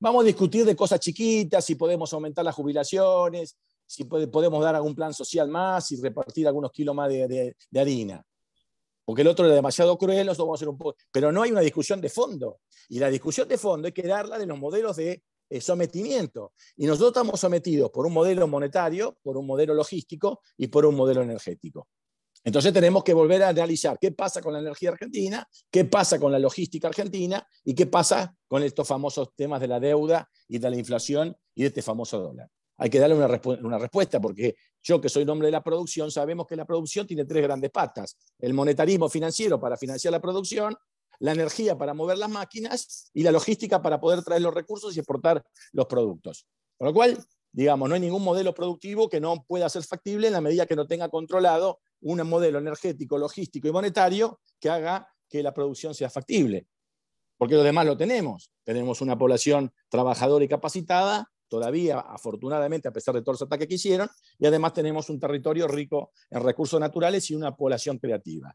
Vamos 0.00 0.24
a 0.24 0.26
discutir 0.26 0.64
de 0.64 0.74
cosas 0.74 0.98
chiquitas, 0.98 1.64
si 1.64 1.76
podemos 1.76 2.12
aumentar 2.12 2.44
las 2.44 2.56
jubilaciones, 2.56 3.56
si 3.86 4.02
podemos 4.04 4.64
dar 4.64 4.74
algún 4.74 4.96
plan 4.96 5.14
social 5.14 5.48
más 5.48 5.92
y 5.92 6.00
repartir 6.02 6.48
algunos 6.48 6.72
kilos 6.72 6.92
más 6.92 7.08
de, 7.08 7.54
harina. 7.76 8.20
Porque 9.04 9.22
el 9.22 9.28
otro 9.28 9.46
es 9.46 9.54
demasiado 9.54 9.96
cruel, 9.96 10.26
nosotros 10.26 10.46
vamos 10.46 10.58
a 10.58 10.58
hacer 10.58 10.68
un 10.70 10.78
poco. 10.78 10.96
Pero 11.12 11.30
no 11.30 11.42
hay 11.42 11.52
una 11.52 11.60
discusión 11.60 12.00
de 12.00 12.08
fondo. 12.08 12.58
Y 12.88 12.98
la 12.98 13.10
discusión 13.10 13.46
de 13.46 13.58
fondo 13.58 13.86
hay 13.86 13.92
que 13.92 14.02
darla 14.02 14.38
de 14.38 14.46
los 14.46 14.58
modelos 14.58 14.96
de 14.96 15.22
sometimiento. 15.60 16.52
Y 16.76 16.86
nosotros 16.86 17.10
estamos 17.10 17.40
sometidos 17.40 17.90
por 17.90 18.06
un 18.06 18.12
modelo 18.12 18.46
monetario, 18.48 19.16
por 19.22 19.36
un 19.36 19.46
modelo 19.46 19.74
logístico 19.74 20.40
y 20.56 20.68
por 20.68 20.86
un 20.86 20.94
modelo 20.94 21.22
energético. 21.22 21.88
Entonces 22.44 22.74
tenemos 22.74 23.02
que 23.02 23.14
volver 23.14 23.42
a 23.42 23.48
analizar 23.48 23.98
qué 23.98 24.12
pasa 24.12 24.42
con 24.42 24.52
la 24.52 24.58
energía 24.58 24.90
argentina, 24.90 25.48
qué 25.70 25.86
pasa 25.86 26.18
con 26.18 26.30
la 26.30 26.38
logística 26.38 26.88
argentina 26.88 27.46
y 27.64 27.74
qué 27.74 27.86
pasa 27.86 28.36
con 28.46 28.62
estos 28.62 28.86
famosos 28.86 29.30
temas 29.34 29.60
de 29.62 29.68
la 29.68 29.80
deuda 29.80 30.28
y 30.46 30.58
de 30.58 30.70
la 30.70 30.76
inflación 30.76 31.34
y 31.54 31.62
de 31.62 31.68
este 31.68 31.80
famoso 31.80 32.20
dólar. 32.20 32.50
Hay 32.76 32.90
que 32.90 32.98
darle 32.98 33.16
una, 33.16 33.40
una 33.62 33.78
respuesta 33.78 34.20
porque 34.20 34.56
yo 34.82 35.00
que 35.00 35.08
soy 35.08 35.22
el 35.22 35.30
hombre 35.30 35.46
de 35.46 35.52
la 35.52 35.62
producción, 35.62 36.10
sabemos 36.10 36.46
que 36.46 36.56
la 36.56 36.66
producción 36.66 37.06
tiene 37.06 37.24
tres 37.24 37.42
grandes 37.42 37.70
patas. 37.70 38.18
El 38.38 38.52
monetarismo 38.52 39.08
financiero 39.08 39.58
para 39.58 39.78
financiar 39.78 40.12
la 40.12 40.20
producción, 40.20 40.76
la 41.24 41.32
energía 41.32 41.78
para 41.78 41.94
mover 41.94 42.18
las 42.18 42.28
máquinas 42.28 43.10
y 43.14 43.22
la 43.22 43.32
logística 43.32 43.80
para 43.80 43.98
poder 43.98 44.22
traer 44.22 44.42
los 44.42 44.52
recursos 44.52 44.94
y 44.94 45.00
exportar 45.00 45.42
los 45.72 45.86
productos. 45.86 46.46
Con 46.76 46.88
lo 46.88 46.92
cual, 46.92 47.16
digamos, 47.50 47.88
no 47.88 47.94
hay 47.94 48.02
ningún 48.02 48.22
modelo 48.22 48.52
productivo 48.52 49.08
que 49.08 49.22
no 49.22 49.42
pueda 49.48 49.70
ser 49.70 49.84
factible 49.84 50.26
en 50.26 50.34
la 50.34 50.42
medida 50.42 50.66
que 50.66 50.76
no 50.76 50.86
tenga 50.86 51.08
controlado 51.08 51.80
un 52.02 52.18
modelo 52.28 52.58
energético, 52.58 53.16
logístico 53.16 53.66
y 53.66 53.72
monetario 53.72 54.38
que 54.60 54.68
haga 54.68 55.08
que 55.26 55.42
la 55.42 55.54
producción 55.54 55.94
sea 55.94 56.10
factible. 56.10 56.66
Porque 57.38 57.54
lo 57.54 57.62
demás 57.62 57.86
lo 57.86 57.96
tenemos. 57.96 58.50
Tenemos 58.62 59.00
una 59.00 59.16
población 59.16 59.72
trabajadora 59.88 60.44
y 60.44 60.48
capacitada, 60.48 61.32
todavía, 61.48 62.00
afortunadamente, 62.00 62.88
a 62.88 62.92
pesar 62.92 63.14
de 63.14 63.22
todos 63.22 63.40
los 63.40 63.46
ataques 63.46 63.66
que 63.66 63.76
hicieron, 63.76 64.10
y 64.38 64.44
además 64.44 64.74
tenemos 64.74 65.08
un 65.08 65.18
territorio 65.18 65.68
rico 65.68 66.10
en 66.28 66.42
recursos 66.42 66.78
naturales 66.78 67.30
y 67.30 67.34
una 67.34 67.56
población 67.56 67.96
creativa. 67.98 68.54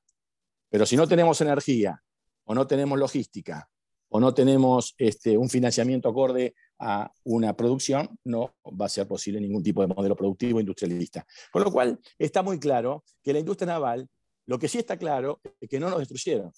Pero 0.69 0.85
si 0.85 0.95
no 0.95 1.07
tenemos 1.07 1.41
energía, 1.41 2.03
o 2.49 2.55
no 2.55 2.65
tenemos 2.65 2.97
logística, 2.97 3.69
o 4.09 4.19
no 4.19 4.33
tenemos 4.33 4.95
este, 4.97 5.37
un 5.37 5.49
financiamiento 5.49 6.09
acorde 6.09 6.55
a 6.79 7.13
una 7.25 7.55
producción, 7.55 8.17
no 8.23 8.55
va 8.65 8.87
a 8.87 8.89
ser 8.89 9.07
posible 9.07 9.39
ningún 9.39 9.61
tipo 9.61 9.81
de 9.81 9.93
modelo 9.93 10.15
productivo 10.15 10.59
industrialista. 10.59 11.27
Con 11.51 11.63
lo 11.63 11.71
cual, 11.71 11.99
está 12.17 12.41
muy 12.41 12.59
claro 12.59 13.03
que 13.21 13.33
la 13.33 13.39
industria 13.39 13.67
naval, 13.67 14.09
lo 14.47 14.57
que 14.57 14.67
sí 14.67 14.79
está 14.79 14.97
claro 14.97 15.39
es 15.61 15.69
que 15.69 15.79
no 15.79 15.91
nos 15.91 15.99
destruyeron. 15.99 16.51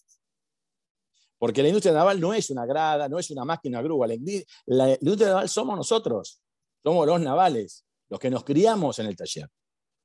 Porque 1.37 1.61
la 1.61 1.67
industria 1.67 1.93
naval 1.93 2.21
no 2.21 2.33
es 2.33 2.49
una 2.51 2.65
grada, 2.65 3.09
no 3.09 3.19
es 3.19 3.29
una 3.29 3.43
máquina 3.43 3.81
grúa. 3.81 4.07
La, 4.07 4.13
industria 4.13 5.27
naval 5.27 5.49
somos 5.49 5.75
nosotros, 5.75 6.41
somos 6.81 7.05
los 7.05 7.19
navales, 7.19 7.83
los 8.09 8.17
que 8.17 8.29
nos 8.29 8.45
criamos 8.45 8.97
en 8.99 9.07
el 9.07 9.17
taller. 9.17 9.49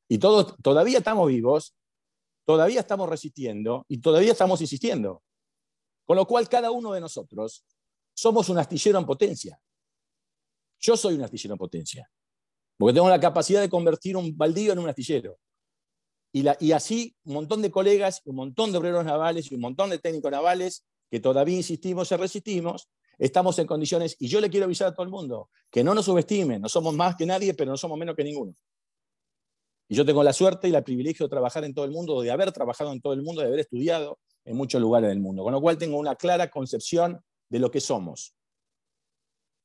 Y 0.09 0.19
todavía 0.19 0.99
estamos 0.99 1.29
vivos, 1.29 1.77
todavía 2.45 2.81
estamos 2.81 3.09
resistiendo 3.09 3.85
y 3.87 3.99
todavía 3.99 4.33
estamos 4.33 4.61
insistiendo. 4.61 5.23
Con 6.07 6.17
lo 6.17 6.27
cual, 6.27 6.49
cada 6.49 6.71
uno 6.71 6.93
de 6.93 7.01
nosotros 7.01 7.65
somos 8.15 8.49
un 8.49 8.59
astillero 8.59 8.99
en 8.99 9.05
potencia. 9.05 9.61
Yo 10.79 10.97
soy 10.97 11.15
un 11.15 11.23
astillero 11.23 11.55
en 11.55 11.59
potencia, 11.59 12.11
porque 12.79 12.95
tengo 12.95 13.09
la 13.09 13.21
capacidad 13.21 13.61
de 13.61 13.69
convertir 13.69 14.17
un 14.17 14.37
baldío 14.37 14.73
en 14.73 14.79
un 14.79 14.89
astillero. 14.89 15.39
Y, 16.33 16.73
así 16.73 17.17
un 17.25 17.35
montón 17.35 17.63
de 17.63 17.71
colegas, 17.71 18.21
un 18.25 18.37
montón 18.37 18.71
de 18.71 18.79
obreros 18.79 19.05
navales 19.05 19.51
y 19.51 19.55
un 19.55 19.61
montón 19.63 19.89
de 19.91 19.99
técnicos 19.99 20.31
navales 20.31 20.85
que 21.11 21.19
todavía 21.19 21.57
insistimos 21.57 22.13
y 22.13 22.17
resistimos, 22.17 22.89
estamos 23.19 23.59
en 23.59 23.67
condiciones, 23.67 24.17
y 24.19 24.29
yo 24.29 24.41
le 24.41 24.51
quiero 24.51 24.67
avisar 24.67 24.89
a 24.89 24.95
todo 24.95 25.05
el 25.05 25.11
mundo, 25.11 25.49
que 25.71 25.83
no 25.83 25.95
nos 25.95 26.05
subestimen, 26.05 26.61
no 26.61 26.69
somos 26.69 26.95
más 26.95 27.17
que 27.17 27.25
nadie, 27.25 27.55
pero 27.55 27.71
no 27.71 27.79
somos 27.79 27.99
menos 27.99 28.15
que 28.15 28.25
ninguno. 28.25 28.55
Y 29.89 29.95
yo 29.95 30.05
tengo 30.05 30.23
la 30.23 30.35
suerte 30.35 30.69
y 30.69 30.75
el 30.75 30.85
privilegio 30.85 31.27
de 31.27 31.31
trabajar 31.31 31.65
en 31.65 31.73
todo 31.73 31.87
el 31.87 31.91
mundo, 31.91 32.21
de 32.21 32.31
haber 32.31 32.53
trabajado 32.53 32.93
en 32.93 33.01
todo 33.01 33.15
el 33.15 33.23
mundo, 33.23 33.41
de 33.41 33.47
haber 33.49 33.61
estudiado 33.61 34.19
en 34.47 34.57
muchos 34.57 34.81
lugares 34.81 35.11
del 35.11 35.21
mundo, 35.21 35.43
con 35.43 35.53
lo 35.53 35.61
cual 35.61 35.77
tengo 35.77 35.99
una 35.99 36.17
clara 36.17 36.49
concepción 36.49 37.21
de 37.51 37.59
lo 37.59 37.71
que 37.71 37.81
somos. 37.81 38.35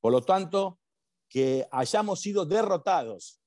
Por 0.02 0.12
lo 0.12 0.22
tanto, 0.22 0.80
que 1.30 1.66
hayamos 1.72 2.20
sido 2.20 2.46
derrotados 2.46 3.42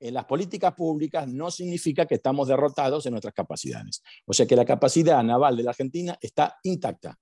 en 0.00 0.14
las 0.14 0.24
políticas 0.26 0.74
públicas 0.74 1.26
no 1.26 1.50
significa 1.50 2.06
que 2.06 2.16
estamos 2.16 2.48
derrotados 2.48 3.06
en 3.06 3.12
nuestras 3.12 3.34
capacidades. 3.34 4.02
O 4.26 4.32
sea 4.32 4.46
que 4.46 4.56
la 4.56 4.64
capacidad 4.64 5.22
naval 5.22 5.56
de 5.56 5.62
la 5.62 5.70
Argentina 5.70 6.18
está 6.20 6.58
intacta. 6.62 7.18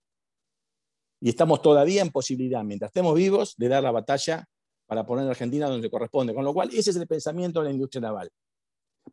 Y 1.21 1.29
estamos 1.29 1.63
todavía 1.63 2.03
en 2.03 2.11
posibilidad, 2.11 2.65
mientras 2.65 2.89
estemos 2.89 3.15
vivos, 3.15 3.55
de 3.57 3.69
dar 3.69 3.83
la 3.83 3.93
batalla 3.93 4.49
para 4.87 5.07
poner 5.07 5.27
a 5.29 5.31
Argentina 5.31 5.69
donde 5.69 5.89
corresponde. 5.89 6.35
Con 6.35 6.45
lo 6.45 6.53
cual, 6.53 6.71
ese 6.71 6.91
es 6.91 6.97
el 6.97 7.07
pensamiento 7.07 7.61
de 7.61 7.67
la 7.67 7.73
industria 7.73 8.01
naval. 8.01 8.29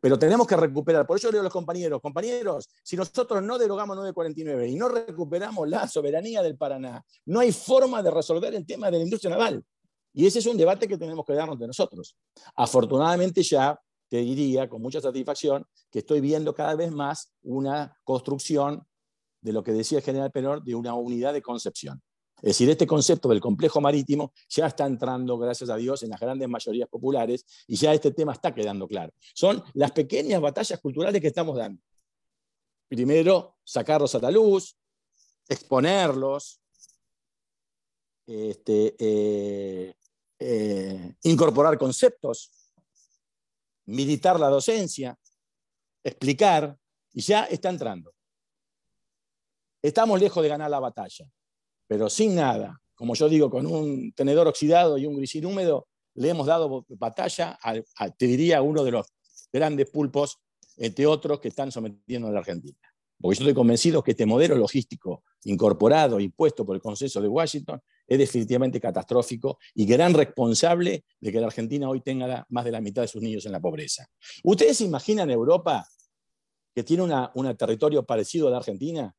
Pero 0.00 0.18
tenemos 0.18 0.46
que 0.46 0.56
recuperar. 0.56 1.06
Por 1.06 1.16
eso 1.16 1.30
le 1.32 1.38
a 1.38 1.42
los 1.42 1.52
compañeros, 1.52 2.00
compañeros, 2.00 2.68
si 2.82 2.96
nosotros 2.96 3.42
no 3.42 3.58
derogamos 3.58 3.96
949 3.96 4.68
y 4.68 4.76
no 4.76 4.88
recuperamos 4.88 5.68
la 5.68 5.88
soberanía 5.88 6.42
del 6.42 6.56
Paraná, 6.56 7.04
no 7.26 7.40
hay 7.40 7.52
forma 7.52 8.02
de 8.02 8.10
resolver 8.10 8.54
el 8.54 8.66
tema 8.66 8.90
de 8.90 8.98
la 8.98 9.04
industria 9.04 9.30
naval. 9.30 9.64
Y 10.12 10.26
ese 10.26 10.40
es 10.40 10.46
un 10.46 10.56
debate 10.56 10.88
que 10.88 10.98
tenemos 10.98 11.24
que 11.24 11.34
darnos 11.34 11.58
de 11.58 11.66
nosotros. 11.66 12.16
Afortunadamente 12.56 13.42
ya 13.42 13.78
te 14.08 14.18
diría 14.18 14.68
con 14.68 14.82
mucha 14.82 15.00
satisfacción 15.00 15.64
que 15.90 16.00
estoy 16.00 16.20
viendo 16.20 16.54
cada 16.54 16.74
vez 16.74 16.90
más 16.90 17.32
una 17.42 17.96
construcción 18.04 18.84
de 19.40 19.52
lo 19.52 19.62
que 19.62 19.72
decía 19.72 19.98
el 19.98 20.04
general 20.04 20.30
Penor, 20.30 20.62
de 20.62 20.74
una 20.74 20.94
unidad 20.94 21.32
de 21.32 21.42
concepción. 21.42 22.02
Es 22.42 22.50
decir, 22.50 22.70
este 22.70 22.86
concepto 22.86 23.28
del 23.28 23.40
complejo 23.40 23.80
marítimo 23.80 24.32
ya 24.48 24.66
está 24.66 24.86
entrando, 24.86 25.38
gracias 25.38 25.70
a 25.70 25.76
Dios, 25.76 26.02
en 26.02 26.10
las 26.10 26.20
grandes 26.20 26.48
mayorías 26.48 26.88
populares 26.88 27.44
y 27.66 27.76
ya 27.76 27.92
este 27.92 28.12
tema 28.12 28.32
está 28.32 28.54
quedando 28.54 28.88
claro. 28.88 29.12
Son 29.34 29.62
las 29.74 29.92
pequeñas 29.92 30.40
batallas 30.40 30.80
culturales 30.80 31.20
que 31.20 31.28
estamos 31.28 31.56
dando. 31.56 31.82
Primero, 32.88 33.58
sacarlos 33.62 34.14
a 34.14 34.18
la 34.18 34.30
luz, 34.30 34.76
exponerlos, 35.48 36.60
este, 38.26 38.96
eh, 38.98 39.94
eh, 40.38 41.14
incorporar 41.22 41.76
conceptos, 41.76 42.50
militar 43.86 44.38
la 44.40 44.48
docencia, 44.48 45.18
explicar, 46.02 46.76
y 47.12 47.20
ya 47.22 47.44
está 47.44 47.68
entrando. 47.68 48.14
Estamos 49.82 50.20
lejos 50.20 50.42
de 50.42 50.48
ganar 50.48 50.70
la 50.70 50.80
batalla, 50.80 51.26
pero 51.90 52.08
sin 52.08 52.36
nada, 52.36 52.80
como 52.94 53.16
yo 53.16 53.28
digo, 53.28 53.50
con 53.50 53.66
un 53.66 54.12
tenedor 54.12 54.46
oxidado 54.46 54.96
y 54.96 55.06
un 55.06 55.16
grisil 55.16 55.44
húmedo, 55.44 55.88
le 56.14 56.28
hemos 56.28 56.46
dado 56.46 56.86
batalla, 56.90 57.58
a, 57.60 58.10
te 58.10 58.28
diría, 58.28 58.62
uno 58.62 58.84
de 58.84 58.92
los 58.92 59.08
grandes 59.52 59.90
pulpos, 59.90 60.38
entre 60.76 61.04
otros, 61.04 61.40
que 61.40 61.48
están 61.48 61.72
sometiendo 61.72 62.28
a 62.28 62.30
la 62.30 62.38
Argentina. 62.38 62.78
Porque 63.20 63.38
yo 63.38 63.42
estoy 63.42 63.54
convencido 63.54 64.04
que 64.04 64.12
este 64.12 64.24
modelo 64.24 64.54
logístico 64.54 65.24
incorporado, 65.42 66.20
impuesto 66.20 66.64
por 66.64 66.76
el 66.76 66.80
consenso 66.80 67.20
de 67.20 67.26
Washington, 67.26 67.80
es 68.06 68.18
definitivamente 68.18 68.80
catastrófico 68.80 69.58
y 69.74 69.84
gran 69.84 70.14
responsable 70.14 71.06
de 71.18 71.32
que 71.32 71.40
la 71.40 71.48
Argentina 71.48 71.88
hoy 71.88 72.02
tenga 72.02 72.46
más 72.50 72.64
de 72.64 72.70
la 72.70 72.80
mitad 72.80 73.02
de 73.02 73.08
sus 73.08 73.20
niños 73.20 73.44
en 73.46 73.50
la 73.50 73.58
pobreza. 73.58 74.06
¿Ustedes 74.44 74.76
se 74.76 74.84
imaginan 74.84 75.28
Europa 75.28 75.84
que 76.72 76.84
tiene 76.84 77.02
un 77.34 77.56
territorio 77.56 78.04
parecido 78.06 78.46
a 78.46 78.52
la 78.52 78.58
Argentina? 78.58 79.12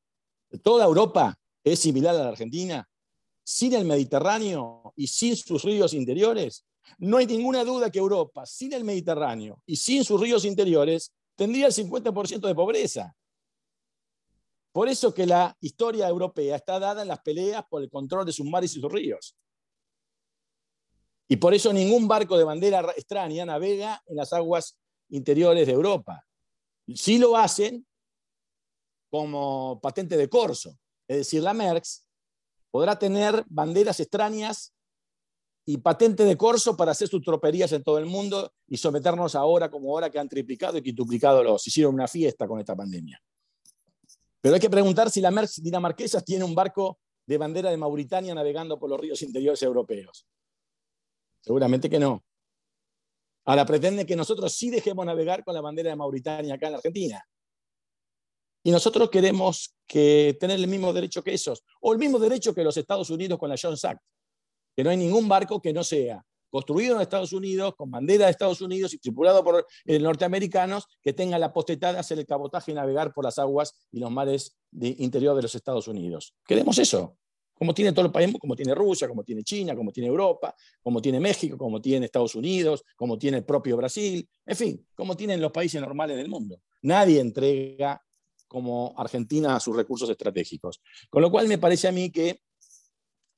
Toda 0.63 0.86
Europa 0.86 1.38
es 1.64 1.80
similar 1.80 2.16
a 2.16 2.24
la 2.24 2.30
Argentina, 2.30 2.88
sin 3.43 3.74
el 3.74 3.86
Mediterráneo 3.86 4.93
y 4.95 5.07
sin 5.07 5.36
sus 5.36 5.64
ríos 5.64 5.93
interiores. 5.93 6.66
No 6.97 7.18
hay 7.18 7.26
ninguna 7.26 7.64
duda 7.64 7.89
que 7.89 7.99
Europa, 7.99 8.45
sin 8.45 8.74
el 8.74 8.84
Mediterráneo 8.84 9.62
y 9.66 9.76
sin 9.76 10.03
sus 10.03 10.20
ríos 10.20 10.45
interiores, 10.45 11.14
tendría 11.36 11.68
el 11.68 11.74
50% 11.74 12.47
de 12.47 12.55
pobreza. 12.55 13.16
Por 14.72 14.88
eso 14.88 15.14
que 15.14 15.26
la 15.26 15.55
historia 15.59 16.07
europea 16.07 16.55
está 16.55 16.80
dada 16.80 17.01
en 17.01 17.09
las 17.09 17.20
peleas 17.22 17.64
por 17.70 17.82
el 17.82 17.89
control 17.89 18.26
de 18.26 18.32
sus 18.32 18.45
mares 18.45 18.76
y 18.76 18.82
sus 18.82 18.91
ríos. 18.91 19.36
Y 21.28 21.38
por 21.38 21.53
eso 21.53 21.72
ningún 21.72 22.07
barco 22.07 22.38
de 22.38 22.43
bandera 22.43 22.82
extraña 22.95 23.45
navega 23.45 24.01
en 24.05 24.18
las 24.18 24.34
aguas 24.34 24.78
interiores 25.09 25.68
de 25.68 25.74
Europa. 25.74 26.26
Sí 26.93 27.18
lo 27.18 27.38
hacen 27.38 27.86
como 29.09 29.80
patente 29.82 30.16
de 30.18 30.30
corso. 30.30 30.78
Es 31.12 31.18
decir, 31.18 31.43
la 31.43 31.53
Merckx 31.53 32.07
podrá 32.72 32.97
tener 32.97 33.43
banderas 33.49 33.99
extrañas 33.99 34.74
y 35.66 35.78
patente 35.78 36.24
de 36.24 36.38
corso 36.38 36.78
para 36.78 36.93
hacer 36.93 37.09
sus 37.09 37.22
troperías 37.22 37.70
en 37.74 37.84
todo 37.84 37.97
el 37.97 38.05
mundo 38.05 38.53
y 38.66 38.78
someternos 38.78 39.36
ahora 39.36 39.70
como 39.70 39.91
ahora 39.91 40.09
que 40.09 40.20
han 40.20 40.30
triplicado 40.30 40.78
y 40.78 40.82
quintuplicado 40.82 41.43
los, 41.43 41.68
hicieron 41.68 41.95
una 41.95 42.07
fiesta 42.07 42.47
con 42.47 42.62
esta 42.62 42.78
pandemia. 42.78 43.22
Pero 44.39 44.55
hay 44.55 44.62
que 44.62 44.70
preguntar 44.70 45.12
si 45.12 45.20
la 45.20 45.32
Merckx 45.32 45.62
dinamarquesa 45.62 46.22
tiene 46.22 46.45
un 46.45 46.55
barco 46.55 46.97
de 47.26 47.38
bandera 47.38 47.72
de 47.72 47.76
Mauritania 47.76 48.34
navegando 48.34 48.80
por 48.80 48.89
los 48.89 48.97
ríos 48.97 49.22
interiores 49.22 49.62
europeos. 49.64 50.26
Seguramente 51.41 51.89
que 51.89 51.99
no. 51.99 52.24
Ahora 53.43 53.66
pretende 53.66 54.05
que 54.05 54.16
nosotros 54.16 54.53
sí 54.53 54.70
dejemos 54.70 55.05
navegar 55.05 55.43
con 55.43 55.55
la 55.55 55.59
bandera 55.59 55.89
de 55.89 55.97
Mauritania 55.97 56.55
acá 56.55 56.68
en 56.68 56.72
la 56.72 56.78
Argentina. 56.78 57.22
Y 58.64 58.72
nosotros 58.72 59.09
queremos 59.09 59.76
que 59.88 60.38
tener 60.39 60.59
el 60.59 60.68
mismo 60.68 60.93
derecho 60.93 61.24
que 61.24 61.34
esos, 61.34 61.64
o 61.80 61.93
el 61.93 61.99
mismo 61.99 62.20
derecho 62.20 62.53
que 62.53 62.64
los 62.64 62.78
Estados 62.78 63.09
Unidos 63.09 63.39
con 63.39 63.49
la 63.49 63.55
Jones 63.62 63.84
Act, 63.86 64.01
que 64.76 64.84
no 64.84 64.89
hay 64.89 64.97
ningún 64.97 65.28
barco 65.28 65.62
que 65.62 65.74
no 65.74 65.84
sea 65.84 66.24
construido 66.51 66.95
en 66.95 67.01
Estados 67.01 67.34
Unidos, 67.34 67.74
con 67.76 67.89
bandera 67.89 68.26
de 68.26 68.32
Estados 68.32 68.62
Unidos 68.62 68.93
y 68.93 68.99
tripulado 68.99 69.43
por 69.43 69.66
eh, 69.86 69.99
norteamericanos, 69.99 70.86
que 71.01 71.14
tenga 71.14 71.39
la 71.39 71.53
potestad 71.53 71.93
de 71.93 71.99
hacer 71.99 72.20
el 72.20 72.26
cabotaje 72.26 72.72
y 72.72 72.76
navegar 72.76 73.14
por 73.14 73.24
las 73.24 73.39
aguas 73.39 73.74
y 73.91 73.99
los 73.99 74.12
mares 74.12 74.57
de 74.70 74.93
interior 74.99 75.36
de 75.36 75.43
los 75.43 75.55
Estados 75.55 75.88
Unidos. 75.88 76.36
Queremos 76.45 76.78
eso, 76.78 77.18
como 77.53 77.74
tiene 77.74 77.93
todo 77.93 78.05
el 78.05 78.12
país, 78.12 78.36
como 78.38 78.55
tiene 78.55 78.76
Rusia, 78.76 79.07
como 79.07 79.24
tiene 79.24 79.43
China, 79.43 79.76
como 79.76 79.91
tiene 79.91 80.09
Europa, 80.09 80.53
como 80.84 81.01
tiene 81.01 81.20
México, 81.20 81.57
como 81.57 81.80
tiene 81.80 82.07
Estados 82.07 82.36
Unidos, 82.36 82.84
como 82.95 83.18
tiene 83.18 83.38
el 83.38 83.45
propio 83.45 83.78
Brasil, 83.78 84.28
en 84.45 84.55
fin, 84.55 84.88
como 84.93 85.16
tienen 85.16 85.39
los 85.39 85.51
países 85.51 85.80
normales 85.80 86.18
del 86.18 86.28
mundo. 86.28 86.59
Nadie 86.82 87.22
entrega 87.22 88.01
como 88.52 88.93
Argentina 88.97 89.58
sus 89.62 89.74
recursos 89.74 90.10
estratégicos. 90.10 90.82
Con 91.10 91.22
lo 91.22 91.32
cual 91.32 91.47
me 91.47 91.58
parece 91.58 91.88
a 91.88 91.93
mí 91.93 92.12
que 92.12 92.41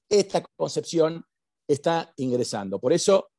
esta 0.09 0.43
concepción 0.55 1.23
está 1.67 2.11
ingresando. 2.17 2.79
Por 2.79 2.93
eso 2.93 3.29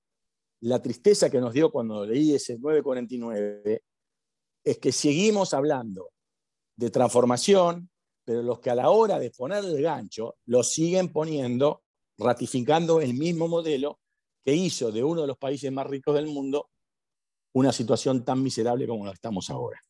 la 0.61 0.81
tristeza 0.81 1.29
que 1.29 1.41
nos 1.41 1.53
dio 1.53 1.72
cuando 1.72 2.07
leí 2.07 2.33
ese 2.33 2.61
949 2.61 3.83
es 4.62 4.79
que 4.79 4.93
seguimos 4.93 5.53
hablando 5.53 6.12
de 6.77 6.91
transformación, 6.91 7.91
pero 8.25 8.41
los 8.41 8.61
que 8.61 8.70
a 8.70 8.77
la 8.77 8.91
hora 8.91 9.18
de 9.18 9.33
poner 9.33 9.64
el 9.64 9.83
gancho 9.83 10.37
lo 10.47 10.62
siguen 10.62 11.12
poniendo, 11.12 11.83
ratificando 12.18 13.01
el 13.01 13.14
mismo 13.14 13.49
modelo 13.49 13.99
que 14.45 14.55
hizo 14.55 14.93
de 14.93 15.03
uno 15.03 15.22
de 15.22 15.27
los 15.27 15.39
países 15.39 15.72
más 15.72 15.89
ricos 15.89 16.14
del 16.14 16.29
mundo 16.29 16.70
una 17.55 17.72
situación 17.72 18.25
tan 18.25 18.41
miserable 18.41 18.87
como 18.87 19.07
la 19.07 19.12
estamos 19.12 19.51
ahora. 19.51 19.81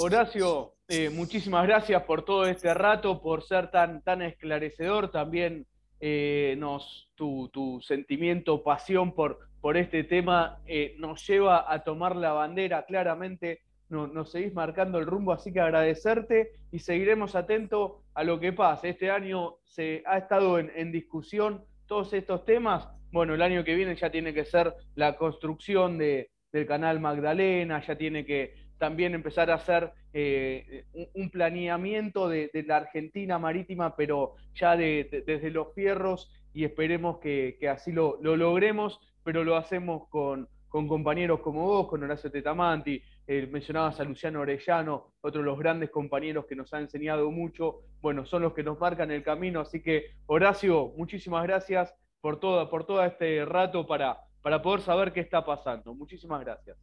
Horacio, 0.00 0.74
eh, 0.86 1.10
muchísimas 1.10 1.66
gracias 1.66 2.04
por 2.04 2.24
todo 2.24 2.46
este 2.46 2.72
rato, 2.72 3.20
por 3.20 3.42
ser 3.42 3.72
tan, 3.72 4.00
tan 4.02 4.22
esclarecedor. 4.22 5.10
También 5.10 5.66
eh, 5.98 6.54
nos, 6.56 7.10
tu, 7.16 7.48
tu, 7.48 7.80
sentimiento, 7.80 8.62
pasión 8.62 9.12
por, 9.12 9.40
por 9.60 9.76
este 9.76 10.04
tema 10.04 10.60
eh, 10.68 10.94
nos 10.98 11.26
lleva 11.26 11.72
a 11.72 11.82
tomar 11.82 12.14
la 12.14 12.30
bandera 12.30 12.84
claramente. 12.86 13.62
nos 13.88 14.30
seguís 14.30 14.54
marcando 14.54 15.00
el 15.00 15.06
rumbo, 15.06 15.32
así 15.32 15.52
que 15.52 15.58
agradecerte 15.58 16.52
y 16.70 16.78
seguiremos 16.78 17.34
atentos 17.34 17.94
a 18.14 18.22
lo 18.22 18.38
que 18.38 18.52
pase. 18.52 18.90
Este 18.90 19.10
año 19.10 19.56
se 19.64 20.04
ha 20.06 20.16
estado 20.16 20.60
en, 20.60 20.70
en 20.76 20.92
discusión 20.92 21.64
todos 21.88 22.12
estos 22.12 22.44
temas. 22.44 22.86
Bueno, 23.10 23.34
el 23.34 23.42
año 23.42 23.64
que 23.64 23.74
viene 23.74 23.96
ya 23.96 24.10
tiene 24.10 24.32
que 24.32 24.44
ser 24.44 24.74
la 24.94 25.16
construcción 25.16 25.98
de, 25.98 26.30
del 26.52 26.66
canal 26.66 27.00
Magdalena, 27.00 27.84
ya 27.84 27.96
tiene 27.96 28.24
que 28.24 28.67
también 28.78 29.14
empezar 29.14 29.50
a 29.50 29.54
hacer 29.54 29.92
eh, 30.12 30.84
un, 31.14 31.30
planeamiento 31.30 32.28
de, 32.28 32.50
la 32.66 32.78
Argentina 32.78 33.38
marítima, 33.38 33.96
pero 33.96 34.34
ya 34.54 34.76
desde 34.76 35.50
los 35.50 35.74
fierros 35.74 36.30
y 36.54 36.64
esperemos 36.64 37.18
que, 37.18 37.58
así 37.70 37.92
lo, 37.92 38.18
logremos, 38.20 39.00
pero 39.22 39.44
lo 39.44 39.56
hacemos 39.56 40.08
con, 40.08 40.48
compañeros 40.68 41.40
como 41.40 41.64
vos, 41.64 41.88
con 41.88 42.02
Horacio 42.02 42.30
Tetamanti, 42.30 43.02
eh, 43.26 43.46
mencionabas 43.50 44.00
a 44.00 44.04
Luciano 44.04 44.40
Orellano, 44.40 45.12
otro 45.20 45.40
de 45.40 45.46
los 45.46 45.58
grandes 45.58 45.90
compañeros 45.90 46.46
que 46.46 46.56
nos 46.56 46.72
ha 46.72 46.80
enseñado 46.80 47.30
mucho, 47.30 47.82
bueno, 48.00 48.24
son 48.24 48.42
los 48.42 48.54
que 48.54 48.62
nos 48.62 48.78
marcan 48.80 49.10
el 49.10 49.22
camino, 49.22 49.60
así 49.60 49.82
que 49.82 50.12
Horacio, 50.26 50.92
muchísimas 50.96 51.42
gracias 51.44 51.94
por 52.20 52.40
todo, 52.40 52.68
por 52.70 52.86
todo 52.86 53.04
este 53.04 53.44
rato 53.44 53.86
para, 53.86 54.18
para 54.42 54.62
poder 54.62 54.80
saber 54.80 55.12
qué 55.12 55.20
está 55.20 55.44
pasando. 55.44 55.94
Muchísimas 55.94 56.40
gracias. 56.40 56.76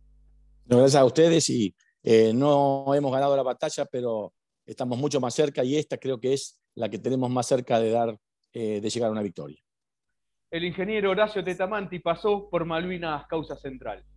gracias 0.65 0.95
a 0.95 1.05
ustedes 1.05 1.49
y 1.49 1.75
eh, 2.07 2.31
no 2.33 2.93
hemos 2.93 3.11
ganado 3.11 3.35
la 3.35 3.41
batalla, 3.41 3.83
pero 3.85 4.31
estamos 4.63 4.95
mucho 4.99 5.19
más 5.19 5.33
cerca 5.33 5.63
y 5.63 5.75
esta 5.75 5.97
creo 5.97 6.19
que 6.19 6.33
es 6.33 6.59
la 6.75 6.87
que 6.87 6.99
tenemos 6.99 7.31
más 7.31 7.47
cerca 7.47 7.79
de, 7.79 7.89
dar, 7.89 8.15
eh, 8.53 8.79
de 8.79 8.89
llegar 8.91 9.09
a 9.09 9.11
una 9.11 9.23
victoria. 9.23 9.57
El 10.51 10.65
ingeniero 10.65 11.09
Horacio 11.09 11.43
Tetamanti 11.43 11.97
pasó 11.97 12.47
por 12.47 12.63
Malvinas 12.63 13.25
Causa 13.25 13.55
Central. 13.55 14.05